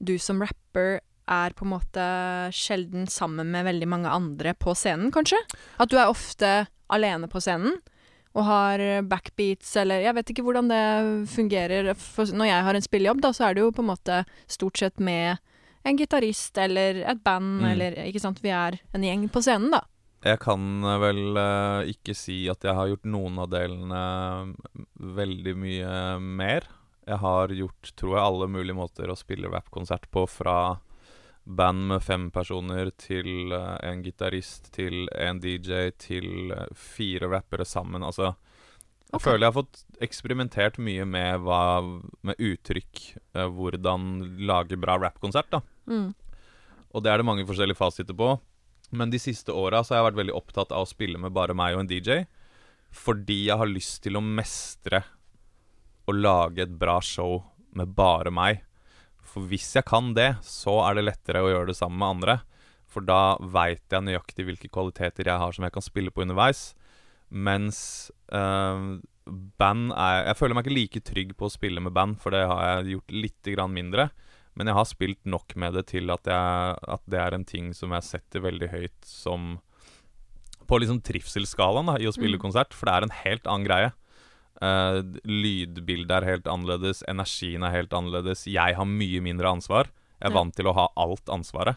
du 0.00 0.14
som 0.22 0.42
rapper 0.42 1.00
er 1.30 1.54
på 1.56 1.64
en 1.64 1.72
måte 1.72 2.04
sjelden 2.52 3.06
sammen 3.08 3.48
med 3.54 3.64
veldig 3.66 3.88
mange 3.88 4.10
andre 4.12 4.52
på 4.60 4.74
scenen, 4.76 5.10
kanskje? 5.14 5.38
At 5.80 5.90
du 5.90 5.96
er 5.96 6.10
ofte 6.12 6.66
alene 6.92 7.30
på 7.32 7.40
scenen 7.40 7.78
og 8.34 8.44
har 8.48 8.82
backbeats, 9.06 9.70
eller 9.78 10.02
jeg 10.02 10.14
vet 10.16 10.30
ikke 10.32 10.42
hvordan 10.44 10.68
det 10.68 10.82
fungerer. 11.30 11.92
For 11.94 12.26
når 12.34 12.48
jeg 12.50 12.64
har 12.66 12.74
en 12.74 12.86
spillejobb, 12.86 13.20
da, 13.22 13.30
så 13.30 13.46
er 13.46 13.54
det 13.54 13.62
jo 13.62 13.70
på 13.76 13.84
en 13.84 13.92
måte 13.92 14.16
stort 14.50 14.80
sett 14.82 14.98
med 14.98 15.38
en 15.86 15.96
gitarist 16.00 16.58
eller 16.58 16.98
et 17.04 17.20
band, 17.22 17.60
Mm. 17.62 17.68
eller 17.72 17.98
ikke 18.08 18.20
sant, 18.24 18.40
vi 18.42 18.50
er 18.50 18.80
en 18.92 19.02
gjeng 19.06 19.28
på 19.30 19.40
scenen, 19.44 19.70
da. 19.70 19.84
Jeg 20.24 20.40
kan 20.40 20.62
eh, 20.84 21.00
vel 21.02 21.36
uh, 21.36 21.84
ikke 21.90 22.16
si 22.16 22.44
at 22.52 22.64
jeg 22.64 22.76
har 22.76 22.88
gjort 22.88 23.10
noen 23.12 23.42
av 23.42 23.50
delene 23.52 24.00
mm, 24.48 24.54
veldig 25.18 25.54
mye 25.60 25.92
mer. 26.24 26.68
Jeg 27.04 27.20
har 27.20 27.52
gjort, 27.52 27.92
tror 28.00 28.16
jeg, 28.16 28.24
alle 28.24 28.48
mulige 28.48 28.78
måter 28.78 29.12
å 29.12 29.18
spille 29.18 29.52
rappkonsert 29.52 30.08
på 30.14 30.24
fra 30.30 30.78
band 31.44 31.90
med 31.90 32.00
fem 32.00 32.30
personer 32.32 32.88
til 32.96 33.52
uh, 33.52 33.76
en 33.84 34.00
gitarist 34.04 34.70
til 34.72 35.04
en 35.12 35.42
DJ 35.44 35.90
til 36.00 36.54
uh, 36.56 36.64
fire 36.72 37.28
rappere 37.28 37.68
sammen. 37.68 38.00
Altså 38.00 38.32
Jeg 39.12 39.20
føler 39.20 39.44
jeg 39.44 39.52
har 39.52 39.58
fått 39.58 39.84
eksperimentert 40.08 40.80
mye 40.80 41.04
med, 41.04 41.44
hva, 41.44 41.84
med 42.24 42.40
uttrykk. 42.40 43.04
eh, 43.36 43.46
hvordan 43.46 44.08
lage 44.48 44.80
bra 44.80 44.96
rappkonsert, 44.98 45.52
da. 45.52 45.60
Mm. 45.86 46.14
Og 46.94 47.04
det 47.04 47.12
er 47.12 47.20
det 47.20 47.28
mange 47.28 47.44
forskjellige 47.46 47.78
fasiter 47.78 48.16
på. 48.16 48.32
Men 48.90 49.10
de 49.10 49.20
siste 49.22 49.54
åra 49.54 49.82
har 49.82 49.98
jeg 49.98 50.06
vært 50.08 50.20
veldig 50.20 50.36
opptatt 50.36 50.72
av 50.74 50.84
å 50.84 50.90
spille 50.90 51.20
med 51.20 51.34
bare 51.34 51.56
meg 51.56 51.76
og 51.76 51.84
en 51.84 51.90
DJ. 51.90 52.24
Fordi 52.94 53.46
jeg 53.48 53.58
har 53.58 53.70
lyst 53.70 54.02
til 54.04 54.18
å 54.18 54.22
mestre 54.24 55.02
å 56.04 56.14
lage 56.14 56.62
et 56.64 56.78
bra 56.78 57.00
show 57.02 57.40
med 57.74 57.94
bare 57.96 58.30
meg. 58.34 58.62
For 59.24 59.46
hvis 59.50 59.72
jeg 59.74 59.88
kan 59.88 60.12
det, 60.14 60.34
så 60.46 60.78
er 60.84 60.98
det 60.98 61.08
lettere 61.08 61.42
å 61.42 61.50
gjøre 61.50 61.72
det 61.72 61.78
sammen 61.78 61.98
med 62.02 62.12
andre. 62.16 62.36
For 62.86 63.02
da 63.02 63.34
veit 63.40 63.82
jeg 63.90 64.06
nøyaktig 64.06 64.46
hvilke 64.46 64.70
kvaliteter 64.70 65.26
jeg 65.26 65.42
har 65.42 65.56
som 65.56 65.66
jeg 65.66 65.74
kan 65.74 65.84
spille 65.84 66.12
på 66.14 66.22
underveis. 66.22 66.68
Mens 67.34 68.12
øh, 68.30 69.00
band 69.58 69.94
er 69.96 70.28
Jeg 70.28 70.38
føler 70.38 70.54
meg 70.54 70.66
ikke 70.66 70.78
like 70.78 71.02
trygg 71.08 71.32
på 71.38 71.48
å 71.48 71.52
spille 71.52 71.82
med 71.82 71.94
band, 71.96 72.20
for 72.22 72.34
det 72.34 72.44
har 72.46 72.62
jeg 72.68 72.98
gjort 72.98 73.16
litt 73.24 73.50
mindre. 73.72 74.10
Men 74.56 74.66
jeg 74.70 74.76
har 74.78 74.84
spilt 74.86 75.24
nok 75.26 75.56
med 75.58 75.74
det 75.74 75.86
til 75.90 76.10
at, 76.14 76.24
jeg, 76.30 76.78
at 76.94 77.02
det 77.10 77.18
er 77.18 77.34
en 77.34 77.44
ting 77.44 77.72
som 77.74 77.90
jeg 77.96 78.06
setter 78.06 78.40
veldig 78.44 78.68
høyt 78.70 79.00
som 79.08 79.58
På 80.66 80.78
liksom 80.80 81.02
trivselsskalaen 81.04 81.86
da, 81.90 81.98
i 82.00 82.06
å 82.08 82.12
spille 82.14 82.38
Mm. 82.38 82.40
konsert, 82.40 82.72
for 82.72 82.86
det 82.86 82.94
er 82.94 83.02
en 83.02 83.10
helt 83.24 83.46
annen 83.46 83.66
greie. 83.66 83.90
Uh, 84.62 85.02
lydbildet 85.28 86.14
er 86.22 86.24
helt 86.30 86.46
annerledes, 86.48 87.02
energien 87.10 87.62
er 87.66 87.74
helt 87.74 87.92
annerledes. 87.92 88.46
Jeg 88.46 88.74
har 88.78 88.86
mye 88.88 89.20
mindre 89.20 89.50
ansvar. 89.50 89.90
Jeg 90.22 90.30
er 90.30 90.32
Ja. 90.32 90.38
vant 90.38 90.54
til 90.56 90.64
å 90.64 90.72
ha 90.74 90.88
alt 90.96 91.26
ansvaret. 91.28 91.76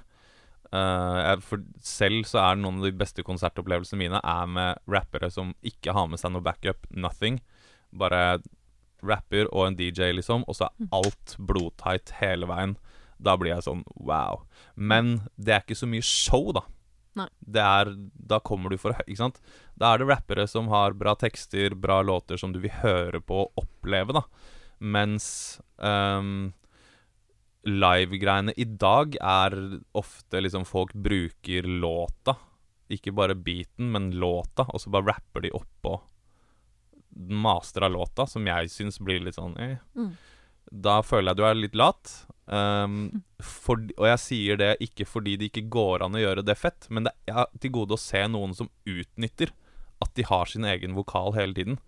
Uh, 0.72 1.20
jeg, 1.36 1.44
for 1.44 1.58
selv 1.82 2.24
så 2.28 2.40
er 2.52 2.56
noen 2.56 2.78
av 2.80 2.84
de 2.84 2.92
beste 2.92 3.24
konsertopplevelsene 3.24 3.98
mine 4.00 4.22
Er 4.24 4.46
med 4.48 4.78
rappere 4.88 5.30
som 5.32 5.54
ikke 5.64 5.92
har 5.94 6.08
med 6.08 6.20
seg 6.20 6.32
noe 6.32 6.42
backup. 6.42 6.88
Nothing. 6.92 7.42
Bare 7.94 8.40
rapper 9.04 9.48
og 9.54 9.68
en 9.68 9.76
DJ, 9.78 10.12
liksom. 10.18 10.44
Og 10.48 10.56
så 10.56 10.66
er 10.68 10.72
Mm. 10.80 10.90
alt 10.92 11.36
blodtight 11.40 12.10
hele 12.22 12.46
veien. 12.48 12.78
Da 13.20 13.36
blir 13.38 13.56
jeg 13.56 13.64
sånn 13.64 13.84
wow. 13.96 14.44
Men 14.76 15.30
det 15.38 15.54
er 15.54 15.62
ikke 15.62 15.76
så 15.78 15.88
mye 15.90 16.04
show, 16.04 16.52
da. 16.54 16.62
Det 17.42 17.62
er, 17.64 17.96
da 18.28 18.38
kommer 18.40 18.70
du 18.70 18.78
for 18.78 18.94
ikke 19.08 19.18
sant? 19.18 19.40
Da 19.76 19.94
er 19.94 19.98
det 19.98 20.08
rappere 20.08 20.48
som 20.48 20.68
har 20.70 20.94
bra 20.94 21.16
tekster, 21.16 21.74
bra 21.74 22.04
låter 22.04 22.38
som 22.38 22.52
du 22.54 22.60
vil 22.60 22.70
høre 22.70 23.20
på 23.22 23.40
og 23.48 23.52
oppleve, 23.58 24.14
da. 24.14 24.22
Mens 24.80 25.60
um, 25.80 26.54
live-greiene 27.66 28.54
i 28.58 28.66
dag 28.66 29.18
er 29.20 29.56
ofte 29.98 30.42
liksom 30.44 30.66
folk 30.70 30.94
bruker 30.94 31.66
låta. 31.68 32.38
Ikke 32.94 33.12
bare 33.16 33.36
beaten, 33.36 33.90
men 33.92 34.12
låta, 34.16 34.68
og 34.70 34.80
så 34.80 34.92
bare 34.94 35.10
rapper 35.12 35.42
de 35.48 35.52
oppå 35.58 35.98
master 37.18 37.88
av 37.88 37.92
låta, 37.92 38.28
som 38.28 38.48
jeg 38.48 38.72
syns 38.72 39.00
blir 39.04 39.24
litt 39.24 39.38
sånn 39.38 39.58
eh. 39.62 39.78
Mm. 39.98 40.16
Da 40.68 41.00
føler 41.06 41.32
jeg 41.32 41.40
du 41.40 41.46
er 41.48 41.58
litt 41.58 41.78
lat. 41.80 42.12
Um, 42.48 43.24
for, 43.44 43.82
og 44.00 44.06
jeg 44.08 44.24
sier 44.24 44.60
det 44.60 44.70
ikke 44.84 45.08
fordi 45.08 45.36
det 45.40 45.50
ikke 45.50 45.68
går 45.72 46.06
an 46.06 46.16
å 46.16 46.22
gjøre 46.22 46.46
det 46.48 46.56
fett, 46.60 46.88
men 46.88 47.08
det 47.08 47.14
er 47.28 47.50
til 47.60 47.74
gode 47.76 47.98
å 47.98 48.02
se 48.02 48.22
noen 48.32 48.56
som 48.56 48.70
utnytter 48.88 49.52
at 50.04 50.14
de 50.16 50.24
har 50.28 50.48
sin 50.48 50.68
egen 50.68 50.96
vokal 50.96 51.36
hele 51.36 51.58
tiden. 51.58 51.80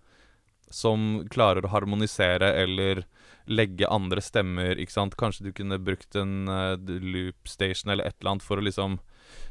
Som 0.70 1.24
klarer 1.32 1.66
å 1.66 1.72
harmonisere 1.72 2.52
eller 2.62 3.04
legge 3.50 3.88
andre 3.90 4.22
stemmer, 4.22 4.78
ikke 4.78 4.94
sant. 4.94 5.16
Kanskje 5.18 5.48
du 5.48 5.54
kunne 5.56 5.80
brukt 5.82 6.16
en 6.18 6.50
uh, 6.50 6.76
loop 6.78 7.48
station 7.50 7.92
eller 7.92 8.06
et 8.06 8.18
eller 8.20 8.36
annet 8.36 8.46
for 8.46 8.60
å 8.60 8.66
liksom 8.66 9.00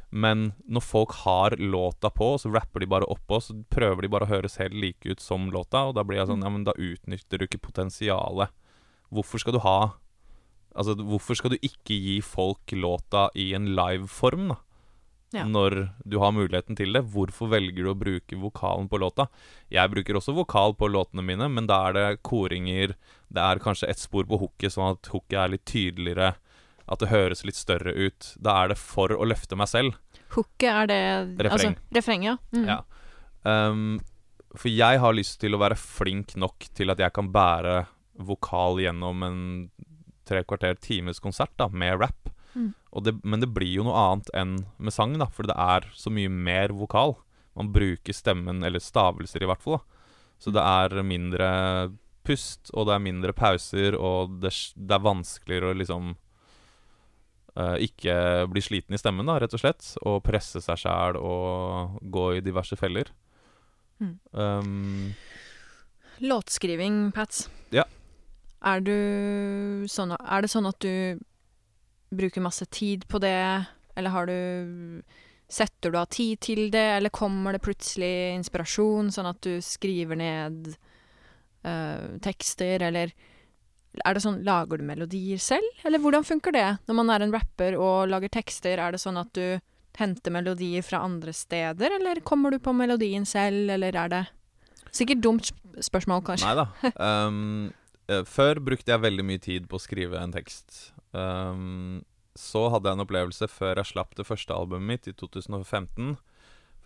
Men 0.10 0.52
når 0.66 0.82
folk 0.82 1.12
har 1.24 1.56
låta 1.62 2.10
på, 2.10 2.32
så 2.42 2.50
rapper 2.50 2.82
de 2.82 2.90
bare 2.90 3.10
oppå, 3.10 3.38
så 3.42 3.54
prøver 3.70 4.06
de 4.06 4.12
bare 4.12 4.26
å 4.26 4.32
høres 4.32 4.58
helt 4.62 4.74
like 4.74 5.06
ut 5.06 5.22
som 5.22 5.52
låta, 5.54 5.86
og 5.90 5.98
da 5.98 6.04
blir 6.06 6.18
jeg 6.18 6.32
sånn 6.32 6.46
Ja, 6.46 6.50
men 6.50 6.66
da 6.66 6.74
utnytter 6.74 7.38
du 7.38 7.46
ikke 7.46 7.62
potensialet. 7.70 8.50
Hvorfor 9.14 9.42
skal 9.42 9.58
du 9.58 9.64
ha 9.66 9.80
Altså, 10.78 10.94
hvorfor 11.02 11.36
skal 11.36 11.56
du 11.56 11.64
ikke 11.66 11.96
gi 11.98 12.20
folk 12.22 12.72
låta 12.78 13.26
i 13.36 13.50
en 13.58 13.72
live-form, 13.76 14.52
da? 14.54 14.60
Ja. 15.34 15.44
Når 15.46 15.76
du 16.10 16.18
har 16.22 16.34
muligheten 16.34 16.78
til 16.78 16.96
det. 16.96 17.04
Hvorfor 17.14 17.52
velger 17.52 17.86
du 17.86 17.92
å 17.92 17.98
bruke 17.98 18.38
vokalen 18.42 18.88
på 18.90 18.98
låta? 19.02 19.28
Jeg 19.70 19.92
bruker 19.94 20.18
også 20.18 20.34
vokal 20.34 20.74
på 20.78 20.90
låtene 20.90 21.26
mine, 21.26 21.50
men 21.54 21.68
da 21.70 21.84
er 21.88 21.98
det 21.98 22.06
koringer. 22.26 22.96
Det 23.30 23.44
er 23.44 23.62
kanskje 23.62 23.92
ett 23.92 24.02
spor 24.02 24.26
på 24.30 24.40
hooket, 24.42 24.74
sånn 24.74 24.96
at 24.96 25.12
hooket 25.14 25.38
er 25.38 25.54
litt 25.54 25.66
tydeligere. 25.70 26.32
At 26.90 27.04
det 27.04 27.12
høres 27.12 27.44
litt 27.46 27.58
større 27.60 27.94
ut. 27.94 28.32
Da 28.42 28.56
er 28.64 28.72
det 28.72 28.80
for 28.82 29.14
å 29.14 29.28
løfte 29.28 29.58
meg 29.60 29.70
selv. 29.70 29.98
Hooket, 30.34 30.70
er 30.70 30.90
det 30.90 31.02
Refreng. 31.46 31.76
Altså, 31.76 31.94
refreng, 31.98 32.26
ja. 32.26 32.36
Mm. 32.56 32.66
Ja. 32.70 32.80
Um, 33.44 34.00
for 34.58 34.72
jeg 34.72 35.02
har 35.02 35.16
lyst 35.16 35.38
til 35.44 35.56
å 35.56 35.62
være 35.62 35.78
flink 35.78 36.36
nok 36.40 36.70
til 36.78 36.90
at 36.90 37.02
jeg 37.02 37.14
kan 37.14 37.30
bære 37.34 37.84
vokal 38.20 38.82
gjennom 38.82 39.24
en 39.24 39.40
tre 40.28 40.44
kvarter 40.46 40.78
times 40.82 41.22
konsert 41.22 41.54
da, 41.58 41.70
med 41.70 42.00
rap. 42.02 42.30
Mm. 42.54 42.74
Det, 43.06 43.14
men 43.24 43.42
det 43.42 43.52
blir 43.54 43.72
jo 43.80 43.86
noe 43.86 44.02
annet 44.02 44.30
enn 44.38 44.58
med 44.78 44.94
sang, 44.94 45.16
da, 45.22 45.30
for 45.34 45.50
det 45.50 45.56
er 45.58 45.86
så 45.98 46.12
mye 46.14 46.30
mer 46.30 46.74
vokal. 46.76 47.16
Man 47.58 47.72
bruker 47.74 48.16
stemmen, 48.16 48.64
eller 48.66 48.82
stavelser 48.82 49.46
i 49.46 49.50
hvert 49.50 49.64
fall. 49.64 49.80
Da. 49.80 50.14
Så 50.40 50.54
det 50.56 50.64
er 50.64 51.04
mindre 51.06 51.50
pust, 52.26 52.70
og 52.74 52.88
det 52.90 52.96
er 52.96 53.06
mindre 53.06 53.36
pauser, 53.36 53.98
og 53.98 54.40
det, 54.44 54.54
det 54.76 54.98
er 54.98 55.06
vanskeligere 55.06 55.74
å 55.74 55.80
liksom 55.80 56.14
ikke 57.58 58.16
bli 58.52 58.62
sliten 58.64 58.96
i 58.96 59.00
stemmen, 59.02 59.28
da, 59.28 59.40
rett 59.42 59.56
og 59.56 59.62
slett. 59.62 59.94
Og 60.08 60.22
presse 60.26 60.62
seg 60.64 60.84
sjæl 60.84 61.18
og 61.20 62.00
gå 62.02 62.26
i 62.38 62.44
diverse 62.46 62.78
feller. 62.80 63.12
Mm. 64.00 64.14
Um, 64.32 65.16
Låtskriving, 66.20 67.12
Pats. 67.16 67.48
Ja. 67.76 67.86
Er 68.60 68.84
du 68.84 69.88
sånn 69.88 70.12
Er 70.16 70.44
det 70.44 70.52
sånn 70.52 70.68
at 70.68 70.80
du 70.84 71.20
bruker 72.10 72.44
masse 72.44 72.66
tid 72.74 73.06
på 73.08 73.22
det, 73.24 73.66
eller 73.96 74.16
har 74.16 74.30
du 74.30 75.02
Setter 75.50 75.90
du 75.90 75.98
av 75.98 76.12
tid 76.14 76.38
til 76.46 76.68
det, 76.70 76.86
eller 77.00 77.10
kommer 77.10 77.56
det 77.56 77.64
plutselig 77.66 78.36
inspirasjon, 78.36 79.08
sånn 79.10 79.32
at 79.32 79.40
du 79.42 79.56
skriver 79.66 80.20
ned 80.20 80.68
eh, 81.66 82.04
tekster, 82.22 82.84
eller 82.86 83.10
er 83.98 84.16
det 84.16 84.22
sånn, 84.24 84.44
Lager 84.46 84.80
du 84.80 84.86
melodier 84.86 85.42
selv, 85.42 85.66
eller 85.88 86.02
hvordan 86.02 86.26
funker 86.28 86.54
det 86.56 86.68
når 86.88 86.98
man 87.02 87.10
er 87.14 87.26
en 87.26 87.34
rapper 87.34 87.78
og 87.80 88.10
lager 88.12 88.32
tekster? 88.32 88.80
Er 88.80 88.94
det 88.94 89.02
sånn 89.02 89.20
at 89.20 89.32
du 89.38 89.60
henter 90.00 90.32
melodier 90.32 90.86
fra 90.86 91.02
andre 91.04 91.34
steder, 91.36 91.98
eller 91.98 92.22
kommer 92.24 92.54
du 92.54 92.60
på 92.64 92.74
melodien 92.76 93.26
selv, 93.28 93.70
eller 93.74 93.98
er 94.06 94.14
det 94.14 94.26
Sikkert 94.90 95.20
dumt 95.22 95.52
spørsmål, 95.86 96.24
kanskje. 96.26 96.50
Nei 96.50 96.56
da. 96.58 96.66
Um, 97.30 97.68
eh, 98.10 98.24
før 98.26 98.58
brukte 98.72 98.90
jeg 98.90 99.04
veldig 99.04 99.26
mye 99.28 99.42
tid 99.44 99.68
på 99.70 99.78
å 99.78 99.84
skrive 99.84 100.18
en 100.18 100.34
tekst. 100.34 100.96
Um, 101.14 102.00
så 102.34 102.64
hadde 102.74 102.90
jeg 102.90 102.98
en 102.98 103.06
opplevelse 103.06 103.50
før 103.52 103.78
jeg 103.82 103.92
slapp 103.92 104.18
det 104.18 104.26
første 104.26 104.56
albumet 104.56 104.90
mitt 104.90 105.12
i 105.12 105.14
2015. 105.14 106.16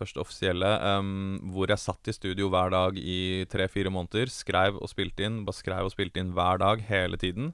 Første 0.03 0.19
offisielle. 0.23 0.69
Um, 0.83 1.37
hvor 1.55 1.71
jeg 1.71 1.81
satt 1.81 2.11
i 2.11 2.15
studio 2.15 2.49
hver 2.51 2.73
dag 2.73 2.99
i 2.99 3.45
tre-fire 3.51 3.91
måneder. 3.93 4.31
Skrev 4.31 4.79
og 4.81 4.91
spilte 4.91 5.25
inn. 5.27 5.43
Bare 5.47 5.59
skrev 5.59 5.87
og 5.87 5.95
spilte 5.95 6.19
inn 6.19 6.33
hver 6.35 6.59
dag 6.63 6.83
hele 6.89 7.19
tiden. 7.19 7.53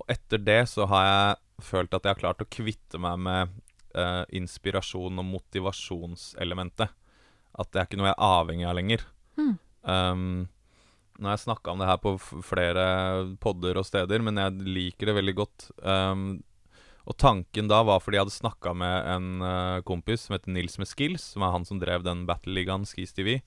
Og 0.00 0.08
etter 0.12 0.40
det 0.40 0.62
så 0.72 0.88
har 0.88 1.04
jeg 1.04 1.66
følt 1.68 1.92
at 1.94 2.06
jeg 2.06 2.16
har 2.16 2.22
klart 2.22 2.42
å 2.42 2.48
kvitte 2.48 3.00
meg 3.02 3.20
med 3.22 3.52
uh, 3.98 4.24
inspirasjon 4.32 5.20
og 5.20 5.28
motivasjonselementet. 5.28 6.96
At 7.52 7.68
det 7.70 7.82
er 7.82 7.88
ikke 7.88 8.00
noe 8.00 8.08
jeg 8.08 8.16
er 8.16 8.32
avhengig 8.40 8.68
av 8.68 8.78
lenger. 8.78 9.04
Mm. 9.36 9.52
Um, 9.84 10.24
nå 11.20 11.28
har 11.28 11.36
jeg 11.36 11.44
snakka 11.44 11.74
om 11.74 11.82
det 11.82 11.90
her 11.90 12.00
på 12.00 12.14
flere 12.46 12.86
podder 13.42 13.78
og 13.80 13.86
steder, 13.86 14.24
men 14.24 14.40
jeg 14.40 14.72
liker 14.78 15.10
det 15.10 15.18
veldig 15.18 15.36
godt. 15.42 15.68
Um, 15.84 16.40
og 17.08 17.18
tanken 17.18 17.68
da 17.70 17.80
var 17.86 18.02
fordi 18.02 18.18
jeg 18.18 18.26
hadde 18.26 18.36
snakka 18.36 18.72
med 18.78 19.10
en 19.10 19.28
uh, 19.42 19.82
kompis 19.86 20.26
som 20.26 20.36
heter 20.36 20.54
Nils 20.54 20.78
med 20.78 20.90
Skills, 20.90 21.32
som 21.34 21.44
er 21.44 21.54
han 21.54 21.66
som 21.66 21.80
drev 21.82 22.04
den 22.06 22.24
battle-ligaen 22.28 22.86
Skis 22.86 23.14
TV. 23.16 23.40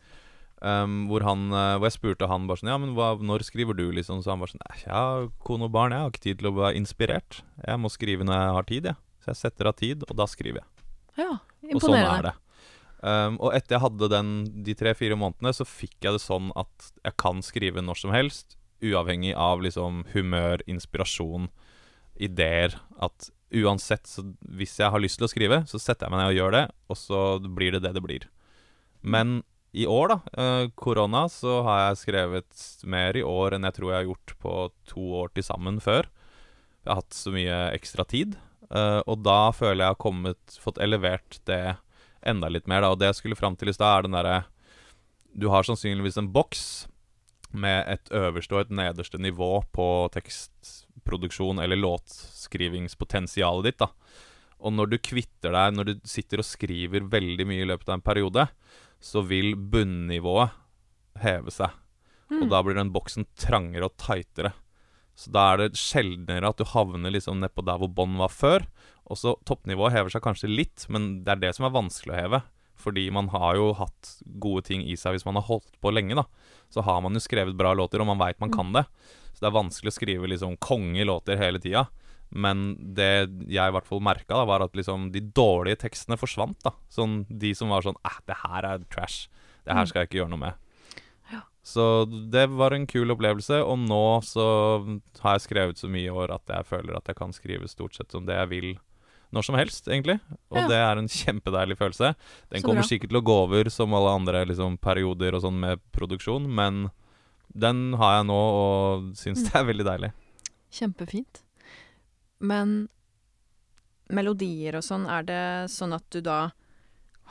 Um, 0.60 1.06
hvor, 1.10 1.24
han, 1.28 1.50
uh, 1.52 1.76
hvor 1.78 1.90
jeg 1.90 1.98
spurte 1.98 2.30
han 2.32 2.46
bare 2.48 2.62
sånn 2.62 2.72
Ja, 2.72 2.78
men 2.80 2.94
hva, 2.96 3.10
når 3.20 3.44
skriver 3.44 3.76
du, 3.76 3.90
liksom? 3.94 4.22
Så 4.24 4.32
han 4.32 4.40
bare 4.40 4.54
sånn 4.54 4.64
«Nei, 4.64 4.78
Jeg 4.86 4.94
har 4.96 5.28
kone 5.44 5.68
og 5.68 5.74
barn, 5.76 5.92
jeg 5.92 6.06
har 6.06 6.14
ikke 6.14 6.24
tid 6.24 6.40
til 6.40 6.50
å 6.50 6.56
være 6.56 6.80
inspirert. 6.80 7.42
Jeg 7.60 7.82
må 7.84 7.92
skrive 7.92 8.28
når 8.28 8.40
jeg 8.40 8.56
har 8.58 8.70
tid, 8.72 8.90
jeg. 8.92 9.02
Så 9.22 9.32
jeg 9.34 9.42
setter 9.42 9.70
av 9.70 9.78
tid, 9.82 10.08
og 10.08 10.18
da 10.20 10.28
skriver 10.32 10.62
jeg. 10.62 10.68
Ja, 11.20 11.32
imponerende. 11.66 11.76
Og 11.76 11.86
sånn 11.86 12.00
er 12.00 12.28
det. 12.30 12.36
Um, 13.06 13.36
og 13.38 13.54
etter 13.54 13.76
jeg 13.76 13.84
hadde 13.84 14.10
den 14.10 14.30
de 14.66 14.74
tre-fire 14.78 15.18
månedene, 15.20 15.52
så 15.54 15.68
fikk 15.68 16.08
jeg 16.08 16.16
det 16.16 16.24
sånn 16.24 16.50
at 16.58 16.90
jeg 17.04 17.16
kan 17.22 17.44
skrive 17.46 17.84
når 17.84 18.00
som 18.02 18.16
helst, 18.16 18.56
uavhengig 18.86 19.36
av 19.38 19.62
liksom 19.64 20.04
humør, 20.16 20.64
inspirasjon, 20.70 21.50
ideer. 22.16 22.80
At 22.98 23.30
uansett, 23.64 24.08
så 24.10 24.24
hvis 24.58 24.76
jeg 24.82 24.92
har 24.92 25.02
lyst 25.02 25.20
til 25.20 25.28
å 25.28 25.32
skrive, 25.32 25.62
så 25.70 25.80
setter 25.82 26.08
jeg 26.08 26.14
meg 26.14 26.24
ned 26.24 26.32
og 26.34 26.40
gjør 26.40 26.56
det, 26.56 26.64
og 26.92 27.00
så 27.00 27.20
blir 27.46 27.76
det 27.76 27.84
det 27.86 27.94
det 27.96 28.04
blir. 28.04 28.28
Men 29.06 29.40
i 29.76 29.86
år, 29.92 30.14
da, 30.14 30.18
eh, 30.40 30.70
korona, 30.80 31.26
så 31.30 31.60
har 31.68 31.80
jeg 31.82 32.02
skrevet 32.06 32.66
mer 32.88 33.18
i 33.20 33.24
år 33.28 33.56
enn 33.56 33.68
jeg 33.68 33.76
tror 33.76 33.92
jeg 33.92 34.00
har 34.00 34.10
gjort 34.10 34.36
på 34.40 34.54
to 34.88 35.08
år 35.22 35.34
til 35.36 35.44
sammen 35.44 35.82
før. 35.84 36.08
Jeg 36.86 36.94
har 36.94 37.02
hatt 37.02 37.18
så 37.18 37.34
mye 37.34 37.58
ekstra 37.76 38.06
tid. 38.08 38.38
Eh, 38.72 39.02
og 39.04 39.24
da 39.26 39.52
føler 39.52 39.84
jeg 39.84 39.94
har 39.94 40.00
kommet, 40.00 40.58
fått 40.64 40.80
elevert 40.82 41.40
det 41.50 41.76
enda 42.26 42.50
litt 42.50 42.70
mer. 42.72 42.86
Da. 42.86 42.94
Og 42.94 43.02
det 43.02 43.12
jeg 43.12 43.20
skulle 43.20 43.40
fram 43.40 43.58
til 43.60 43.70
i 43.70 43.76
stad, 43.76 43.92
er 43.92 44.08
den 44.08 44.16
derre 44.18 44.46
Du 45.36 45.50
har 45.52 45.68
sannsynligvis 45.68 46.16
en 46.18 46.32
boks 46.32 46.88
med 47.60 47.88
et 47.92 48.12
øverste 48.16 48.56
og 48.56 48.66
et 48.66 48.74
nederste 48.76 49.20
nivå 49.22 49.64
på 49.76 49.88
tekstproduksjon 50.16 51.62
eller 51.64 51.80
låtskrivingspotensialet 51.80 53.70
ditt. 53.70 53.80
da 53.84 53.90
Og 54.60 54.76
når 54.76 54.92
du 54.92 54.98
kvitter 55.00 55.56
deg, 55.56 55.76
når 55.76 55.90
du 55.90 55.94
sitter 56.08 56.44
og 56.44 56.48
skriver 56.48 57.08
veldig 57.12 57.48
mye 57.48 57.64
i 57.64 57.70
løpet 57.72 57.90
av 57.90 58.00
en 58.00 58.06
periode, 58.06 58.48
så 59.00 59.24
vil 59.26 59.56
bunnivået 59.56 60.56
heve 61.22 61.52
seg. 61.54 61.74
Og 62.34 62.48
da 62.50 62.62
blir 62.66 62.78
den 62.78 62.94
boksen 62.94 63.28
trangere 63.40 63.90
og 63.90 63.98
tightere. 64.02 64.56
Så 65.16 65.32
da 65.32 65.46
er 65.54 65.62
det 65.62 65.80
sjeldnere 65.80 66.50
at 66.50 66.60
du 66.60 66.66
havner 66.68 67.14
liksom 67.14 67.40
nedpå 67.40 67.64
der 67.64 67.80
hvor 67.80 67.92
bånd 67.96 68.18
var 68.20 68.34
før. 68.34 68.66
Og 69.06 69.20
så 69.22 69.36
toppnivået 69.48 69.94
hever 69.96 70.12
seg 70.12 70.24
kanskje 70.26 70.52
litt, 70.52 70.88
men 70.92 71.24
det 71.24 71.36
er 71.36 71.44
det 71.44 71.54
som 71.56 71.68
er 71.68 71.76
vanskelig 71.76 72.16
å 72.16 72.20
heve. 72.20 72.42
Fordi 72.80 73.08
man 73.14 73.30
har 73.34 73.56
jo 73.60 73.70
hatt 73.80 74.18
gode 74.42 74.66
ting 74.68 74.84
i 74.84 74.98
seg 75.00 75.16
hvis 75.16 75.28
man 75.28 75.40
har 75.40 75.48
holdt 75.48 75.78
på 75.82 75.94
lenge, 75.94 76.18
da. 76.18 76.26
Så 76.74 76.84
har 76.86 77.00
man 77.04 77.16
jo 77.16 77.24
skrevet 77.24 77.58
bra 77.58 77.74
låter, 77.78 78.02
og 78.04 78.10
man 78.12 78.22
veit 78.22 78.42
man 78.44 78.54
kan 78.54 78.74
det. 78.76 78.86
Så 79.34 79.44
det 79.44 79.50
er 79.50 79.60
vanskelig 79.60 79.94
å 79.94 79.98
skrive 80.00 80.32
liksom 80.32 80.58
kongelåter 80.64 81.40
hele 81.40 81.62
tida. 81.64 81.88
Men 82.36 82.74
det 82.98 83.30
jeg 83.52 83.70
i 83.70 83.74
hvert 83.76 83.88
fall 83.88 84.04
merka, 84.04 84.42
var 84.50 84.66
at 84.66 84.76
liksom 84.76 85.12
de 85.14 85.22
dårlige 85.36 85.84
tekstene 85.86 86.18
forsvant. 86.20 86.58
da 86.66 86.74
Sånn 86.92 87.24
De 87.30 87.54
som 87.56 87.72
var 87.72 87.86
sånn 87.86 88.00
Æh, 88.04 88.22
det 88.28 88.40
her 88.44 88.68
er 88.74 88.88
trash. 88.92 89.28
Det 89.66 89.74
her 89.74 89.88
skal 89.90 90.04
jeg 90.04 90.12
ikke 90.12 90.24
gjøre 90.24 90.34
noe 90.34 90.46
med. 90.48 90.62
Så 91.66 92.06
det 92.06 92.46
var 92.54 92.76
en 92.76 92.86
kul 92.86 93.10
opplevelse, 93.10 93.58
og 93.66 93.80
nå 93.82 94.22
så 94.22 94.44
har 95.24 95.34
jeg 95.34 95.46
skrevet 95.48 95.80
så 95.82 95.90
mye 95.90 96.06
i 96.06 96.14
år 96.14 96.36
at 96.36 96.52
jeg 96.54 96.68
føler 96.70 96.94
at 96.94 97.10
jeg 97.10 97.18
kan 97.18 97.34
skrive 97.34 97.70
stort 97.72 97.98
sett 97.98 98.14
som 98.14 98.28
det 98.28 98.38
jeg 98.38 98.52
vil 98.52 98.68
når 99.36 99.46
som 99.50 99.56
helst, 99.60 99.88
egentlig. 99.92 100.20
Og 100.50 100.58
Ja. 100.64 100.68
det 100.72 100.78
er 100.80 100.98
en 101.02 101.08
kjempedeilig 101.12 101.78
følelse. 101.78 102.16
Den 102.50 102.62
Så 102.62 102.68
kommer 102.68 102.82
bra. 102.84 102.90
sikkert 102.90 103.10
til 103.12 103.20
å 103.22 103.26
gå 103.28 103.36
over 103.46 103.70
som 103.70 103.94
alle 103.94 104.16
andre 104.16 104.46
liksom, 104.46 104.78
perioder 104.80 105.36
og 105.36 105.42
sånn 105.44 105.60
med 105.60 105.80
produksjon, 105.92 106.48
men 106.48 106.90
den 107.56 107.94
har 108.00 108.18
jeg 108.20 108.28
nå 108.28 108.40
og 108.40 109.04
syns 109.16 109.44
Mm. 109.44 109.52
det 109.52 109.56
er 109.56 109.66
veldig 109.72 109.86
deilig. 109.92 110.14
Kjempefint. 110.72 111.42
Men 112.42 112.90
melodier 114.12 114.76
og 114.78 114.84
sånn, 114.86 115.08
er 115.10 115.24
det 115.26 115.44
sånn 115.74 115.94
at 115.96 116.06
du 116.14 116.22
da 116.22 116.52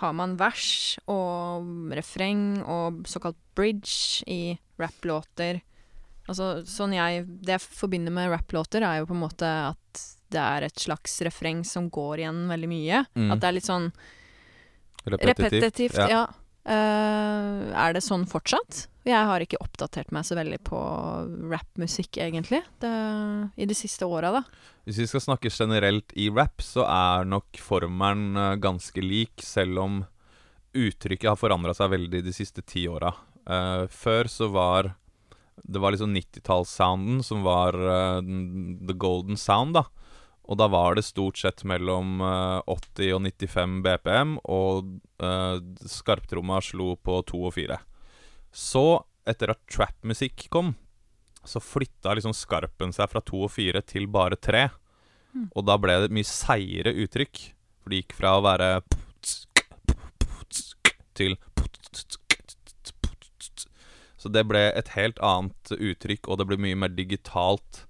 har 0.00 0.12
man 0.12 0.36
vers 0.36 0.98
og 1.06 1.66
refreng 1.94 2.62
og 2.66 3.04
såkalt 3.06 3.36
bridge 3.54 4.24
i 4.26 4.58
rapplåter? 4.80 5.60
Altså, 6.28 6.64
sånn 6.66 6.94
jeg 6.96 7.26
Det 7.44 7.52
jeg 7.60 7.60
forbinder 7.60 8.10
med 8.10 8.30
rapplåter, 8.32 8.82
er 8.82 9.00
jo 9.00 9.06
på 9.06 9.14
en 9.14 9.22
måte 9.28 9.50
at 9.70 9.78
det 10.32 10.40
er 10.40 10.68
et 10.68 10.80
slags 10.80 11.18
refreng 11.26 11.64
som 11.68 11.90
går 11.92 12.24
igjen 12.24 12.44
veldig 12.50 12.70
mye. 12.70 13.04
Mm. 13.18 13.28
At 13.34 13.42
det 13.42 13.50
er 13.50 13.58
litt 13.58 13.68
sånn 13.68 13.90
Repetitivt. 15.04 15.60
repetitivt. 15.60 16.00
ja. 16.00 16.08
ja. 16.08 16.24
Uh, 16.64 17.74
er 17.76 17.92
det 17.92 18.00
sånn 18.00 18.22
fortsatt? 18.24 18.86
Jeg 19.04 19.28
har 19.28 19.42
ikke 19.44 19.60
oppdatert 19.60 20.14
meg 20.16 20.24
så 20.24 20.36
veldig 20.38 20.62
på 20.64 20.78
rappmusikk, 21.52 22.16
egentlig, 22.24 22.62
det, 22.80 22.92
i 23.60 23.66
de 23.68 23.76
siste 23.76 24.08
åra, 24.08 24.30
da. 24.32 24.40
Hvis 24.88 25.02
vi 25.02 25.08
skal 25.10 25.20
snakke 25.26 25.52
generelt 25.52 26.14
i 26.16 26.30
rap, 26.32 26.64
så 26.64 26.86
er 26.88 27.28
nok 27.28 27.60
formelen 27.60 28.32
eh, 28.40 28.54
ganske 28.64 29.04
lik, 29.04 29.44
selv 29.44 29.82
om 29.82 29.98
uttrykket 30.74 31.34
har 31.34 31.38
forandra 31.38 31.76
seg 31.76 31.92
veldig 31.92 32.22
de 32.24 32.32
siste 32.34 32.64
ti 32.64 32.86
åra. 32.88 33.12
Uh, 33.44 33.84
før 33.92 34.24
så 34.32 34.48
var 34.48 34.94
Det 35.60 35.78
var 35.78 35.92
liksom 35.92 36.14
90-tallssounden 36.16 37.20
som 37.22 37.42
var 37.44 37.76
uh, 37.76 38.24
the 38.24 38.96
golden 38.96 39.36
sound, 39.36 39.76
da. 39.76 39.84
Og 40.44 40.58
da 40.60 40.68
var 40.68 40.98
det 40.98 41.06
stort 41.06 41.40
sett 41.40 41.64
mellom 41.64 42.20
eh, 42.20 42.60
80 42.68 43.14
og 43.16 43.22
95 43.24 43.76
BPM, 43.84 44.36
og 44.44 44.90
uh, 45.24 45.56
skarptromma 45.88 46.60
slo 46.64 46.94
på 47.00 47.20
2 47.30 47.40
og 47.48 47.54
4. 47.56 47.78
Så, 48.52 48.84
etter 49.24 49.54
at 49.54 49.62
trap-musikk 49.72 50.50
kom, 50.52 50.74
så 51.44 51.60
flytta 51.60 52.14
liksom 52.16 52.36
skarpen 52.36 52.92
seg 52.92 53.08
fra 53.12 53.22
2 53.24 53.40
og 53.46 53.52
4 53.56 53.82
til 53.88 54.08
bare 54.12 54.36
3. 54.36 54.66
Mm. 55.34 55.48
Og 55.50 55.64
da 55.66 55.78
ble 55.80 55.96
det 55.98 56.10
et 56.10 56.16
mye 56.18 56.28
seigere 56.28 56.94
uttrykk. 57.04 57.40
For 57.82 57.92
det 57.92 58.04
gikk 58.04 58.14
fra 58.16 58.36
å 58.38 58.44
være 58.44 58.68
til 61.14 61.36
Så 64.24 64.30
det 64.32 64.46
ble 64.48 64.62
et 64.72 64.88
helt 64.94 65.18
annet 65.20 65.74
uttrykk, 65.74 66.30
og 66.32 66.38
det 66.40 66.46
ble 66.48 66.56
mye 66.64 66.78
mer 66.80 66.92
digitalt. 66.96 67.82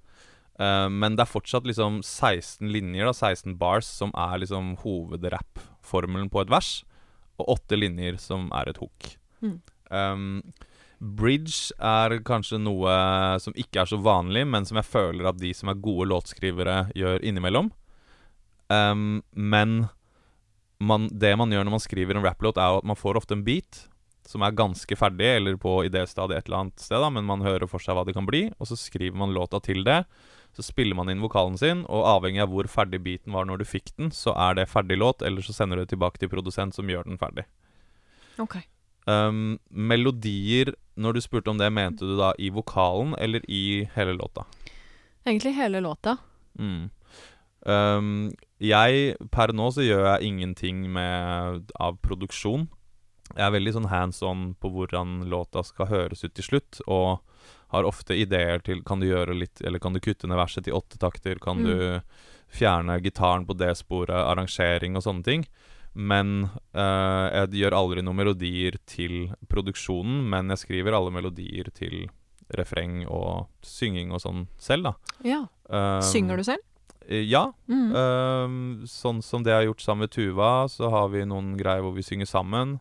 Eh, 0.61 0.88
men 0.90 1.16
det 1.16 1.24
er 1.24 1.32
fortsatt 1.32 1.66
liksom 1.66 2.00
16 2.02 2.70
linjer, 2.72 3.09
da, 3.09 3.14
16 3.14 3.57
bars, 3.61 3.88
som 3.88 4.14
er 4.14 4.38
liksom 4.42 4.74
hovedrapp-formelen 4.84 6.30
på 6.32 6.44
et 6.44 6.52
vers. 6.52 6.76
Og 7.40 7.57
åtte 7.57 7.78
linjer 7.78 8.18
som 8.22 8.50
er 8.55 8.70
et 8.70 8.78
hook. 8.82 9.14
Mm. 9.42 9.59
Um, 9.90 10.28
bridge 10.98 11.74
er 11.82 12.16
kanskje 12.24 12.61
noe 12.62 12.92
som 13.42 13.57
ikke 13.59 13.82
er 13.82 13.90
så 13.90 13.98
vanlig, 14.00 14.46
men 14.48 14.66
som 14.68 14.78
jeg 14.78 14.88
føler 14.88 15.28
at 15.28 15.40
de 15.40 15.50
som 15.57 15.70
er 15.70 15.82
gode 15.82 16.09
låtskrivere, 16.12 16.84
gjør 16.94 17.26
innimellom. 17.26 17.72
Um, 18.70 19.24
men 19.34 19.88
man, 20.78 21.09
det 21.12 21.34
man 21.38 21.52
gjør 21.52 21.66
når 21.66 21.76
man 21.76 21.82
skriver 21.82 22.18
en 22.18 22.24
rapplåt, 22.24 22.61
er 22.61 22.78
at 22.78 22.86
man 22.86 22.98
får 22.98 23.18
ofte 23.20 23.36
en 23.36 23.44
beat 23.46 23.84
som 24.24 24.40
er 24.40 24.57
ganske 24.57 24.96
ferdig, 24.96 25.26
eller 25.36 25.59
på 25.61 25.82
idéstadiet 25.84 26.38
et 26.38 26.46
eller 26.48 26.62
annet 26.62 26.80
sted, 26.80 26.96
da, 26.96 27.11
men 27.12 27.26
man 27.28 27.44
hører 27.44 27.68
for 27.68 27.82
seg 27.82 27.96
hva 27.96 28.07
det 28.09 28.14
kan 28.16 28.24
bli, 28.24 28.46
og 28.57 28.70
så 28.70 28.78
skriver 28.78 29.18
man 29.20 29.34
låta 29.36 29.61
til 29.61 29.84
det. 29.84 29.98
Så 30.55 30.62
spiller 30.62 30.94
man 30.94 31.11
inn 31.11 31.22
vokalen 31.22 31.57
sin, 31.59 31.82
og 31.90 32.07
avhengig 32.07 32.44
av 32.44 32.52
hvor 32.52 32.68
ferdig 32.70 33.00
beaten 33.02 33.34
var 33.34 33.48
når 33.48 33.62
du 33.62 33.66
fikk 33.66 33.90
den, 33.98 34.12
så 34.14 34.36
er 34.38 34.55
det 34.59 34.70
ferdig 34.70 35.00
låt, 35.00 35.24
eller 35.26 35.42
så 35.42 35.55
sender 35.57 35.80
du 35.80 35.84
det 35.84 35.94
tilbake 35.94 36.22
til 36.22 36.30
produsent 36.30 36.76
som 36.76 36.90
gjør 36.90 37.09
den 37.09 37.18
ferdig. 37.18 37.46
Ok. 38.38 38.61
Um, 39.05 39.59
melodier 39.68 40.72
Når 40.96 41.12
du 41.12 41.20
spurte 41.20 41.50
om 41.50 41.59
det, 41.59 41.72
mente 41.74 42.07
du 42.07 42.14
da 42.16 42.30
i 42.38 42.48
vokalen 42.55 43.16
eller 43.18 43.42
i 43.50 43.82
hele 43.96 44.14
låta? 44.14 44.44
Egentlig 45.26 45.52
hele 45.57 45.80
låta. 45.82 46.16
Mm. 46.55 46.90
Um, 47.66 48.30
jeg 48.62 49.16
Per 49.32 49.52
nå 49.57 49.70
så 49.74 49.82
gjør 49.82 50.07
jeg 50.07 50.30
ingenting 50.30 50.84
med 50.94 51.72
av 51.80 51.98
produksjon. 52.05 52.68
Jeg 53.32 53.42
er 53.42 53.55
veldig 53.57 53.72
sånn 53.74 53.90
hands 53.90 54.22
on 54.22 54.52
på 54.61 54.70
hvordan 54.70 55.24
låta 55.32 55.64
skal 55.66 55.90
høres 55.90 56.22
ut 56.22 56.34
til 56.36 56.46
slutt, 56.46 56.78
og 56.86 57.24
har 57.68 57.84
ofte 57.84 58.14
ideer 58.16 58.60
til 58.62 58.82
Kan 58.82 59.00
du 59.00 59.06
gjøre 59.06 59.34
litt 59.38 59.60
Eller 59.64 59.78
kan 59.78 59.92
du 59.92 60.00
kutte 60.00 60.26
ned 60.28 60.36
verset 60.36 60.64
til 60.64 60.74
åtte 60.74 60.98
takter? 60.98 61.38
Kan 61.40 61.62
Mm. 61.62 61.64
du 61.64 62.00
fjerne 62.54 63.00
gitaren 63.02 63.46
på 63.46 63.56
det 63.56 63.72
sporet? 63.76 64.14
Arrangering 64.14 64.96
og 64.96 65.02
sånne 65.02 65.24
ting. 65.24 65.46
Men 65.94 66.50
eh, 66.74 67.30
jeg 67.46 67.50
gjør 67.62 67.72
aldri 67.78 68.02
noen 68.02 68.16
melodier 68.16 68.76
til 68.86 69.32
produksjonen, 69.48 70.28
men 70.28 70.48
jeg 70.50 70.58
skriver 70.58 70.92
alle 70.94 71.10
melodier 71.10 71.70
til 71.74 72.08
refreng 72.54 73.06
og 73.08 73.46
synging 73.62 74.12
og 74.12 74.20
sånn 74.20 74.46
selv, 74.58 74.82
da. 74.84 74.94
Ja. 75.24 75.46
Um, 75.70 76.02
Synger 76.02 76.36
du 76.36 76.42
selv? 76.44 76.60
eh, 77.08 77.22
Ja. 77.24 77.52
Mm. 77.68 77.94
Um, 77.94 78.82
sånn 78.86 79.22
som 79.22 79.42
det 79.42 79.50
jeg 79.50 79.56
har 79.66 79.68
gjort 79.74 79.80
sammen 79.86 80.00
med 80.04 80.10
Tuva, 80.10 80.68
så 80.68 80.90
har 80.90 81.08
vi 81.08 81.24
noen 81.24 81.56
greier 81.56 81.80
hvor 81.82 81.94
vi 81.94 82.02
synger 82.02 82.26
sammen. 82.26 82.80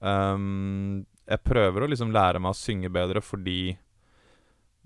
Um, 0.00 1.04
jeg 1.28 1.42
prøver 1.44 1.84
å 1.84 1.88
liksom 1.90 2.12
lære 2.14 2.40
meg 2.40 2.54
å 2.54 2.58
synge 2.58 2.90
bedre 2.92 3.20
fordi 3.22 3.76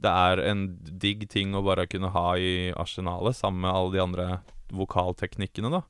det 0.03 0.11
er 0.11 0.42
en 0.51 0.64
digg 1.01 1.28
ting 1.30 1.55
å 1.55 1.62
bare 1.64 1.86
kunne 1.86 2.11
ha 2.14 2.34
i 2.36 2.72
arsenalet 2.76 3.36
sammen 3.38 3.62
med 3.64 3.70
alle 3.74 3.92
de 3.95 4.03
andre 4.03 4.26
vokalteknikkene, 4.74 5.70
da. 5.70 5.82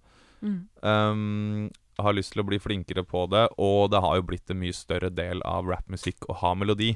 Mm. 0.45 0.59
Um, 0.85 1.71
har 1.99 2.17
lyst 2.17 2.35
til 2.35 2.43
å 2.43 2.47
bli 2.49 2.59
flinkere 2.61 3.05
på 3.07 3.25
det, 3.33 3.47
og 3.63 3.89
det 3.95 4.01
har 4.03 4.19
jo 4.19 4.27
blitt 4.29 4.51
en 4.51 4.61
mye 4.61 4.75
større 4.77 5.11
del 5.15 5.41
av 5.47 5.69
rappmusikk 5.71 6.27
å 6.29 6.37
ha 6.43 6.51
melodi 6.59 6.93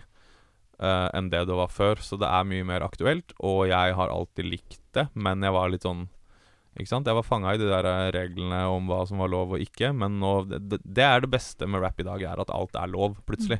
uh, 0.83 1.09
enn 1.15 1.31
det 1.33 1.45
det 1.49 1.57
var 1.57 1.71
før, 1.73 2.03
så 2.03 2.19
det 2.21 2.29
er 2.29 2.49
mye 2.51 2.67
mer 2.67 2.85
aktuelt, 2.87 3.33
og 3.39 3.69
jeg 3.71 3.95
har 3.99 4.13
alltid 4.13 4.51
likt 4.51 4.81
det, 4.99 5.07
men 5.15 5.45
jeg 5.47 5.55
var 5.55 5.71
litt 5.73 5.87
sånn 5.87 6.09
Ikke 6.79 6.91
sant? 6.91 7.07
Jeg 7.11 7.17
var 7.19 7.27
fanga 7.27 7.55
i 7.55 7.59
de 7.59 7.67
der 7.71 7.87
eh, 7.91 8.11
reglene 8.15 8.61
om 8.71 8.87
hva 8.91 9.01
som 9.09 9.19
var 9.19 9.31
lov 9.33 9.57
og 9.57 9.63
ikke, 9.63 9.89
men 9.97 10.19
nå 10.21 10.33
Det, 10.47 10.79
det- 10.85 11.03
er 11.07 11.21
det 11.25 11.31
beste 11.33 11.67
med 11.67 11.83
rap 11.83 11.99
i 11.99 12.07
dag, 12.07 12.23
er 12.23 12.39
at 12.43 12.53
alt 12.55 12.77
er 12.79 12.87
lov, 12.93 13.17
plutselig. 13.27 13.59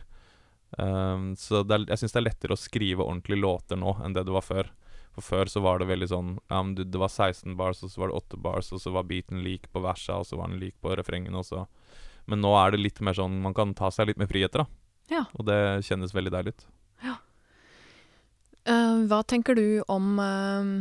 Um, 0.77 1.33
så 1.41 1.63
er, 1.63 1.87
jeg 1.89 2.01
syns 2.03 2.13
det 2.13 2.21
er 2.21 2.27
lettere 2.27 2.55
å 2.55 2.61
skrive 2.61 3.07
ordentlige 3.07 3.41
låter 3.41 3.79
nå 3.81 3.95
enn 4.05 4.17
det 4.17 4.27
det 4.29 4.35
var 4.35 4.45
før. 4.45 4.73
For 5.17 5.25
før 5.25 5.51
så 5.51 5.63
var 5.65 5.81
det 5.81 5.89
veldig 5.89 6.09
sånn 6.11 6.35
ja, 6.37 6.61
men 6.61 6.75
du, 6.79 6.85
Det 6.87 7.01
var 7.01 7.11
16 7.11 7.57
bars, 7.59 7.81
og 7.83 7.91
så 7.91 8.03
var 8.03 8.13
det 8.13 8.21
8 8.21 8.43
bars, 8.45 8.73
og 8.77 8.83
så 8.83 8.93
var 8.95 9.09
beaten 9.09 9.41
lik 9.43 9.67
på 9.73 9.83
versa, 9.83 10.21
og 10.21 10.29
så 10.29 10.39
var 10.39 10.53
den 10.53 10.61
lik 10.63 10.77
på 10.85 10.93
refrengene, 10.95 11.41
og 11.41 11.49
så 11.49 11.65
Men 12.29 12.45
nå 12.45 12.53
er 12.61 12.75
det 12.75 12.83
litt 12.83 13.01
mer 13.01 13.17
sånn 13.17 13.41
Man 13.43 13.57
kan 13.57 13.73
ta 13.75 13.91
seg 13.91 14.11
litt 14.11 14.21
mer 14.21 14.31
friheter, 14.31 14.67
da. 14.67 14.69
Ja. 15.09 15.25
Og 15.41 15.49
det 15.49 15.59
kjennes 15.89 16.13
veldig 16.15 16.35
deilig 16.35 16.53
ut. 16.55 16.69
Eh, 18.69 18.97
hva 19.09 19.23
tenker 19.25 19.57
du 19.57 19.81
om 19.89 20.19
eh, 20.21 20.73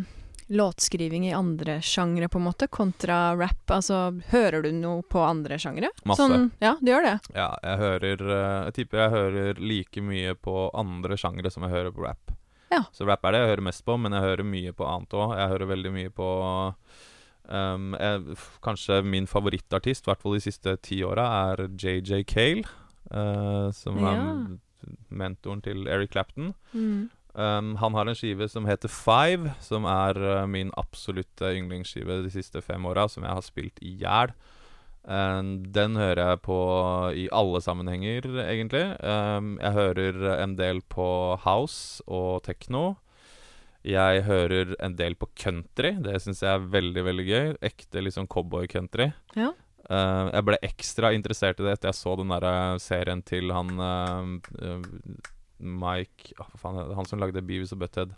låtskriving 0.49 1.25
i 1.27 1.33
andre 1.35 1.79
sjangre, 1.81 2.29
på 2.29 2.39
en 2.39 2.45
måte, 2.47 2.67
kontra 2.71 3.35
rap? 3.35 3.65
Altså, 3.73 4.21
hører 4.31 4.63
du 4.63 4.71
noe 4.71 5.01
på 5.03 5.19
andre 5.25 5.57
sjangre? 5.59 5.89
Masse. 6.07 6.23
Sånn, 6.23 6.51
ja, 6.63 6.75
du 6.81 6.91
gjør 6.91 7.03
det? 7.09 7.15
Ja, 7.35 7.49
jeg 7.63 7.77
hører 7.83 8.23
eh, 8.27 8.63
Jeg 8.69 8.73
tipper 8.79 9.03
jeg 9.03 9.11
hører 9.17 9.61
like 9.61 10.01
mye 10.01 10.33
på 10.35 10.69
andre 10.73 11.17
sjangre 11.19 11.51
som 11.51 11.63
jeg 11.67 11.71
hører 11.75 11.91
på 11.91 12.05
rap. 12.07 12.31
Ja. 12.71 12.83
Så 12.91 13.05
rap 13.07 13.23
er 13.25 13.31
det 13.31 13.39
jeg 13.43 13.51
hører 13.53 13.67
mest 13.69 13.85
på, 13.87 13.95
men 13.99 14.11
jeg 14.15 14.21
hører 14.27 14.43
mye 14.47 14.73
på 14.75 14.87
annet 14.87 15.13
òg. 15.15 15.35
Jeg 15.39 15.53
hører 15.55 15.73
veldig 15.75 15.93
mye 15.99 16.09
på 16.15 16.31
Um, 17.47 17.93
jeg, 17.95 18.35
kanskje 18.59 18.97
min 19.07 19.23
favorittartist, 19.23 20.03
i 20.03 20.09
hvert 20.09 20.19
fall 20.19 20.33
de 20.35 20.41
siste 20.43 20.73
ti 20.83 20.97
åra, 21.07 21.23
er 21.53 21.61
JJ 21.79 22.25
Cale. 22.27 22.65
uh, 23.07 23.71
som 23.71 23.95
Ja. 24.03 24.11
er 24.11 24.57
mentoren 25.09 25.61
til 25.63 25.87
Eric 25.87 26.11
Clapton. 26.11 26.53
Mm. 26.73 27.09
Um, 27.37 27.75
han 27.77 27.93
har 27.93 28.09
en 28.09 28.17
skive 28.17 28.47
som 28.49 28.65
heter 28.65 28.89
Five, 28.89 29.51
som 29.61 29.85
er 29.85 30.17
uh, 30.17 30.45
min 30.49 30.71
absolutte 30.73 31.51
yndlingsskive 31.53 32.23
de 32.23 32.31
siste 32.33 32.63
fem 32.65 32.85
åra, 32.89 33.05
som 33.05 33.27
jeg 33.27 33.37
har 33.37 33.45
spilt 33.45 33.81
i 33.85 33.93
hjel. 34.01 34.33
Um, 35.05 35.59
den 35.71 35.99
hører 36.01 36.31
jeg 36.31 36.41
på 36.47 36.57
i 37.13 37.27
alle 37.29 37.61
sammenhenger, 37.61 38.25
egentlig. 38.47 38.87
Um, 39.05 39.53
jeg 39.61 39.77
hører 39.77 40.17
en 40.39 40.57
del 40.57 40.81
på 40.89 41.37
house 41.45 42.01
og 42.09 42.41
techno. 42.49 42.97
Jeg 43.85 44.25
hører 44.25 44.73
en 44.83 44.97
del 44.97 45.13
på 45.15 45.29
country. 45.37 45.93
Det 46.03 46.17
syns 46.25 46.41
jeg 46.41 46.51
er 46.57 46.67
veldig 46.73 47.05
veldig 47.05 47.29
gøy. 47.29 47.55
Ekte 47.69 48.01
liksom 48.01 48.25
cowboy-country. 48.33 49.11
Ja. 49.37 49.53
Uh, 49.87 50.33
jeg 50.33 50.49
ble 50.49 50.63
ekstra 50.65 51.13
interessert 51.15 51.61
i 51.61 51.69
det 51.69 51.77
etter 51.77 51.93
jeg 51.93 52.01
så 52.01 52.17
den 52.17 52.33
der 52.33 52.81
serien 52.83 53.21
til 53.23 53.53
han 53.55 53.77
uh, 53.77 54.25
uh, 54.57 55.27
Mike 55.59 56.33
oh, 56.39 56.49
faen? 56.61 56.79
Han 56.95 57.05
som 57.09 57.19
lagde 57.19 57.41
Beavis 57.41 57.73
og 57.73 57.79
Butthead. 57.83 58.15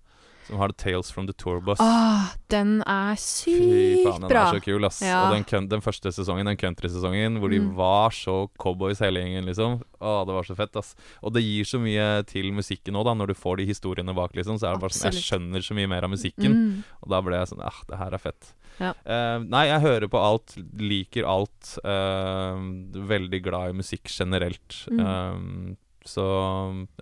Som 0.50 0.58
har 0.58 0.72
The 0.72 0.80
Tales 0.82 1.12
from 1.14 1.28
the 1.28 1.34
Tour 1.38 1.60
Bus. 1.62 1.78
Ah, 1.80 2.32
den 2.50 2.80
er 2.90 3.14
sykt 3.22 4.02
faen, 4.08 4.24
den 4.24 4.34
er 4.34 4.56
så 4.56 4.62
kul, 4.66 4.88
ass. 4.88 4.98
Ja. 5.06 5.20
Og 5.28 5.36
den, 5.36 5.68
den 5.70 5.84
første 5.86 6.10
sesongen, 6.16 6.48
den 6.50 6.58
country-sesongen, 6.58 7.38
hvor 7.38 7.52
de 7.54 7.60
Mm. 7.60 7.76
var 7.78 8.10
så 8.18 8.50
cowboys 8.58 8.98
hele 9.06 9.22
gjengen, 9.22 9.46
liksom. 9.46 9.76
Å, 10.02 10.26
det 10.26 10.34
var 10.34 10.48
så 10.48 10.56
fett, 10.58 10.74
ass. 10.82 10.96
Og 11.22 11.36
det 11.36 11.44
gir 11.46 11.70
så 11.70 11.78
mye 11.78 12.08
til 12.26 12.50
musikken 12.52 12.98
òg, 12.98 13.06
da. 13.06 13.14
Når 13.20 13.28
du 13.28 13.34
får 13.38 13.58
de 13.62 13.68
historiene 13.70 14.16
bak, 14.18 14.34
liksom. 14.34 14.58
Så 14.58 14.66
er 14.66 14.74
det 14.74 14.82
bare 14.82 14.98
sånn 14.98 15.14
Jeg 15.14 15.22
skjønner 15.28 15.62
så 15.62 15.78
mye 15.78 15.92
mer 15.92 16.08
av 16.08 16.10
musikken. 16.16 16.56
Mm. 16.58 16.84
Og 17.04 17.10
da 17.14 17.22
ble 17.22 17.38
jeg 17.38 17.52
sånn 17.54 17.62
Ah, 17.70 17.84
det 17.86 18.00
her 18.02 18.18
er 18.18 18.24
fett. 18.24 18.54
Ja. 18.80 18.94
Uh, 19.06 19.44
nei, 19.44 19.66
jeg 19.68 19.82
hører 19.86 20.08
på 20.10 20.18
alt, 20.18 20.56
liker 20.82 21.28
alt. 21.30 21.76
Uh, 21.86 22.58
veldig 23.06 23.44
glad 23.44 23.70
i 23.70 23.78
musikk 23.84 24.10
generelt. 24.10 24.80
Mm. 24.90 25.00
Eh, 25.06 25.76
så 26.08 26.26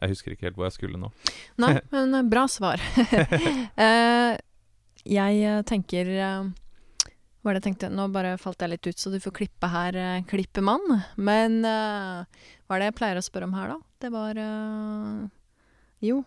jeg 0.02 0.12
husker 0.14 0.34
ikke 0.34 0.48
helt 0.48 0.58
hvor 0.58 0.68
jeg 0.68 0.76
skulle 0.78 1.00
nå. 1.02 1.12
Nei, 1.62 1.76
men 1.94 2.16
eh, 2.20 2.28
bra 2.28 2.48
svar. 2.52 2.82
Eh, 3.78 4.34
jeg 5.08 5.42
eh, 5.48 5.62
tenker 5.70 6.10
Hva 6.18 7.46
var 7.46 7.56
det 7.56 7.62
jeg 7.62 7.68
tenkte? 7.70 7.92
Nå 7.94 8.08
bare 8.12 8.34
falt 8.42 8.64
jeg 8.66 8.74
litt 8.74 8.90
ut, 8.90 9.00
så 9.00 9.12
du 9.14 9.20
får 9.24 9.36
klippe 9.38 9.70
her, 9.72 9.98
klippemann. 10.28 10.98
Men 11.16 11.62
hva 11.64 12.76
er 12.76 12.82
det 12.82 12.90
jeg 12.90 12.98
pleier 12.98 13.22
å 13.22 13.24
spørre 13.24 13.48
om 13.48 13.56
her, 13.56 13.72
da? 13.72 13.78
Det 14.04 14.12
var 14.12 14.42
Jo. 16.04 16.20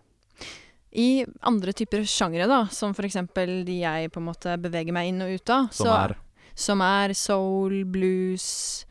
I 0.96 1.26
andre 1.46 1.74
typer 1.76 2.06
sjangre, 2.08 2.48
da, 2.50 2.64
som 2.72 2.94
for 2.96 3.06
eksempel 3.06 3.60
de 3.66 3.82
jeg 3.82 4.10
på 4.14 4.22
en 4.22 4.26
måte 4.30 4.56
beveger 4.62 4.94
meg 4.96 5.12
inn 5.12 5.22
og 5.26 5.36
ut 5.36 5.52
av, 5.54 5.68
Som 5.74 5.86
så, 5.90 5.98
er 5.98 6.16
som 6.60 6.82
er 6.84 7.14
soul, 7.16 7.84
blues, 7.88 8.86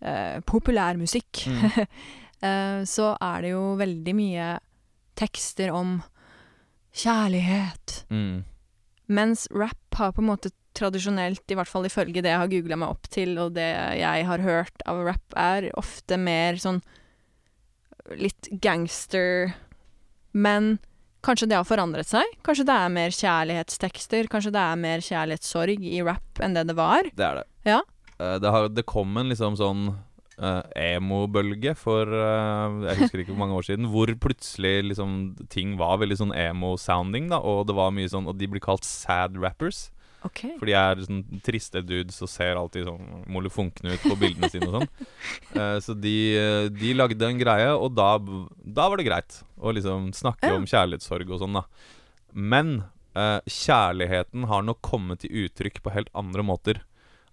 eh, 0.00 0.40
populærmusikk, 0.46 1.46
Mm. 1.50 1.86
eh, 2.42 2.80
så 2.88 3.12
er 3.16 3.44
det 3.44 3.52
jo 3.54 3.64
veldig 3.80 4.14
mye 4.16 4.48
tekster 5.20 5.72
om 5.74 6.00
kjærlighet. 6.96 8.04
mm. 8.10 8.44
Mens 9.10 9.48
rap 9.50 9.96
har 9.98 10.12
på 10.14 10.22
en 10.22 10.28
måte 10.28 10.52
tradisjonelt, 10.78 11.42
i 11.50 11.56
hvert 11.58 11.68
fall 11.68 11.88
ifølge 11.88 12.22
det 12.22 12.30
jeg 12.30 12.38
har 12.38 12.50
googla 12.52 12.76
meg 12.78 12.92
opp 12.94 13.08
til, 13.10 13.34
og 13.42 13.56
det 13.56 13.66
jeg 13.98 14.26
har 14.28 14.44
hørt 14.44 14.84
av 14.86 15.02
rap, 15.08 15.34
er 15.34 15.66
ofte 15.80 16.14
mer 16.20 16.60
sånn 16.62 16.78
litt 18.14 18.46
gangster. 18.62 19.56
Men 20.30 20.76
kanskje 21.26 21.50
det 21.50 21.58
har 21.58 21.66
forandret 21.66 22.10
seg? 22.10 22.36
Kanskje 22.46 22.68
det 22.70 22.76
er 22.76 22.92
mer 22.94 23.14
kjærlighetstekster? 23.14 24.30
Kanskje 24.30 24.54
det 24.54 24.62
er 24.62 24.84
mer 24.86 25.02
kjærlighetssorg 25.04 25.88
i 25.90 26.04
rap 26.06 26.42
enn 26.42 26.54
det 26.56 26.68
det 26.70 26.78
var? 26.78 27.10
Det 27.18 27.26
er 27.26 27.42
det. 27.42 27.46
Ja. 27.66 27.80
Eh, 28.20 28.36
det, 28.40 28.54
har, 28.54 28.70
det 28.70 28.86
kom 28.88 29.16
en 29.20 29.30
liksom 29.32 29.58
sånn 29.58 29.90
eh, 30.40 30.94
emo-bølge 30.96 31.74
for 31.78 32.08
uh, 32.08 32.82
Jeg 32.88 32.98
husker 33.02 33.22
ikke 33.22 33.34
hvor 33.34 33.42
mange 33.44 33.56
år 33.58 33.66
siden. 33.68 33.88
Hvor 33.92 34.12
plutselig 34.24 34.74
liksom 34.90 35.16
ting 35.52 35.76
var 35.80 36.00
veldig 36.02 36.18
sånn 36.20 36.34
emo-sounding, 36.36 37.30
da. 37.32 37.40
Og 37.44 37.66
det 37.68 37.76
var 37.78 37.94
mye 37.94 38.10
sånn 38.10 38.28
Og 38.30 38.38
de 38.40 38.50
blir 38.50 38.64
kalt 38.64 38.86
sad 38.88 39.38
rappers. 39.40 39.88
Okay. 40.26 40.52
For 40.60 40.68
de 40.68 40.74
er 40.76 41.00
sånn 41.06 41.22
triste 41.44 41.80
dudes 41.80 42.18
og 42.20 42.28
ser 42.28 42.58
alltid 42.60 42.84
sånn 42.90 43.24
molefonkne 43.32 43.94
ut 43.94 44.02
på 44.04 44.18
bildene 44.20 44.50
sine 44.52 44.68
og 44.68 44.80
sånn. 44.80 44.90
Uh, 45.56 45.78
så 45.84 45.96
de, 45.96 46.16
de 46.76 46.92
lagde 46.96 47.24
en 47.24 47.40
greie, 47.40 47.70
og 47.72 47.94
da, 47.96 48.12
da 48.60 48.90
var 48.92 49.00
det 49.00 49.08
greit 49.08 49.40
å 49.56 49.72
liksom 49.76 50.10
snakke 50.16 50.52
om 50.56 50.68
kjærlighetssorg 50.68 51.32
og 51.32 51.44
sånn, 51.44 51.56
da. 51.62 51.64
Men 52.36 52.82
uh, 53.16 53.40
kjærligheten 53.48 54.44
har 54.50 54.64
nok 54.66 54.82
kommet 54.84 55.24
til 55.24 55.46
uttrykk 55.46 55.80
på 55.84 55.94
helt 55.94 56.12
andre 56.16 56.44
måter. 56.46 56.84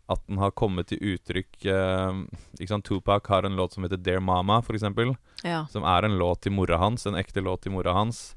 At 0.09 0.21
den 0.27 0.39
har 0.39 0.53
kommet 0.55 0.87
til 0.87 1.01
uttrykk 1.03 1.65
eh, 1.67 2.19
Ikke 2.59 2.71
sant, 2.71 2.85
Tupac 2.87 3.27
har 3.27 3.43
en 3.43 3.57
låt 3.59 3.73
som 3.75 3.83
heter 3.83 3.99
'Dear 3.99 4.23
Mama', 4.23 4.61
eksempel 4.63 5.15
Ja. 5.43 5.65
som 5.67 5.83
er 5.83 6.05
en 6.05 6.17
låt 6.17 6.41
til 6.41 6.51
mora 6.51 6.77
hans, 6.77 7.05
en 7.05 7.15
ekte 7.15 7.43
låt 7.43 7.61
til 7.61 7.71
mora 7.71 7.93
hans. 7.93 8.35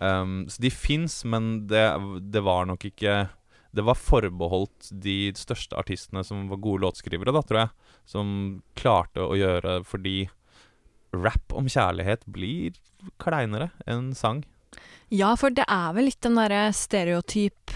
Um, 0.00 0.48
så 0.48 0.62
de 0.62 0.70
fins, 0.70 1.24
men 1.24 1.66
det, 1.68 1.84
det 2.32 2.40
var 2.40 2.64
nok 2.64 2.84
ikke 2.84 3.28
Det 3.74 3.84
var 3.84 3.94
forbeholdt 3.94 4.88
de 4.90 5.32
største 5.36 5.76
artistene 5.76 6.24
som 6.24 6.48
var 6.48 6.56
gode 6.56 6.80
låtskrivere, 6.82 7.30
da, 7.32 7.42
tror 7.42 7.58
jeg. 7.60 7.70
Som 8.06 8.62
klarte 8.74 9.20
å 9.20 9.36
gjøre 9.36 9.84
Fordi 9.84 10.28
rap 11.12 11.52
om 11.52 11.66
kjærlighet 11.66 12.24
blir 12.26 12.72
kleinere 13.18 13.70
enn 13.86 14.12
sang. 14.14 14.44
Ja, 15.10 15.34
for 15.36 15.50
det 15.50 15.64
er 15.66 15.92
vel 15.96 16.06
litt 16.06 16.20
den 16.22 16.38
derre 16.38 16.70
stereotyp 16.72 17.74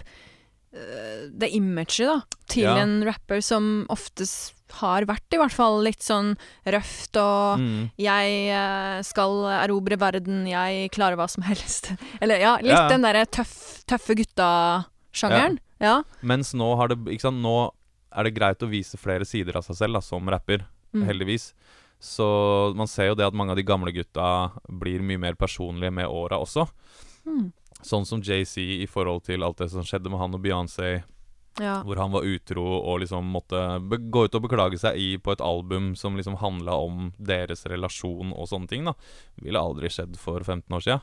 Det 1.39 1.49
imaget, 1.55 2.07
da, 2.09 2.17
til 2.51 2.65
Ja. 2.67 2.77
en 2.83 2.97
rapper 3.07 3.41
som 3.43 3.87
oftest 3.89 4.55
har 4.75 5.05
vært 5.07 5.31
i 5.33 5.39
hvert 5.39 5.53
fall 5.55 5.77
litt 5.87 6.03
sånn 6.03 6.33
røft 6.67 7.15
og 7.21 7.61
Mm. 7.61 7.91
Jeg 7.97 8.51
øh, 8.51 9.03
skal 9.07 9.45
erobre 9.63 9.97
verden, 9.97 10.47
jeg 10.51 10.91
klarer 10.91 11.15
hva 11.17 11.29
som 11.31 11.45
helst. 11.47 11.93
Eller 12.21 12.41
ja, 12.43 12.57
litt 12.59 12.73
Ja. 12.75 12.89
den 12.89 13.03
derre 13.03 13.25
tøff, 13.27 13.85
tøffe 13.87 14.17
gutta-sjangeren. 14.19 15.59
Ja. 15.81 16.03
Mens 16.23 16.53
nå 16.55 16.77
har 16.77 16.89
det 16.89 17.21
sant, 17.21 17.39
nå 17.43 17.71
er 18.15 18.25
det 18.25 18.35
greit 18.35 18.63
å 18.63 18.69
vise 18.71 18.99
flere 18.99 19.25
sider 19.27 19.57
av 19.57 19.65
seg 19.67 19.77
selv 19.77 19.95
da, 19.95 20.01
som 20.01 20.27
rapper. 20.29 20.67
Mm. 20.95 21.07
heldigvis. 21.09 21.53
Så 21.99 22.75
man 22.77 22.87
ser 22.87 23.09
jo 23.09 23.15
det 23.19 23.27
at 23.27 23.35
mange 23.35 23.51
av 23.51 23.57
de 23.59 23.65
gamle 23.67 23.91
gutta 23.91 24.53
blir 24.71 25.01
mye 25.03 25.19
mer 25.19 25.35
personlige 25.35 25.91
med 25.93 26.07
åra 26.07 26.39
også. 26.39 26.69
Mm. 27.27 27.49
Sånn 27.85 28.07
som 28.09 28.23
JC 28.25 28.59
i 28.81 28.87
forhold 28.89 29.27
til 29.27 29.45
alt 29.45 29.61
det 29.61 29.71
som 29.73 29.85
skjedde 29.85 30.13
med 30.13 30.21
han 30.23 30.37
og 30.37 30.41
Beyoncé, 30.45 31.03
ja. 31.61 31.79
hvor 31.87 32.01
han 32.01 32.15
var 32.15 32.27
utro 32.27 32.65
og 32.65 33.03
liksom 33.03 33.29
måtte 33.31 33.61
gå 34.11 34.25
ut 34.27 34.35
og 34.35 34.47
beklage 34.47 34.81
seg 34.81 34.99
i 34.99 35.09
på 35.23 35.35
et 35.35 35.45
album 35.45 35.93
som 35.99 36.17
liksom 36.19 36.39
handla 36.41 36.79
om 36.87 37.13
deres 37.19 37.67
relasjon 37.71 38.33
og 38.33 38.49
sånne 38.51 38.71
ting. 38.71 38.89
da 38.89 38.97
Ville 39.43 39.61
aldri 39.61 39.93
skjedd 39.93 40.17
for 40.21 40.43
15 40.43 40.75
år 40.75 40.87
sia. 40.87 41.01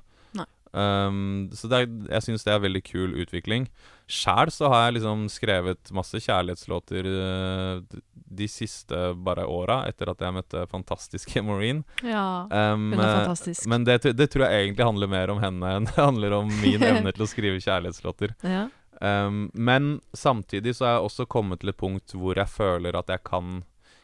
Um, 0.72 1.49
så 1.51 1.67
er, 1.76 1.88
jeg 2.07 2.24
syns 2.24 2.45
det 2.47 2.53
er 2.53 2.61
veldig 2.63 2.82
kul 2.88 3.15
utvikling. 3.19 3.65
Sjæl 4.11 4.51
så 4.51 4.69
har 4.72 4.86
jeg 4.86 4.97
liksom 4.99 5.26
skrevet 5.32 5.91
masse 5.95 6.19
kjærlighetslåter 6.24 7.07
uh, 7.11 7.99
de 8.32 8.47
siste 8.47 8.99
bare 9.24 9.43
åra, 9.47 9.82
etter 9.91 10.11
at 10.11 10.24
jeg 10.24 10.36
møtte 10.36 10.65
fantastiske 10.72 11.43
Maureen. 11.47 11.84
ja. 12.03 12.47
Um, 12.51 12.91
Hun 12.93 12.99
er 13.03 13.17
fantastisk. 13.26 13.67
men 13.72 13.88
det, 13.88 13.99
det 14.15 14.30
tror 14.32 14.47
jeg 14.47 14.67
egentlig 14.67 14.88
handler 14.88 15.11
mer 15.11 15.34
om 15.34 15.41
henne 15.43 15.74
enn 15.78 15.89
det 15.89 15.99
handler 15.99 16.38
om 16.39 16.53
min 16.61 16.84
evne 16.91 17.11
til 17.15 17.26
å 17.28 17.32
skrive 17.32 17.63
kjærlighetslåter. 17.63 18.38
ja. 18.47 18.69
Um, 19.01 19.47
men 19.57 19.95
samtidig 20.13 20.76
så 20.78 20.86
har 20.86 20.91
jeg 20.99 21.07
også 21.07 21.26
kommet 21.26 21.63
til 21.63 21.72
et 21.72 21.78
punkt 21.80 22.13
hvor 22.13 22.38
jeg 22.38 22.45
føler 22.53 22.93
at 22.99 23.09
jeg 23.09 23.24
kan, 23.26 23.63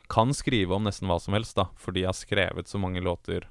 kan 0.09 0.33
skrive 0.33 0.73
om 0.73 0.87
nesten 0.87 1.05
hva 1.05 1.19
som 1.21 1.35
helst, 1.37 1.53
da. 1.59 1.67
Fordi 1.77 2.01
jeg 2.01 2.09
har 2.09 2.17
skrevet 2.17 2.71
så 2.71 2.81
mange 2.81 3.03
låter 3.05 3.45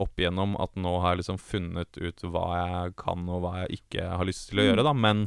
opp 0.00 0.18
igjennom 0.20 0.56
at 0.62 0.74
nå 0.80 0.94
har 1.02 1.14
jeg 1.14 1.22
liksom 1.22 1.38
funnet 1.42 1.98
ut 2.00 2.24
hva 2.24 2.46
jeg 2.56 2.94
kan 3.00 3.26
og 3.28 3.42
hva 3.44 3.52
jeg 3.62 3.82
ikke 3.82 4.06
har 4.08 4.28
lyst 4.28 4.48
til 4.50 4.62
å 4.62 4.66
gjøre, 4.70 4.86
da. 4.86 4.94
Men 4.96 5.26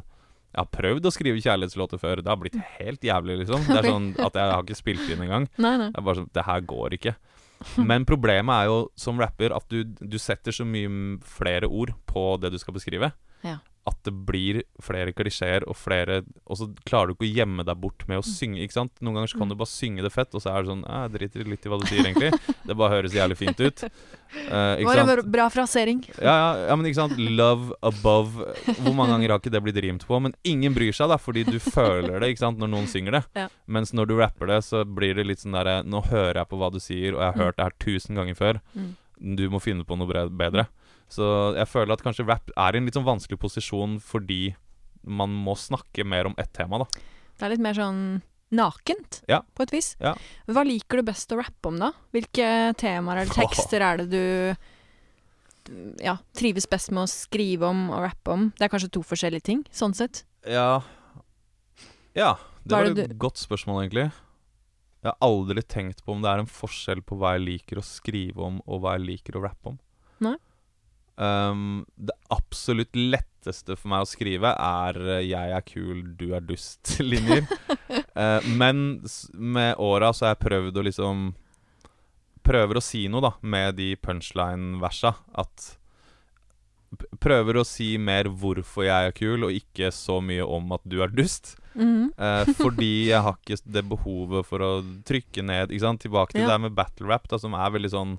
jeg 0.56 0.62
har 0.62 0.72
prøvd 0.72 1.10
å 1.10 1.14
skrive 1.14 1.44
kjærlighetslåter 1.44 2.00
før. 2.02 2.22
Det 2.24 2.32
har 2.32 2.40
blitt 2.42 2.58
helt 2.80 3.04
jævlig, 3.04 3.42
liksom. 3.44 3.66
Det 3.68 3.78
er 3.82 3.90
sånn 3.94 4.10
at 4.24 4.40
jeg 4.40 4.54
har 4.54 4.64
ikke 4.64 4.80
spilt 4.80 5.10
inn 5.12 5.26
engang. 5.28 5.48
Nei, 5.60 5.76
nei. 5.82 5.90
Det 5.92 6.00
er 6.02 6.08
bare 6.08 6.22
sånn, 6.22 6.32
det 6.34 6.46
her 6.48 6.66
går 6.74 6.98
ikke. 6.98 7.16
Men 7.90 8.08
problemet 8.08 8.56
er 8.56 8.72
jo 8.72 8.80
som 9.00 9.20
rapper 9.22 9.54
at 9.56 9.70
du, 9.72 9.84
du 9.86 10.18
setter 10.22 10.56
så 10.56 10.66
mye 10.68 11.20
flere 11.28 11.70
ord 11.70 11.94
på 12.10 12.28
det 12.42 12.54
du 12.56 12.60
skal 12.62 12.76
beskrive. 12.78 13.12
Ja. 13.46 13.60
At 13.88 14.00
det 14.04 14.14
blir 14.26 14.64
flere 14.82 15.12
klisjeer 15.14 15.62
og 15.70 15.76
flere 15.78 16.24
Og 16.50 16.58
så 16.58 16.66
klarer 16.90 17.08
du 17.08 17.14
ikke 17.14 17.28
å 17.28 17.36
gjemme 17.36 17.64
deg 17.68 17.78
bort 17.80 18.08
med 18.10 18.18
å 18.18 18.24
synge. 18.26 18.64
ikke 18.66 18.74
sant? 18.74 18.92
Noen 19.00 19.14
ganger 19.20 19.28
så 19.30 19.38
kan 19.38 19.46
Mm. 19.48 19.50
du 19.54 19.56
bare 19.62 19.70
synge 19.70 20.02
det 20.02 20.12
fett, 20.12 20.34
og 20.34 20.42
så 20.42 20.50
er 20.56 20.64
det 20.64 20.72
sånn 20.72 20.82
Jeg 20.90 21.12
driter 21.14 21.46
litt 21.52 21.66
i 21.66 21.70
hva 21.70 21.78
du 21.80 21.86
sier, 21.86 22.02
egentlig. 22.04 22.32
Det 22.66 22.76
bare 22.76 22.96
høres 22.96 23.14
jævlig 23.14 23.38
fint 23.38 23.60
ut. 23.62 23.84
Uh, 24.36 24.76
ikke 24.82 24.96
sant? 24.96 25.08
bra- 25.12 25.30
bra 25.36 25.50
frasering. 25.50 26.02
Ja, 26.20 26.34
ja, 26.34 26.68
ja, 26.68 26.76
men 26.76 26.86
ikke 26.90 26.96
sant 27.04 27.18
Love 27.20 27.74
above 27.84 28.42
Hvor 28.82 28.94
mange 28.98 29.14
ganger 29.14 29.30
har 29.36 29.40
ikke 29.40 29.52
det 29.54 29.62
blitt 29.64 29.78
rimt 29.86 30.06
på? 30.08 30.20
Men 30.22 30.34
ingen 30.44 30.74
bryr 30.74 30.92
seg, 30.92 31.08
da, 31.14 31.18
fordi 31.22 31.46
du 31.46 31.60
føler 31.60 32.20
det 32.20 32.34
ikke 32.34 32.40
sant 32.44 32.58
når 32.60 32.68
noen 32.74 32.88
synger 32.90 33.20
det. 33.20 33.24
Ja. 33.36 33.48
Mens 33.68 33.94
når 33.94 34.08
du 34.10 34.18
rapper 34.18 34.48
det, 34.48 34.64
så 34.66 34.84
blir 34.84 35.14
det 35.16 35.26
litt 35.28 35.40
sånn 35.46 35.54
derre 35.54 35.84
Nå 35.86 36.02
hører 36.10 36.42
jeg 36.42 36.50
på 36.50 36.58
hva 36.58 36.72
du 36.74 36.80
sier, 36.80 37.14
og 37.14 37.22
jeg 37.22 37.30
har 37.30 37.36
Mm. 37.38 37.46
hørt 37.46 37.58
det 37.58 37.64
her 37.70 37.78
tusen 37.80 38.16
ganger 38.16 38.36
før. 38.36 38.62
Mm. 38.76 38.96
Du 39.38 39.50
må 39.50 39.62
finne 39.62 39.86
på 39.86 39.96
noe 39.98 40.08
bedre. 40.30 40.68
Så 41.16 41.26
jeg 41.56 41.68
føler 41.72 41.96
at 41.96 42.04
kanskje 42.06 42.26
rap 42.28 42.52
er 42.56 42.76
i 42.76 42.82
en 42.82 42.88
litt 42.90 42.98
sånn 42.98 43.08
vanskelig 43.08 43.40
posisjon 43.40 43.98
fordi 44.04 44.56
man 45.06 45.32
må 45.46 45.54
snakke 45.60 46.04
mer 46.08 46.28
om 46.32 46.36
ett 46.42 46.52
tema, 46.58 46.82
da. 46.82 46.88
Det 47.38 47.46
er 47.46 47.54
litt 47.54 47.64
mer 47.64 47.78
sånn 47.78 48.00
nakent, 48.56 49.22
Ja. 49.30 49.42
på 49.56 49.64
et 49.66 49.72
vis. 49.74 49.96
Ja. 50.00 50.16
Hva 50.48 50.64
liker 50.66 50.98
du 51.02 51.04
best 51.08 51.32
å 51.34 51.38
rappe 51.42 51.70
om, 51.70 51.78
da? 51.82 51.92
Hvilke 52.14 52.74
temaer 52.80 53.22
eller 53.24 53.34
tekster 53.34 53.82
er 53.86 53.98
det 54.04 54.10
du 54.14 54.56
ja, 56.04 56.18
trives 56.38 56.68
best 56.70 56.92
med 56.94 57.06
å 57.06 57.10
skrive 57.12 57.70
om 57.70 57.88
og 57.90 58.04
rappe 58.06 58.34
om? 58.36 58.50
Det 58.58 58.68
er 58.68 58.74
kanskje 58.74 58.92
to 58.98 59.02
forskjellige 59.06 59.48
ting, 59.50 59.64
sånn 59.74 59.96
sett. 59.98 60.24
Ja 60.46 60.82
Ja, 62.16 62.38
det 62.64 62.72
var 62.72 62.86
et 62.86 63.18
godt 63.20 63.42
spørsmål, 63.42 63.84
egentlig. 63.86 64.12
Jeg 65.04 65.12
har 65.12 65.18
aldri 65.22 65.62
tenkt 65.62 66.04
på 66.06 66.14
om 66.16 66.22
det 66.24 66.32
er 66.32 66.40
en 66.42 66.50
forskjell 66.50 67.02
på 67.06 67.18
hva 67.20 67.36
jeg 67.36 67.44
liker 67.46 67.82
å 67.82 67.84
skrive 67.86 68.40
om, 68.42 68.62
og 68.66 68.82
hva 68.82 68.96
jeg 68.96 69.06
liker 69.06 69.36
å 69.38 69.44
rappe 69.44 69.74
om. 69.74 69.80
Nei. 70.24 70.38
Um, 71.18 71.86
det 71.96 72.12
absolutt 72.34 72.92
letteste 72.98 73.78
for 73.80 73.88
meg 73.94 74.04
å 74.04 74.10
skrive 74.10 74.50
er 74.52 74.98
eh, 75.00 75.22
'jeg 75.30 75.54
er 75.56 75.64
kul, 75.64 76.02
du 76.20 76.34
er 76.36 76.42
dust'-linjer. 76.44 77.46
uh, 78.20 78.42
men 78.62 79.02
med 79.34 79.76
åra 79.80 80.12
så 80.12 80.26
har 80.28 80.36
jeg 80.36 80.44
prøvd 80.50 80.78
å 80.82 80.86
liksom 80.90 81.26
Prøver 82.46 82.78
å 82.78 82.82
si 82.84 83.08
noe, 83.10 83.24
da, 83.26 83.32
med 83.42 83.74
de 83.80 83.96
punchline-versa. 83.98 85.16
At 85.34 85.80
Prøver 87.20 87.58
å 87.58 87.64
si 87.66 87.96
mer 87.98 88.30
hvorfor 88.30 88.86
jeg 88.86 89.08
er 89.10 89.16
kul, 89.18 89.48
og 89.48 89.56
ikke 89.56 89.90
så 89.92 90.20
mye 90.22 90.46
om 90.46 90.70
at 90.76 90.84
du 90.86 91.00
er 91.02 91.10
dust. 91.10 91.56
Mm. 91.74 92.12
uh, 92.16 92.46
fordi 92.56 93.08
jeg 93.12 93.20
har 93.26 93.36
ikke 93.42 93.58
det 93.66 93.84
behovet 93.90 94.46
for 94.48 94.62
å 94.64 94.70
trykke 95.04 95.42
ned 95.44 95.74
ikke 95.74 95.88
sant? 95.88 96.04
Tilbake 96.06 96.32
til 96.36 96.42
Ja. 96.46 96.48
det 96.48 96.54
der 96.54 96.64
med 96.70 96.76
battle 96.78 97.10
rap, 97.10 97.26
da, 97.28 97.38
som 97.42 97.58
er 97.58 97.74
veldig 97.74 97.92
sånn 97.92 98.14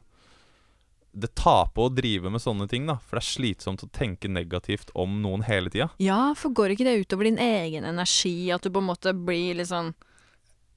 Det 1.16 1.30
på 1.72 1.86
å 1.88 1.94
drive 1.94 2.28
med 2.30 2.42
sånne 2.44 2.68
ting, 2.68 2.84
da. 2.86 2.98
For 3.00 3.16
det 3.16 3.22
er 3.24 3.30
slitsomt 3.32 3.82
å 3.86 3.88
tenke 3.90 4.28
negativt 4.28 4.90
om 4.94 5.22
noen 5.22 5.46
hele 5.48 5.70
tida. 5.72 5.88
Ja, 5.98 6.34
for 6.36 6.52
går 6.52 6.74
ikke 6.74 6.84
det 6.84 6.98
utover 7.06 7.24
din 7.24 7.38
egen 7.40 7.84
energi, 7.88 8.50
at 8.52 8.60
du 8.62 8.68
på 8.70 8.82
en 8.84 8.90
måte 8.90 9.14
blir 9.16 9.56
litt 9.56 9.70
sånn 9.72 9.94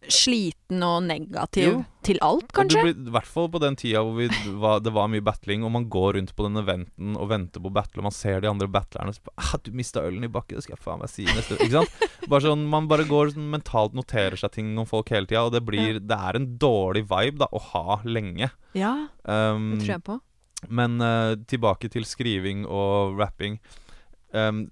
sliten 0.07 0.79
og 0.85 1.03
negativ 1.03 1.65
Jo. 1.73 1.79
til 2.07 2.17
alt, 2.23 2.53
kanskje? 2.55 2.81
blir- 2.85 3.07
I 3.07 3.11
hvert 3.11 3.25
fall 3.27 3.49
på 3.49 3.59
den 3.59 3.75
tida 3.75 3.99
hvor 3.99 4.15
vi 4.15 4.29
var, 4.57 4.79
det 4.79 4.93
var 4.93 5.09
mye 5.09 5.21
battling, 5.21 5.61
og 5.63 5.71
man 5.71 5.89
går 5.89 6.13
rundt 6.15 6.33
på 6.35 6.43
den 6.47 6.55
eventen 6.55 7.17
og 7.17 7.27
venter 7.29 7.59
på 7.59 7.71
battle, 7.73 7.99
og 7.99 8.03
man 8.03 8.11
ser 8.15 8.39
de 8.39 8.47
andre 8.47 8.67
battlerne 8.67 9.09
og 9.09 9.15
så 9.15 9.27
ah, 9.37 9.57
'Du 9.61 9.71
mista 9.73 9.99
ølen 9.99 10.23
i 10.23 10.27
bakken, 10.27 10.55
det 10.55 10.63
skal 10.63 10.77
jeg 10.77 10.83
faen 10.85 10.99
meg 10.99 11.09
si 11.09 11.25
neste 11.25 11.57
Ikke 11.59 11.83
sant? 11.83 12.29
Bare 12.29 12.41
sånn, 12.41 12.69
Man 12.69 12.87
bare 12.87 13.03
går 13.03 13.33
sånn 13.33 13.51
mentalt 13.51 13.93
noterer 13.93 14.37
seg 14.37 14.51
ting 14.53 14.77
om 14.77 14.85
folk 14.85 15.09
hele 15.09 15.25
tida, 15.27 15.43
og 15.45 15.51
det 15.51 15.65
blir 15.65 15.99
Det 15.99 16.17
er 16.17 16.35
en 16.35 16.57
dårlig 16.57 17.03
vibe 17.07 17.37
da 17.39 17.47
å 17.51 17.59
ha 17.59 18.01
lenge. 18.05 18.51
Ja, 18.73 19.09
Um, 19.25 19.77
det 19.77 19.85
tror 19.85 19.95
jeg 19.99 20.03
på. 20.03 20.21
Men 20.67 20.99
uh, 20.99 21.37
tilbake 21.47 21.91
til 21.91 22.07
skriving 22.07 22.65
og 22.67 23.19
rapping. 23.19 23.59
Um, 24.35 24.67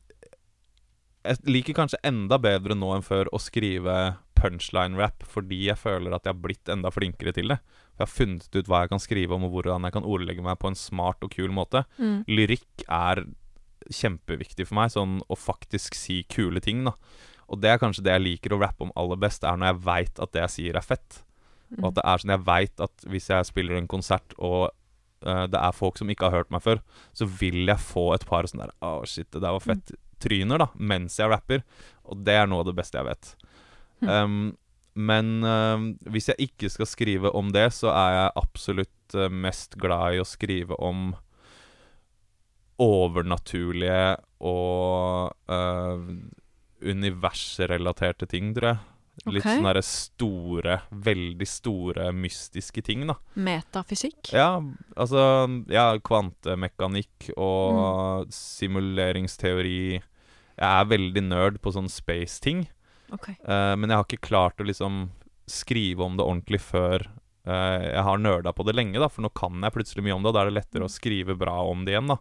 jeg 1.27 1.43
liker 1.47 1.75
kanskje 1.75 1.99
enda 2.07 2.39
bedre 2.39 2.75
nå 2.77 2.91
enn 2.95 3.05
før 3.05 3.29
å 3.35 3.39
skrive 3.41 3.95
punchline-rap, 4.37 5.25
fordi 5.27 5.63
jeg 5.67 5.79
føler 5.81 6.13
at 6.13 6.27
jeg 6.27 6.35
har 6.35 6.43
blitt 6.43 6.71
enda 6.71 6.91
flinkere 6.93 7.33
til 7.35 7.51
det. 7.53 7.57
Jeg 7.97 8.03
har 8.03 8.11
funnet 8.11 8.53
ut 8.53 8.69
hva 8.69 8.83
jeg 8.83 8.91
kan 8.93 9.01
skrive 9.01 9.35
om, 9.35 9.47
og 9.47 9.55
hvordan 9.55 9.87
jeg 9.87 9.95
kan 9.95 10.07
ordlegge 10.07 10.45
meg 10.45 10.59
på 10.61 10.71
en 10.71 10.77
smart 10.77 11.23
og 11.25 11.33
kul 11.33 11.49
måte. 11.55 11.83
Mm. 11.97 12.19
Lyrikk 12.29 12.85
er 12.85 13.23
kjempeviktig 13.87 14.67
for 14.67 14.77
meg, 14.79 14.93
sånn 14.93 15.19
å 15.25 15.39
faktisk 15.39 15.97
si 15.97 16.21
kule 16.29 16.61
ting, 16.63 16.85
da. 16.87 16.93
Og 17.47 17.61
det 17.63 17.71
er 17.71 17.81
kanskje 17.81 18.03
det 18.05 18.17
jeg 18.17 18.25
liker 18.25 18.53
å 18.53 18.61
rappe 18.61 18.85
om 18.85 18.93
aller 18.99 19.19
best, 19.19 19.45
er 19.47 19.57
når 19.57 19.71
jeg 19.71 19.83
veit 19.87 20.21
at 20.23 20.33
det 20.35 20.43
jeg 20.43 20.55
sier, 20.57 20.77
er 20.77 20.85
fett. 20.85 21.21
Og 21.79 21.89
at 21.89 21.97
det 21.97 22.03
er 22.05 22.21
sånn 22.21 22.35
jeg 22.35 22.45
veit 22.47 22.83
at 22.83 23.07
hvis 23.11 23.29
jeg 23.31 23.47
spiller 23.49 23.79
en 23.79 23.89
konsert 23.91 24.35
og 24.37 24.69
det 25.21 25.57
er 25.57 25.73
folk 25.73 25.97
som 25.97 26.09
ikke 26.13 26.27
har 26.27 26.43
hørt 26.43 26.51
meg 26.53 26.61
før, 26.61 26.81
så 27.17 27.25
vil 27.39 27.63
jeg 27.65 27.81
få 27.81 28.11
et 28.13 28.25
par 28.29 28.45
sånne 28.45 28.67
der 28.67 28.75
Å, 28.85 29.01
shit, 29.09 29.27
det 29.33 29.41
der 29.41 29.55
var 29.55 29.63
fett. 29.65 29.95
Tryner, 30.21 30.61
da, 30.61 30.67
mens 30.77 31.17
jeg 31.19 31.29
rapper. 31.31 31.63
Og 32.05 32.21
det 32.25 32.37
er 32.37 32.47
noe 32.49 32.63
av 32.63 32.69
det 32.69 32.77
beste 32.77 32.97
jeg 32.99 33.07
vet. 33.09 33.31
Mm. 34.01 34.09
Um, 34.09 34.37
men 34.97 35.31
uh, 35.45 35.77
hvis 36.09 36.31
jeg 36.31 36.49
ikke 36.49 36.71
skal 36.73 36.89
skrive 36.89 37.31
om 37.37 37.51
det, 37.53 37.67
så 37.77 37.91
er 37.93 38.15
jeg 38.15 38.35
absolutt 38.41 39.17
uh, 39.17 39.27
mest 39.29 39.77
glad 39.77 40.17
i 40.17 40.21
å 40.21 40.27
skrive 40.27 40.77
om 40.81 41.11
overnaturlige 42.81 44.17
og 44.45 45.33
uh, 45.49 46.09
universrelaterte 46.81 48.29
ting, 48.29 48.53
tror 48.57 48.71
jeg. 48.71 48.83
Litt 49.25 49.43
sånne 49.43 49.73
der 49.73 49.81
store, 49.81 50.81
veldig 50.93 51.47
store, 51.47 52.11
mystiske 52.13 52.83
ting, 52.85 53.07
da. 53.07 53.15
Metafysikk? 53.35 54.29
Ja, 54.31 54.61
altså 54.95 55.23
Ja, 55.67 55.97
kvantemekanikk 55.97 57.31
og 57.35 58.27
Mm. 58.27 58.31
simuleringsteori. 58.31 60.01
Jeg 60.57 60.81
er 60.81 60.85
veldig 60.85 61.23
nerd 61.27 61.59
på 61.61 61.73
sånn 61.73 61.89
space-ting, 61.89 62.67
Okay. 63.13 63.37
Uh, 63.47 63.73
men 63.79 63.87
jeg 63.89 63.95
har 63.95 64.03
ikke 64.03 64.19
klart 64.27 64.57
å 64.59 64.65
liksom 64.67 65.09
skrive 65.47 66.03
om 66.03 66.17
det 66.17 66.25
ordentlig 66.25 66.59
før 66.59 67.05
uh, 67.47 67.79
jeg 67.79 68.03
har 68.03 68.17
nerda 68.17 68.51
på 68.51 68.65
det 68.67 68.75
lenge, 68.75 68.99
da, 68.99 69.07
for 69.07 69.21
nå 69.23 69.29
kan 69.33 69.61
jeg 69.63 69.71
plutselig 69.71 70.03
mye 70.03 70.15
om 70.17 70.23
det, 70.23 70.27
og 70.27 70.33
da 70.35 70.41
er 70.41 70.49
det 70.51 70.57
lettere 70.57 70.83
å 70.83 70.91
skrive 70.91 71.37
bra 71.39 71.61
om 71.63 71.85
det 71.85 71.93
igjen, 71.95 72.07
da. 72.11 72.17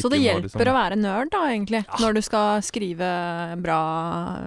Så 0.00 0.08
det 0.08 0.16
må 0.16 0.24
hjelper 0.24 0.48
liksom- 0.48 0.64
å 0.64 0.78
være 0.80 0.96
nerd, 0.96 1.30
da, 1.30 1.42
egentlig, 1.52 1.84
Ja. 1.84 1.96
når 2.00 2.14
du 2.14 2.22
skal 2.22 2.62
skrive 2.62 3.60
bra 3.60 4.40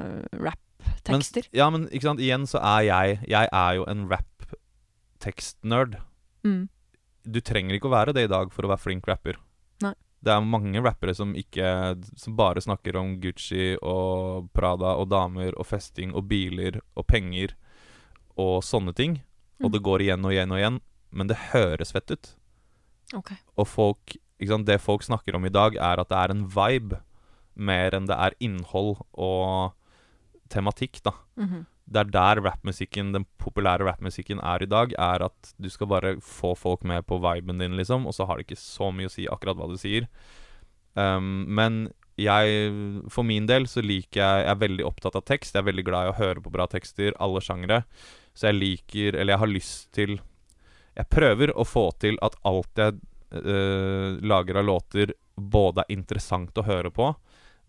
Men- 1.11 1.21
Ja, 1.53 1.69
men 1.69 1.87
ikke 1.89 2.01
sant, 2.09 2.19
igjen 2.19 2.43
så 2.47 2.59
er 2.61 2.81
jeg 2.83 3.19
Jeg 3.29 3.49
er 3.51 3.75
jo 3.75 3.83
en 3.87 4.07
rap-tekstnerd. 4.09 5.97
Mm. 6.43 6.69
Du 7.27 7.39
trenger 7.41 7.75
ikke 7.77 7.89
å 7.89 7.95
være 7.95 8.13
det 8.15 8.23
i 8.27 8.31
dag 8.31 8.51
for 8.53 8.63
å 8.63 8.69
være 8.71 8.79
flink 8.83 9.07
rapper. 9.07 9.35
Nei. 9.83 9.93
Det 10.23 10.31
er 10.33 10.41
mange 10.41 10.81
rappere 10.81 11.13
som 11.15 11.33
ikke 11.37 11.97
Som 12.17 12.35
bare 12.35 12.61
snakker 12.63 12.95
om 12.95 13.19
Gucci 13.21 13.77
og 13.81 14.49
Prada 14.53 14.95
og 14.97 15.09
damer 15.09 15.53
og 15.57 15.65
festing 15.67 16.13
og 16.15 16.27
biler 16.27 16.81
og 16.95 17.07
penger 17.07 17.53
og 18.37 18.61
sånne 18.63 18.93
ting. 18.95 19.21
Og 19.63 19.69
Mm. 19.69 19.73
det 19.73 19.81
går 19.83 19.99
igjen 20.01 20.25
og 20.25 20.31
igjen 20.31 20.51
og 20.51 20.57
igjen. 20.59 20.81
Men 21.11 21.27
det 21.27 21.37
høres 21.53 21.91
fett 21.91 22.11
ut. 22.11 22.35
Okay. 23.15 23.37
Og 23.57 23.67
folk 23.67 24.17
ikke 24.39 24.49
sant, 24.49 24.65
Det 24.67 24.79
folk 24.81 25.01
snakker 25.01 25.33
om 25.35 25.45
i 25.45 25.49
dag, 25.49 25.75
er 25.75 25.99
at 25.99 26.09
det 26.09 26.17
er 26.17 26.29
en 26.31 26.47
vibe 26.47 27.01
mer 27.55 27.89
enn 27.91 28.05
det 28.05 28.15
er 28.15 28.31
innhold 28.39 29.01
og 29.17 29.73
tematikk, 30.51 31.01
da. 31.05 31.15
Mhm. 31.39 31.65
Det 31.87 32.01
er 32.01 32.09
der 32.11 32.41
rapmusikken, 32.43 33.13
den 33.13 33.23
populære 33.39 33.85
rappmusikken 33.87 34.41
er 34.43 34.63
i 34.63 34.67
dag, 34.67 34.91
er 34.99 35.23
at 35.23 35.53
du 35.55 35.69
skal 35.71 35.87
bare 35.87 36.17
få 36.19 36.51
folk 36.59 36.83
med 36.83 37.05
på 37.07 37.15
viben 37.23 37.63
din, 37.63 37.77
liksom, 37.79 38.05
og 38.05 38.13
så 38.13 38.27
har 38.27 38.35
det 38.35 38.47
ikke 38.47 38.59
så 38.59 38.91
mye 38.91 39.07
å 39.07 39.13
si 39.13 39.23
akkurat 39.31 39.55
hva 39.55 39.69
du 39.71 39.77
sier. 39.79 40.09
Um, 40.99 41.45
men 41.47 41.87
jeg, 42.17 42.71
for 43.13 43.23
min 43.23 43.45
del, 43.45 43.67
så 43.69 43.83
liker 43.85 44.19
jeg 44.19 44.41
Jeg 44.41 44.49
er 44.49 44.61
veldig 44.63 44.85
opptatt 44.87 45.15
av 45.19 45.25
tekst. 45.29 45.53
Jeg 45.53 45.61
er 45.61 45.69
veldig 45.69 45.85
glad 45.85 46.07
i 46.07 46.11
å 46.11 46.17
høre 46.17 46.41
på 46.41 46.53
bra 46.53 46.65
tekster, 46.67 47.13
alle 47.21 47.43
sjangere. 47.45 47.83
Så 48.33 48.49
jeg 48.49 48.57
liker, 48.57 49.13
eller 49.13 49.35
jeg 49.35 49.43
har 49.43 49.51
lyst 49.53 49.91
til 49.93 50.17
Jeg 50.97 51.09
prøver 51.13 51.53
å 51.53 51.63
få 51.63 51.91
til 52.01 52.17
at 52.25 52.35
alt 52.41 52.81
jeg 52.81 52.97
eh, 53.37 54.17
lager 54.25 54.57
av 54.57 54.65
låter, 54.65 55.13
både 55.37 55.85
er 55.85 55.93
interessant 55.93 56.57
å 56.57 56.65
høre 56.65 56.89
på, 56.89 57.11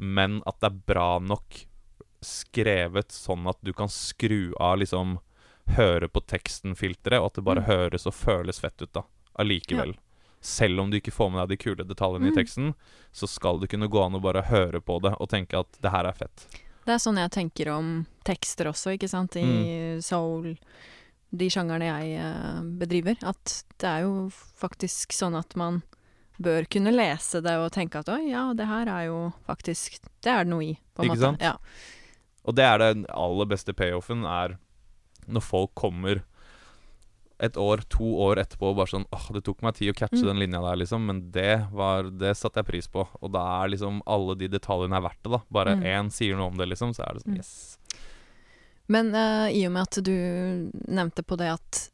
men 0.00 0.40
at 0.48 0.56
det 0.62 0.70
er 0.70 0.80
bra 0.88 1.10
nok 1.20 1.67
skrevet 2.24 3.12
sånn 3.14 3.46
at 3.48 3.58
du 3.62 3.72
kan 3.72 3.88
skru 3.88 4.52
av 4.60 4.78
liksom 4.78 5.18
Høre 5.76 6.08
på 6.08 6.22
teksten-filteret, 6.24 7.20
og 7.20 7.26
at 7.26 7.34
det 7.34 7.42
bare 7.44 7.60
Mm. 7.60 7.66
høres 7.68 8.06
og 8.06 8.14
føles 8.14 8.58
fett 8.58 8.80
ut, 8.80 8.90
da. 8.94 9.02
Allikevel. 9.38 9.98
Selv 10.40 10.80
om 10.80 10.88
du 10.90 10.96
ikke 10.98 11.12
får 11.12 11.30
med 11.30 11.42
deg 11.46 11.48
de 11.50 11.56
kule 11.62 11.84
detaljene 11.84 12.24
Mm. 12.24 12.32
i 12.32 12.36
teksten, 12.40 12.74
så 13.12 13.28
skal 13.28 13.58
det 13.60 13.68
kunne 13.68 13.86
gå 13.86 14.00
an 14.02 14.14
å 14.14 14.22
bare 14.22 14.44
høre 14.48 14.80
på 14.80 14.96
det 15.02 15.14
og 15.20 15.28
tenke 15.28 15.58
at 15.60 15.66
det 15.82 15.90
her 15.90 16.06
er 16.06 16.12
fett. 16.14 16.46
Det 16.86 16.94
er 16.94 16.96
sånn 16.96 17.18
jeg 17.18 17.30
tenker 17.30 17.68
om 17.76 18.06
tekster 18.24 18.64
også, 18.64 18.96
ikke 18.96 19.10
sant, 19.10 19.36
i 19.36 19.42
Mm. 19.44 20.02
soul, 20.02 20.56
de 21.36 21.48
sjangerne 21.50 21.84
jeg 21.84 22.18
eh, 22.18 22.62
bedriver. 22.62 23.18
At 23.22 23.62
det 23.76 23.84
er 23.86 24.00
jo 24.04 24.30
faktisk 24.58 25.12
sånn 25.12 25.36
at 25.38 25.54
man 25.54 25.82
bør 26.40 26.64
kunne 26.70 26.92
lese 26.96 27.42
det 27.42 27.52
og 27.58 27.72
tenke 27.72 27.96
at 27.98 28.08
oi, 28.08 28.30
ja, 28.30 28.54
det 28.54 28.66
her 28.66 28.86
er 28.88 29.04
jo 29.08 29.34
faktisk 29.46 29.98
Det 30.22 30.30
er 30.32 30.44
det 30.44 30.48
noe 30.50 30.62
i, 30.64 30.78
på 30.96 31.02
en 31.04 31.10
Ikke 31.10 31.16
måte. 31.16 31.20
sant? 31.20 31.40
Ja. 31.42 31.56
Og 32.48 32.56
det 32.56 32.64
er 32.64 32.80
den 32.80 33.04
aller 33.12 33.48
beste 33.50 33.74
payoffen, 33.76 34.24
er 34.24 34.56
når 35.28 35.44
folk 35.44 35.74
kommer 35.76 36.22
et 37.38 37.54
år, 37.60 37.84
to 37.92 38.02
år 38.24 38.40
etterpå 38.42 38.72
og 38.72 38.78
bare 38.80 38.90
sånn 38.90 39.04
åh, 39.14 39.26
det 39.36 39.44
tok 39.46 39.60
meg 39.62 39.76
tid 39.78 39.92
å 39.92 39.98
catche 39.98 40.22
Mm. 40.24 40.26
den 40.32 40.38
linja 40.42 40.60
der, 40.64 40.76
liksom, 40.80 41.04
men 41.06 41.20
det 41.30 41.68
var 41.70 42.08
Det 42.10 42.32
satte 42.36 42.58
jeg 42.62 42.66
pris 42.66 42.88
på. 42.88 43.04
Og 43.22 43.30
da 43.30 43.62
er 43.62 43.68
liksom 43.70 44.00
alle 44.06 44.34
de 44.40 44.48
detaljene 44.48 44.96
er 44.96 45.04
verdt 45.06 45.22
det, 45.22 45.30
da. 45.36 45.40
Bare 45.52 45.76
Mm. 45.76 45.82
én 45.84 46.10
sier 46.10 46.34
noe 46.36 46.48
om 46.50 46.56
det, 46.56 46.66
liksom, 46.68 46.90
så 46.96 47.04
er 47.06 47.14
det 47.14 47.22
sånn 47.22 47.34
Mm. 47.34 47.36
yes. 47.36 47.78
Men 48.88 49.14
uh, 49.14 49.46
i 49.52 49.66
og 49.66 49.72
med 49.72 49.82
at 49.82 50.02
du 50.02 50.72
nevnte 50.88 51.22
på 51.22 51.36
det 51.36 51.52
at 51.52 51.90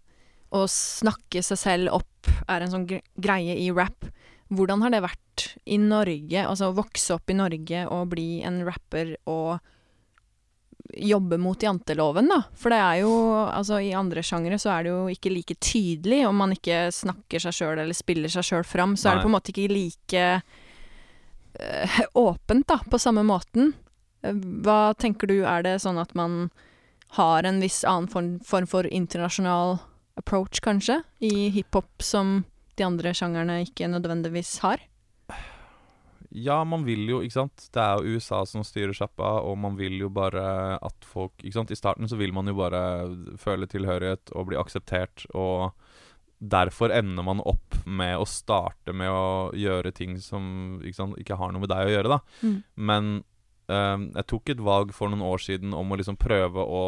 å 0.53 0.65
snakke 0.71 1.43
seg 1.43 1.59
selv 1.59 1.93
opp 1.93 2.29
er 2.49 2.63
en 2.63 2.71
sånn 2.71 2.87
greie 3.21 3.57
i 3.59 3.71
rap, 3.75 4.07
hvordan 4.53 4.81
har 4.83 4.91
det 4.91 5.03
vært 5.03 5.57
i 5.67 5.77
Norge? 5.77 6.47
Altså 6.47 6.71
å 6.71 6.77
vokse 6.77 7.11
opp 7.17 7.29
i 7.29 7.35
Norge 7.35 7.87
og 7.91 8.11
bli 8.11 8.43
en 8.47 8.63
rapper 8.65 9.17
og 9.27 9.59
jobbe 10.97 11.39
mot 11.39 11.63
janteloven, 11.63 12.29
da. 12.31 12.41
For 12.59 12.73
det 12.73 12.81
er 12.81 13.01
jo 13.03 13.13
Altså, 13.45 13.79
i 13.83 13.95
andre 13.97 14.23
sjangere 14.25 14.59
så 14.61 14.73
er 14.75 14.85
det 14.85 14.93
jo 14.93 15.07
ikke 15.13 15.33
like 15.33 15.57
tydelig 15.63 16.23
om 16.29 16.37
man 16.39 16.55
ikke 16.55 16.89
snakker 16.95 17.43
seg 17.43 17.57
sjøl 17.57 17.81
eller 17.83 17.97
spiller 17.97 18.33
seg 18.33 18.47
sjøl 18.47 18.65
fram, 18.67 18.95
så 18.97 19.11
er 19.11 19.19
det 19.19 19.25
på 19.25 19.31
en 19.31 19.35
måte 19.37 19.53
ikke 19.53 19.73
like 19.73 20.23
øh, 21.61 21.99
åpent, 22.15 22.67
da, 22.71 22.79
på 22.91 23.01
samme 23.01 23.25
måten. 23.27 23.75
Hva 24.25 24.95
tenker 24.99 25.31
du, 25.31 25.43
er 25.45 25.67
det 25.67 25.81
sånn 25.85 26.01
at 26.01 26.15
man 26.19 26.49
har 27.19 27.47
en 27.47 27.61
viss 27.63 27.83
annen 27.87 28.09
form, 28.11 28.39
form 28.45 28.67
for 28.71 28.89
internasjonal 28.89 29.79
approach, 30.19 30.63
kanskje, 30.65 31.03
i 31.21 31.51
hiphop 31.55 32.03
som 32.03 32.43
de 32.79 32.87
andre 32.87 33.15
sjangerne 33.15 33.61
ikke 33.67 33.91
nødvendigvis 33.91 34.59
har? 34.65 34.83
Ja, 36.35 36.57
man 36.67 36.83
vil 36.83 37.07
jo, 37.07 37.21
ikke 37.23 37.37
sant. 37.37 37.69
Det 37.71 37.79
er 37.79 38.01
jo 38.03 38.19
USA 38.19 38.41
som 38.49 38.65
styrer 38.67 38.95
sjappa, 38.97 39.37
og 39.47 39.55
man 39.63 39.77
vil 39.79 40.01
jo 40.03 40.09
bare 40.11 40.43
at 40.83 41.07
folk 41.07 41.39
Ikke 41.45 41.61
sant. 41.61 41.71
I 41.71 41.79
starten 41.79 42.11
så 42.11 42.19
vil 42.19 42.35
man 42.35 42.51
jo 42.51 42.57
bare 42.59 42.81
føle 43.39 43.69
tilhørighet 43.71 44.33
og 44.35 44.49
bli 44.49 44.59
akseptert, 44.59 45.29
og 45.31 45.71
derfor 46.45 46.91
ender 46.93 47.25
man 47.25 47.43
opp 47.47 47.77
med 47.87 48.19
å 48.19 48.27
starte 48.29 48.93
med 48.93 49.13
å 49.15 49.53
gjøre 49.57 49.93
ting 49.95 50.17
som 50.21 50.81
ikke, 50.83 50.97
sant, 50.97 51.21
ikke 51.23 51.39
har 51.39 51.55
noe 51.55 51.63
med 51.63 51.71
deg 51.71 51.87
å 51.87 51.93
gjøre, 51.95 52.17
da. 52.17 52.19
Mm. 52.43 52.57
Men 52.91 53.13
um, 53.71 54.09
jeg 54.11 54.29
tok 54.33 54.51
et 54.53 54.65
valg 54.67 54.91
for 54.97 55.13
noen 55.13 55.23
år 55.25 55.45
siden 55.45 55.77
om 55.79 55.95
å 55.95 56.01
liksom 56.01 56.19
prøve 56.21 56.65
å 56.67 56.83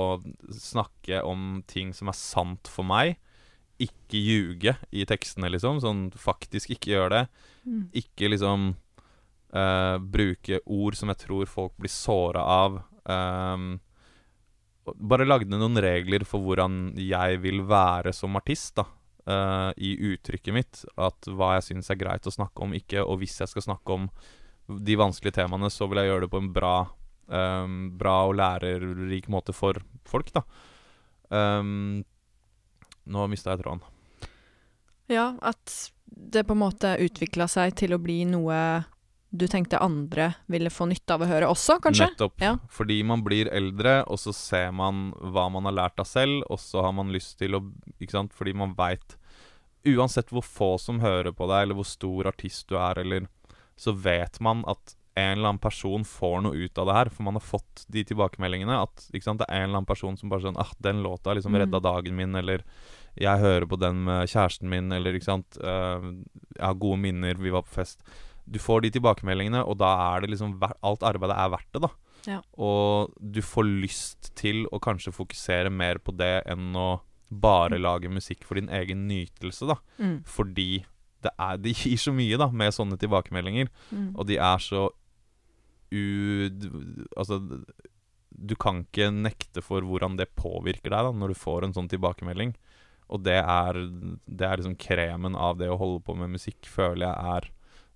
snakke 0.51 1.22
om 1.22 1.62
ting 1.70 1.94
som 1.94 2.11
er 2.11 2.18
sant 2.18 2.66
for 2.72 2.88
meg. 2.88 3.14
Ikke 3.78 4.18
ljuge 4.18 4.74
i 4.90 5.07
tekstene, 5.07 5.53
liksom. 5.55 5.78
Sånn 5.84 6.09
faktisk 6.18 6.74
ikke 6.74 6.97
gjøre 6.97 7.12
det. 7.14 7.22
Mm. 7.62 7.86
Ikke 8.03 8.32
liksom 8.34 8.72
eh, 9.53 9.97
bruke 9.99 10.61
ord 10.66 10.97
som 10.99 11.12
jeg 11.12 11.22
tror 11.24 11.51
folk 11.51 11.76
blir 11.80 11.92
såra 11.92 12.42
av. 12.42 12.80
Um, 13.05 13.76
bare 14.86 15.26
lagde 15.26 15.59
noen 15.59 15.78
regler 15.82 16.24
for 16.26 16.42
hvordan 16.44 16.94
jeg 17.01 17.40
vil 17.42 17.64
være 17.66 18.14
som 18.14 18.38
artist, 18.38 18.76
da. 18.78 18.86
Uh, 19.26 19.72
I 19.82 19.97
uttrykket 20.12 20.55
mitt. 20.55 20.84
At 20.94 21.26
hva 21.26 21.57
jeg 21.57 21.70
syns 21.70 21.90
er 21.90 21.99
greit 21.99 22.26
å 22.26 22.34
snakke 22.34 22.62
om, 22.62 22.74
ikke. 22.76 23.03
Og 23.03 23.20
hvis 23.22 23.40
jeg 23.42 23.51
skal 23.51 23.66
snakke 23.66 23.97
om 23.97 24.07
de 24.66 24.99
vanskelige 24.99 25.40
temaene, 25.40 25.70
så 25.70 25.88
vil 25.90 26.03
jeg 26.03 26.12
gjøre 26.12 26.26
det 26.26 26.32
på 26.32 26.42
en 26.42 26.53
bra, 26.55 26.76
um, 27.26 27.76
bra 27.99 28.16
og 28.28 28.36
lærerik 28.38 29.28
måte 29.32 29.55
for 29.55 29.78
folk, 30.07 30.30
da. 30.34 30.47
Um, 31.30 32.05
nå 33.07 33.26
mista 33.30 33.55
jeg 33.55 33.62
tråden. 33.64 33.82
Ja, 35.11 35.32
at 35.42 35.74
det 36.07 36.47
på 36.47 36.55
en 36.55 36.62
måte 36.62 36.97
utvikla 37.03 37.47
seg 37.51 37.74
til 37.78 37.94
å 37.94 38.03
bli 38.03 38.22
noe 38.28 38.59
du 39.39 39.47
tenkte 39.49 39.78
andre 39.82 40.30
ville 40.51 40.70
få 40.72 40.87
nytte 40.91 41.14
av 41.14 41.22
å 41.24 41.28
høre 41.30 41.49
også, 41.53 41.78
kanskje? 41.84 42.09
Nettopp. 42.11 42.41
Ja. 42.43 42.55
Fordi 42.72 43.03
man 43.07 43.22
blir 43.26 43.49
eldre, 43.53 44.01
og 44.09 44.18
så 44.18 44.32
ser 44.34 44.72
man 44.72 45.12
hva 45.20 45.47
man 45.53 45.64
har 45.68 45.76
lært 45.76 46.01
av 46.03 46.09
selv, 46.11 46.43
og 46.51 46.59
så 46.62 46.82
har 46.82 46.93
man 46.97 47.12
lyst 47.14 47.39
til 47.39 47.55
å 47.59 47.62
Ikke 48.01 48.12
sant? 48.16 48.32
Fordi 48.37 48.53
man 48.57 48.74
veit 48.78 49.16
Uansett 49.87 50.32
hvor 50.34 50.43
få 50.43 50.72
som 50.82 50.99
hører 50.99 51.30
på 51.32 51.47
deg, 51.47 51.62
eller 51.62 51.76
hvor 51.78 51.87
stor 51.87 52.26
artist 52.26 52.66
du 52.68 52.74
er, 52.80 52.99
eller 52.99 53.28
Så 53.78 53.93
vet 53.95 54.41
man 54.41 54.64
at 54.66 54.97
en 55.16 55.39
eller 55.39 55.49
annen 55.49 55.61
person 55.62 56.03
får 56.05 56.43
noe 56.45 56.59
ut 56.66 56.78
av 56.78 56.87
det 56.91 56.95
her, 56.99 57.09
for 57.09 57.22
man 57.24 57.39
har 57.39 57.45
fått 57.45 57.87
de 57.89 58.03
tilbakemeldingene. 58.05 58.82
At 58.82 59.07
ikke 59.14 59.24
sant, 59.24 59.39
det 59.41 59.47
er 59.49 59.62
en 59.62 59.70
eller 59.70 59.78
annen 59.78 59.89
person 59.89 60.16
som 60.20 60.28
bare 60.28 60.45
sånn 60.45 60.59
Ah, 60.61 60.72
den 60.84 61.03
låta 61.03 61.32
liksom 61.32 61.55
Mm. 61.55 61.61
redda 61.62 61.80
dagen 61.80 62.16
min, 62.16 62.34
eller 62.37 62.64
jeg 63.16 63.39
hører 63.41 63.64
på 63.66 63.78
den 63.80 64.05
med 64.05 64.28
kjæresten 64.28 64.68
min, 64.68 64.93
eller 64.93 65.14
ikke 65.14 65.24
sant 65.24 65.57
eh, 65.62 66.01
Jeg 66.59 66.66
har 66.66 66.74
gode 66.74 66.99
minner, 67.01 67.34
vi 67.34 67.49
var 67.51 67.62
på 67.62 67.72
fest. 67.80 68.03
Du 68.47 68.59
får 68.62 68.84
de 68.84 68.92
tilbakemeldingene, 68.94 69.62
og 69.66 69.78
da 69.82 69.90
er 70.14 70.22
det 70.22 70.32
liksom 70.32 70.55
Alt 70.62 71.07
arbeidet 71.07 71.36
er 71.36 71.53
verdt 71.55 71.72
det, 71.74 71.82
da. 71.86 71.90
Ja. 72.26 72.40
Og 72.59 73.14
du 73.20 73.40
får 73.44 73.68
lyst 73.84 74.30
til 74.38 74.64
å 74.74 74.80
kanskje 74.82 75.14
fokusere 75.14 75.70
mer 75.70 76.01
på 76.03 76.14
det 76.16 76.40
enn 76.51 76.74
å 76.78 77.01
bare 77.30 77.78
lage 77.78 78.11
musikk 78.11 78.44
for 78.47 78.59
din 78.59 78.70
egen 78.70 79.07
nytelse, 79.11 79.66
da. 79.70 79.78
Mm. 79.99 80.20
Fordi 80.26 80.70
det, 81.24 81.32
er, 81.32 81.59
det 81.62 81.74
gir 81.74 81.99
så 82.01 82.14
mye, 82.14 82.38
da, 82.38 82.49
med 82.51 82.74
sånne 82.74 82.99
tilbakemeldinger. 83.03 83.70
Mm. 83.90 84.14
Og 84.14 84.26
de 84.30 84.38
er 84.38 84.62
så 84.62 84.88
u... 85.94 86.05
Altså 87.16 87.40
Du 88.36 88.55
kan 88.59 88.82
ikke 88.84 89.11
nekte 89.14 89.62
for 89.64 89.86
hvordan 89.86 90.18
det 90.18 90.34
påvirker 90.36 90.92
deg 90.92 91.07
da 91.09 91.12
når 91.14 91.32
du 91.32 91.40
får 91.40 91.66
en 91.66 91.76
sånn 91.76 91.90
tilbakemelding. 91.90 92.55
Og 93.07 93.22
det 93.22 93.38
er, 93.38 93.78
det 94.26 94.47
er 94.47 94.59
liksom 94.59 94.78
kremen 94.82 95.38
av 95.38 95.61
det 95.61 95.70
å 95.70 95.78
holde 95.78 96.03
på 96.05 96.16
med 96.18 96.34
musikk, 96.34 96.66
føler 96.66 97.07
jeg 97.07 97.36
er 97.36 97.53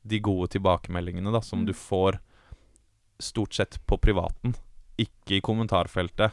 de 0.07 0.21
gode 0.21 0.49
tilbakemeldingene 0.55 1.33
da 1.33 1.41
som 1.41 1.61
Mm. 1.61 1.67
du 1.67 1.73
får 1.73 2.19
stort 3.21 3.53
sett 3.55 3.79
på 3.87 3.99
privaten, 4.01 4.55
ikke 4.99 5.37
i 5.39 5.41
kommentarfeltet. 5.45 6.33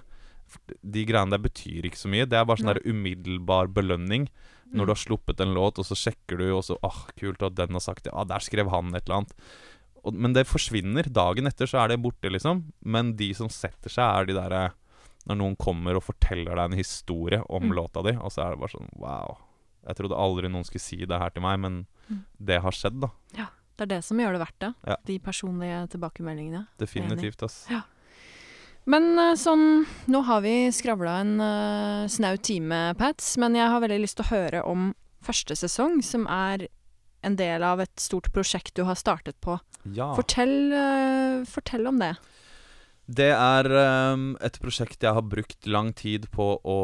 De 0.82 1.03
greiene 1.05 1.32
der 1.32 1.43
betyr 1.43 1.84
ikke 1.86 1.99
så 1.99 2.07
mye. 2.07 2.26
Det 2.26 2.38
er 2.39 2.45
bare 2.47 2.57
sånn 2.61 2.74
der 2.74 2.82
umiddelbar 2.88 3.68
belønning. 3.68 4.30
Når 4.72 4.84
Mm. 4.84 4.86
du 4.86 4.91
har 4.91 4.95
sluppet 4.95 5.39
en 5.41 5.53
låt, 5.53 5.80
og 5.80 5.86
så 5.86 5.95
sjekker 5.95 6.38
du, 6.38 6.51
og 6.55 6.63
så 6.63 6.78
ah, 6.84 7.05
kult 7.18 7.41
at 7.43 7.55
den 7.55 7.72
har 7.72 7.80
sagt 7.80 8.03
det. 8.03 8.13
Ah, 8.13 8.24
der 8.26 8.39
skrev 8.39 8.70
han 8.70 8.93
et 8.95 9.05
eller 9.09 9.18
annet. 9.22 9.34
Og, 10.05 10.13
men 10.13 10.34
det 10.34 10.45
forsvinner. 10.47 11.03
Dagen 11.11 11.47
etter 11.47 11.65
så 11.68 11.84
er 11.84 11.89
det 11.89 12.01
borte, 12.01 12.30
liksom. 12.32 12.72
Men 12.84 13.15
de 13.15 13.34
som 13.34 13.49
setter 13.49 13.89
seg, 13.89 14.03
er 14.03 14.26
de 14.26 14.34
derre 14.34 14.74
Når 15.28 15.36
noen 15.39 15.57
kommer 15.57 15.93
og 15.97 16.03
forteller 16.03 16.55
deg 16.55 16.72
en 16.72 16.78
historie 16.78 17.43
om 17.49 17.63
Mm. 17.63 17.74
låta 17.76 18.01
di, 18.01 18.15
og 18.18 18.32
så 18.32 18.45
er 18.45 18.51
det 18.51 18.59
bare 18.59 18.70
sånn 18.70 18.89
Wow. 18.97 19.38
Jeg 19.86 19.95
trodde 19.97 20.15
aldri 20.15 20.47
noen 20.49 20.63
skulle 20.63 20.80
si 20.80 20.95
det 21.05 21.20
her 21.20 21.30
til 21.32 21.41
meg, 21.41 21.59
men 21.59 21.86
Mm. 22.09 22.24
det 22.41 22.61
har 22.61 22.72
skjedd, 22.72 23.01
da. 23.01 23.09
Det 23.78 23.86
er 23.86 23.91
det 23.91 24.01
som 24.05 24.19
gjør 24.19 24.34
det 24.36 24.41
verdt 24.41 24.63
det. 24.63 24.71
Ja. 24.89 24.97
De 25.05 25.19
personlige 25.21 25.84
tilbakemeldingene. 25.93 26.65
Definitivt, 26.82 27.43
ass. 27.45 27.59
Ja. 27.69 27.84
Men 28.88 29.19
eh, 29.19 29.36
sånn 29.39 29.86
Nå 30.07 30.23
har 30.30 30.41
vi 30.45 30.55
skravla 30.73 31.19
en 31.21 31.36
uh, 31.43 32.07
snau 32.09 32.38
time, 32.39 32.95
Pats, 32.97 33.36
men 33.41 33.57
jeg 33.57 33.67
har 33.69 33.84
veldig 33.84 33.99
lyst 34.05 34.19
til 34.19 34.28
å 34.28 34.32
høre 34.32 34.63
om 34.65 34.89
første 35.28 35.57
sesong, 35.59 35.99
som 36.05 36.23
er 36.32 36.69
en 37.25 37.36
del 37.36 37.65
av 37.65 37.82
et 37.84 37.93
stort 37.99 38.30
prosjekt 38.32 38.78
du 38.78 38.86
har 38.88 38.95
startet 38.95 39.36
på. 39.43 39.57
Ja. 39.91 40.13
Fortell, 40.15 40.71
uh, 40.71 41.43
fortell 41.49 41.89
om 41.89 41.99
det. 41.99 42.13
Det 43.08 43.30
er 43.32 43.70
um, 43.72 44.34
et 44.43 44.58
prosjekt 44.60 45.03
jeg 45.05 45.16
har 45.16 45.24
brukt 45.24 45.68
lang 45.72 45.93
tid 45.95 46.26
på 46.34 46.47
å 46.60 46.80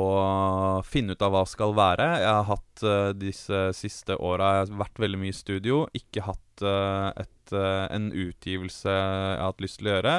finne 0.88 1.18
ut 1.18 1.26
av 1.26 1.34
hva 1.36 1.42
skal 1.50 1.76
være. 1.76 2.06
Jeg 2.24 2.30
har 2.32 2.48
hatt 2.48 2.84
uh, 2.88 3.10
disse 3.12 3.66
siste 3.76 4.16
åra 4.16 4.64
vært 4.72 5.02
veldig 5.04 5.20
mye 5.20 5.34
i 5.34 5.36
studio. 5.36 5.82
Ikke 5.92 6.24
hatt 6.24 6.64
uh, 6.64 7.12
et, 7.20 7.52
uh, 7.52 7.92
en 7.92 8.08
utgivelse 8.16 8.88
jeg 8.88 9.36
har 9.42 9.52
hatt 9.52 9.66
lyst 9.66 9.82
til 9.82 9.92
å 9.92 9.98
gjøre. 9.98 10.16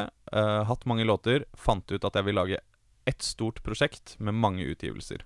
Hatt 0.68 0.84
mange 0.90 1.07
låter. 1.09 1.48
Fant 1.57 1.88
ut 1.88 2.05
at 2.05 2.20
jeg 2.20 2.28
vil 2.28 2.36
lage 2.36 2.61
ett 3.09 3.24
stort 3.24 3.62
prosjekt 3.64 4.18
med 4.18 4.36
mange 4.36 4.68
utgivelser. 4.68 5.24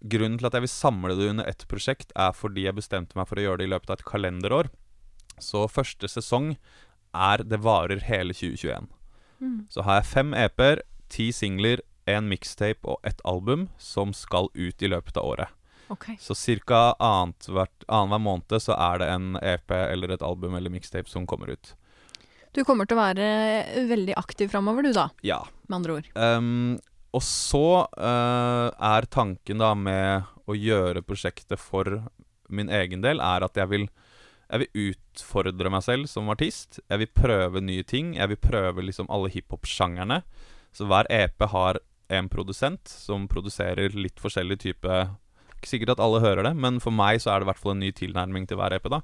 Grunnen 0.00 0.40
til 0.40 0.48
at 0.48 0.56
jeg 0.56 0.64
vil 0.64 0.74
samle 0.78 1.16
det 1.18 1.28
under 1.32 1.48
ett 1.50 1.64
prosjekt, 1.68 2.12
er 2.16 2.32
fordi 2.36 2.64
jeg 2.64 2.76
bestemte 2.76 3.18
meg 3.18 3.28
for 3.28 3.40
å 3.40 3.48
gjøre 3.48 3.60
det 3.60 3.68
i 3.68 3.74
løpet 3.74 3.90
av 3.90 3.98
et 3.98 4.08
kalenderår. 4.08 4.72
Så 5.42 5.66
første 5.68 6.08
sesong 6.08 6.54
er 7.14 7.44
Det 7.46 7.60
varer 7.62 8.00
hele 8.08 8.36
2021. 8.36 8.93
Mm. 9.44 9.58
Så 9.70 9.84
har 9.84 10.00
jeg 10.00 10.10
fem 10.10 10.32
EP-er, 10.38 10.82
ti 11.12 11.28
singler, 11.36 11.82
en 12.08 12.28
mixtape 12.28 12.84
og 12.88 12.98
ett 13.06 13.20
album 13.24 13.68
som 13.80 14.12
skal 14.16 14.50
ut 14.52 14.82
i 14.82 14.90
løpet 14.90 15.16
av 15.20 15.28
året. 15.34 15.60
Okay. 15.92 16.16
Så 16.20 16.34
ca. 16.64 16.94
annenhver 16.98 18.20
måned 18.20 18.56
så 18.62 18.76
er 18.76 19.00
det 19.02 19.08
en 19.12 19.36
EP 19.40 19.70
eller 19.76 20.14
et 20.14 20.24
album 20.24 20.56
eller 20.56 20.72
mixtape 20.72 21.10
som 21.12 21.26
kommer 21.28 21.52
ut. 21.52 21.74
Du 22.54 22.62
kommer 22.64 22.86
til 22.86 22.96
å 22.96 23.02
være 23.02 23.28
veldig 23.90 24.14
aktiv 24.16 24.52
framover, 24.52 24.86
du 24.86 24.92
da, 24.94 25.08
Ja. 25.26 25.42
med 25.66 25.76
andre 25.76 25.96
ord. 25.98 26.10
Um, 26.14 26.78
og 27.14 27.22
så 27.22 27.86
uh, 27.98 28.70
er 28.70 29.08
tanken 29.10 29.58
da 29.58 29.74
med 29.74 30.24
å 30.46 30.54
gjøre 30.54 31.02
prosjektet 31.02 31.58
for 31.58 32.04
min 32.48 32.70
egen 32.70 33.02
del, 33.02 33.20
er 33.20 33.44
at 33.46 33.56
jeg 33.58 33.70
vil 33.72 33.88
jeg 34.54 34.62
vil 34.62 34.92
utfordre 34.92 35.70
meg 35.72 35.82
selv 35.82 36.06
som 36.06 36.28
artist. 36.30 36.78
Jeg 36.86 37.00
vil 37.02 37.10
prøve 37.10 37.62
nye 37.64 37.82
ting. 37.82 38.12
Jeg 38.14 38.30
vil 38.30 38.38
prøve 38.38 38.84
liksom 38.86 39.08
alle 39.10 39.32
hiphop-sjangerne. 39.34 40.20
Så 40.74 40.86
hver 40.86 41.10
EP 41.10 41.42
har 41.50 41.80
en 42.14 42.28
produsent 42.30 42.86
som 42.86 43.26
produserer 43.26 43.96
litt 43.96 44.20
forskjellig 44.20 44.58
type 44.60 44.98
Ikke 45.56 45.70
sikkert 45.70 45.94
at 45.96 46.02
alle 46.04 46.20
hører 46.22 46.44
det, 46.46 46.52
men 46.60 46.78
for 46.82 46.94
meg 46.94 47.22
så 47.24 47.32
er 47.32 47.40
det 47.40 47.48
i 47.48 47.50
hvert 47.50 47.62
fall 47.62 47.72
en 47.72 47.82
ny 47.82 47.90
tilnærming 47.96 48.46
til 48.46 48.60
hver 48.60 48.76
EP. 48.76 48.86
da 48.92 49.00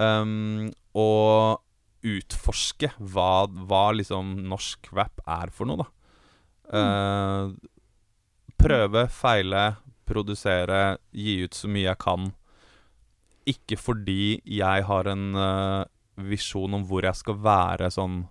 um, 0.00 0.72
Og 0.96 1.60
utforske 2.04 2.90
hva, 2.98 3.46
hva 3.68 3.84
liksom 3.94 4.34
norsk 4.50 4.90
rap 4.96 5.22
er 5.24 5.54
for 5.54 5.70
noe, 5.70 5.84
da. 5.84 5.86
Eh, 6.76 7.52
prøve, 8.60 9.06
feile, 9.08 9.62
produsere, 10.04 10.98
gi 11.16 11.38
ut 11.46 11.56
så 11.56 11.70
mye 11.72 11.86
jeg 11.86 12.00
kan. 12.04 12.26
Ikke 13.50 13.76
fordi 13.80 14.40
jeg 14.48 14.86
har 14.88 15.10
en 15.10 15.24
uh, 15.36 15.84
visjon 16.16 16.76
om 16.78 16.84
hvor 16.88 17.04
jeg 17.04 17.18
skal 17.18 17.36
være 17.44 17.90
sånn 17.92 18.22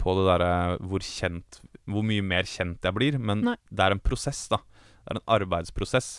på 0.00 0.14
det 0.16 0.26
derre 0.30 0.52
hvor 0.88 1.04
kjent 1.04 1.60
Hvor 1.90 2.04
mye 2.06 2.24
mer 2.24 2.48
kjent 2.48 2.84
jeg 2.86 2.96
blir, 2.96 3.18
men 3.20 3.44
Nei. 3.50 3.56
det 3.68 3.84
er 3.84 3.96
en 3.96 4.02
prosess, 4.02 4.46
da. 4.52 4.60
Det 5.04 5.12
er 5.12 5.18
en 5.18 5.30
arbeidsprosess. 5.36 6.10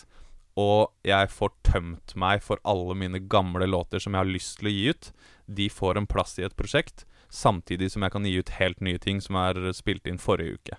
Og 0.60 0.92
jeg 1.06 1.30
får 1.32 1.54
tømt 1.64 2.12
meg 2.18 2.42
for 2.44 2.60
alle 2.68 2.94
mine 2.98 3.22
gamle 3.32 3.66
låter 3.70 4.02
som 4.02 4.12
jeg 4.12 4.20
har 4.20 4.28
lyst 4.28 4.58
til 4.60 4.68
å 4.68 4.74
gi 4.74 4.84
ut. 4.92 5.08
De 5.48 5.68
får 5.72 5.98
en 5.98 6.08
plass 6.10 6.36
i 6.38 6.44
et 6.44 6.56
prosjekt, 6.58 7.06
samtidig 7.32 7.88
som 7.94 8.04
jeg 8.04 8.12
kan 8.12 8.28
gi 8.28 8.36
ut 8.36 8.56
helt 8.58 8.82
nye 8.84 9.00
ting 9.00 9.22
som 9.24 9.38
er 9.40 9.72
spilt 9.76 10.10
inn 10.10 10.20
forrige 10.20 10.60
uke. 10.60 10.78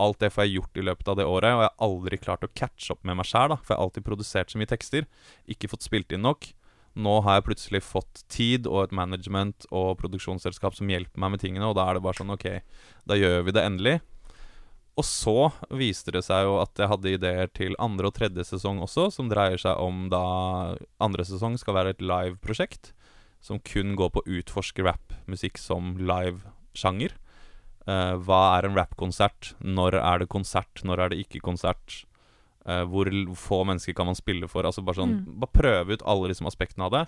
Alt 0.00 0.18
det 0.24 0.32
får 0.34 0.46
jeg 0.46 0.56
gjort 0.58 0.80
i 0.80 0.84
løpet 0.88 1.08
av 1.10 1.16
det 1.20 1.26
året, 1.28 1.54
og 1.54 1.62
jeg 1.62 1.70
har 1.70 1.86
aldri 1.86 2.18
klart 2.18 2.46
å 2.46 2.52
catche 2.56 2.94
opp 2.94 3.04
med 3.06 3.20
meg 3.20 3.28
sjæl, 3.30 3.54
for 3.60 3.74
jeg 3.74 3.78
har 3.78 3.86
alltid 3.86 4.06
produsert 4.06 4.50
så 4.50 4.60
mye 4.60 4.70
tekster, 4.70 5.06
ikke 5.46 5.70
fått 5.70 5.86
spilt 5.86 6.14
inn 6.14 6.24
nok. 6.26 6.48
Nå 6.94 7.14
har 7.26 7.38
jeg 7.38 7.46
plutselig 7.48 7.82
fått 7.82 8.22
tid 8.30 8.68
og 8.70 8.84
et 8.84 8.94
management 8.94 9.66
og 9.74 9.96
produksjonsselskap 10.02 10.76
som 10.78 10.90
hjelper 10.90 11.22
meg 11.22 11.34
med 11.34 11.42
tingene, 11.42 11.70
og 11.70 11.78
da 11.78 11.88
er 11.88 11.98
det 11.98 12.04
bare 12.06 12.18
sånn 12.20 12.34
OK, 12.34 12.48
da 13.06 13.18
gjør 13.18 13.46
vi 13.46 13.54
det 13.54 13.64
endelig. 13.66 13.96
Og 14.94 15.02
så 15.06 15.48
viste 15.74 16.12
det 16.14 16.22
seg 16.22 16.44
jo 16.46 16.58
at 16.62 16.78
jeg 16.78 16.90
hadde 16.90 17.14
ideer 17.16 17.50
til 17.50 17.74
andre 17.82 18.10
og 18.10 18.14
tredje 18.18 18.46
sesong 18.46 18.78
også, 18.84 19.08
som 19.14 19.30
dreier 19.30 19.58
seg 19.58 19.80
om 19.82 20.06
da 20.12 20.22
andre 21.02 21.26
sesong 21.26 21.58
skal 21.58 21.74
være 21.80 21.96
et 21.96 22.04
live-prosjekt 22.04 22.92
som 23.44 23.58
kun 23.60 23.96
går 23.98 24.12
på 24.14 24.22
å 24.22 24.38
utforske 24.38 24.86
rappmusikk 24.86 25.58
som 25.60 25.96
live-sjanger. 25.98 27.16
Uh, 27.84 28.16
hva 28.24 28.40
er 28.56 28.68
en 28.68 28.78
rappkonsert? 28.78 29.52
Når 29.60 29.98
er 30.00 30.22
det 30.22 30.32
konsert? 30.32 30.82
Når 30.88 31.04
er 31.04 31.12
det 31.12 31.20
ikke 31.24 31.42
konsert? 31.44 32.04
Uh, 32.64 32.80
hvor 32.88 33.10
få 33.36 33.60
mennesker 33.68 33.92
kan 33.96 34.08
man 34.08 34.16
spille 34.16 34.48
for? 34.48 34.64
Altså 34.64 34.84
Bare 34.84 35.02
sånn, 35.02 35.18
mm. 35.20 35.38
bare 35.42 35.56
prøve 35.58 35.98
ut 35.98 36.04
alle 36.08 36.32
liksom, 36.32 36.48
aspektene 36.48 36.88
av 36.88 36.94
det. 36.94 37.04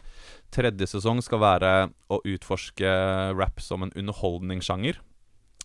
Tredje 0.53 0.91
sesong 0.93 1.23
skal 1.25 1.41
være 1.41 1.75
å 2.13 2.21
utforske 2.29 2.97
rap 3.37 3.63
som 3.65 3.87
en 3.87 3.95
underholdningssjanger. 3.97 5.01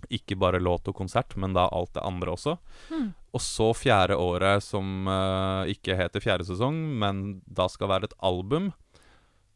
Ikke 0.10 0.40
bare 0.40 0.64
låt 0.64 0.88
og 0.90 0.96
konsert, 0.98 1.36
men 1.38 1.54
da 1.54 1.68
alt 1.70 1.92
det 1.98 2.06
andre 2.08 2.32
også. 2.34 2.56
Mm. 2.90 3.12
Og 3.36 3.44
så 3.44 3.68
fjerde 3.78 4.16
året, 4.20 4.64
som 4.64 5.12
uh, 5.12 5.68
ikke 5.70 6.00
heter 6.00 6.24
fjerde 6.24 6.48
sesong, 6.48 6.80
men 7.04 7.42
da 7.46 7.68
skal 7.72 7.92
være 7.92 8.10
et 8.10 8.18
album. 8.24 8.72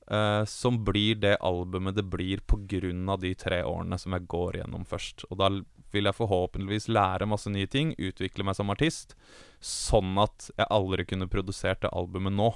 Uh, 0.05 0.45
som 0.45 0.83
blir 0.85 1.17
det 1.17 1.39
albumet 1.41 1.95
det 1.97 2.03
blir 2.05 2.37
pga. 2.45 3.17
de 3.17 3.33
tre 3.33 3.63
årene 3.63 3.97
som 3.97 4.13
jeg 4.13 4.27
går 4.27 4.57
gjennom 4.57 4.85
først. 4.85 5.25
Og 5.31 5.37
da 5.37 5.49
vil 5.91 6.05
jeg 6.05 6.15
forhåpentligvis 6.15 6.87
lære 6.87 7.25
masse 7.25 7.49
nye 7.49 7.67
ting, 7.67 7.95
utvikle 7.97 8.43
meg 8.43 8.55
som 8.55 8.69
artist, 8.69 9.15
sånn 9.59 10.13
at 10.21 10.51
jeg 10.57 10.67
aldri 10.69 11.05
kunne 11.05 11.27
produsert 11.27 11.81
det 11.81 11.89
albumet 11.89 12.33
nå. 12.33 12.53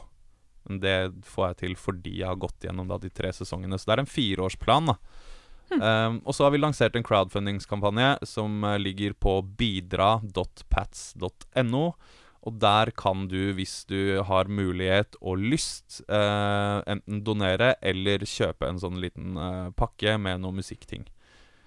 Men 0.69 0.79
det 0.79 1.25
får 1.25 1.47
jeg 1.47 1.57
til 1.63 1.75
fordi 1.75 2.19
jeg 2.19 2.27
har 2.27 2.37
gått 2.37 2.63
gjennom 2.63 2.87
da, 2.87 2.99
de 3.01 3.09
tre 3.09 3.33
sesongene. 3.33 3.79
Så 3.79 3.89
det 3.89 3.97
er 3.97 4.03
en 4.03 4.13
fireårsplan. 4.13 4.93
da 4.93 4.99
Mm. 5.69 5.81
Um, 5.81 6.21
og 6.25 6.35
så 6.35 6.43
har 6.43 6.51
vi 6.51 6.57
lansert 6.57 6.95
en 6.97 7.03
crowdfundingskampanje 7.05 8.17
som 8.25 8.63
uh, 8.63 8.77
ligger 8.81 9.13
på 9.13 9.41
bidra.pats.no. 9.41 11.93
Og 12.47 12.55
der 12.61 12.91
kan 12.95 13.27
du, 13.27 13.51
hvis 13.57 13.83
du 13.89 14.21
har 14.23 14.47
mulighet 14.47 15.17
og 15.19 15.41
lyst, 15.43 15.99
eh, 16.07 16.77
enten 16.87 17.23
donere 17.27 17.73
eller 17.83 18.23
kjøpe 18.23 18.69
en 18.69 18.79
sånn 18.79 18.99
liten 19.03 19.35
eh, 19.35 19.71
pakke 19.75 20.15
med 20.21 20.45
noe 20.45 20.55
musikkting. 20.55 21.03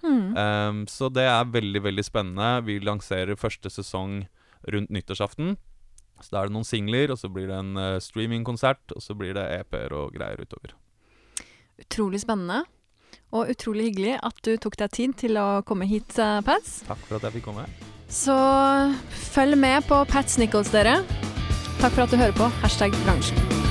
Mm. 0.03 0.33
Um, 0.35 0.81
så 0.89 1.07
det 1.13 1.27
er 1.29 1.45
veldig, 1.47 1.83
veldig 1.85 2.03
spennende. 2.03 2.65
Vi 2.67 2.79
lanserer 2.83 3.39
første 3.39 3.69
sesong 3.71 4.25
rundt 4.73 4.91
nyttårsaften. 4.91 5.55
Så 6.19 6.33
da 6.33 6.41
er 6.41 6.49
det 6.49 6.57
noen 6.57 6.67
singler, 6.67 7.13
og 7.13 7.21
så 7.21 7.29
blir 7.31 7.47
det 7.47 7.55
en 7.55 7.77
uh, 7.79 8.01
streamingkonsert, 8.03 8.95
og 8.95 9.03
så 9.03 9.15
blir 9.17 9.37
det 9.37 9.45
EP-er 9.61 9.95
og 9.95 10.13
greier 10.17 10.41
utover. 10.41 10.75
Utrolig 11.79 12.23
spennende. 12.25 12.63
Og 13.33 13.49
utrolig 13.53 13.91
hyggelig 13.91 14.17
at 14.25 14.43
du 14.45 14.55
tok 14.61 14.77
deg 14.81 14.93
tid 14.93 15.17
til 15.23 15.39
å 15.41 15.63
komme 15.65 15.87
hit, 15.89 16.17
Paz. 16.17 16.81
Takk 16.89 17.01
for 17.07 17.17
at 17.17 17.29
jeg 17.29 17.39
fikk 17.39 17.51
komme. 17.53 17.69
Så 18.13 18.35
følg 19.33 19.57
med 19.57 19.81
på 19.89 20.03
Pats 20.05 20.37
Nichols, 20.37 20.69
dere. 20.69 20.99
Takk 21.81 21.95
for 21.95 22.05
at 22.05 22.13
du 22.13 22.21
hører 22.21 22.37
på 22.37 22.51
Hashtag 22.61 22.93
bransjen. 23.07 23.62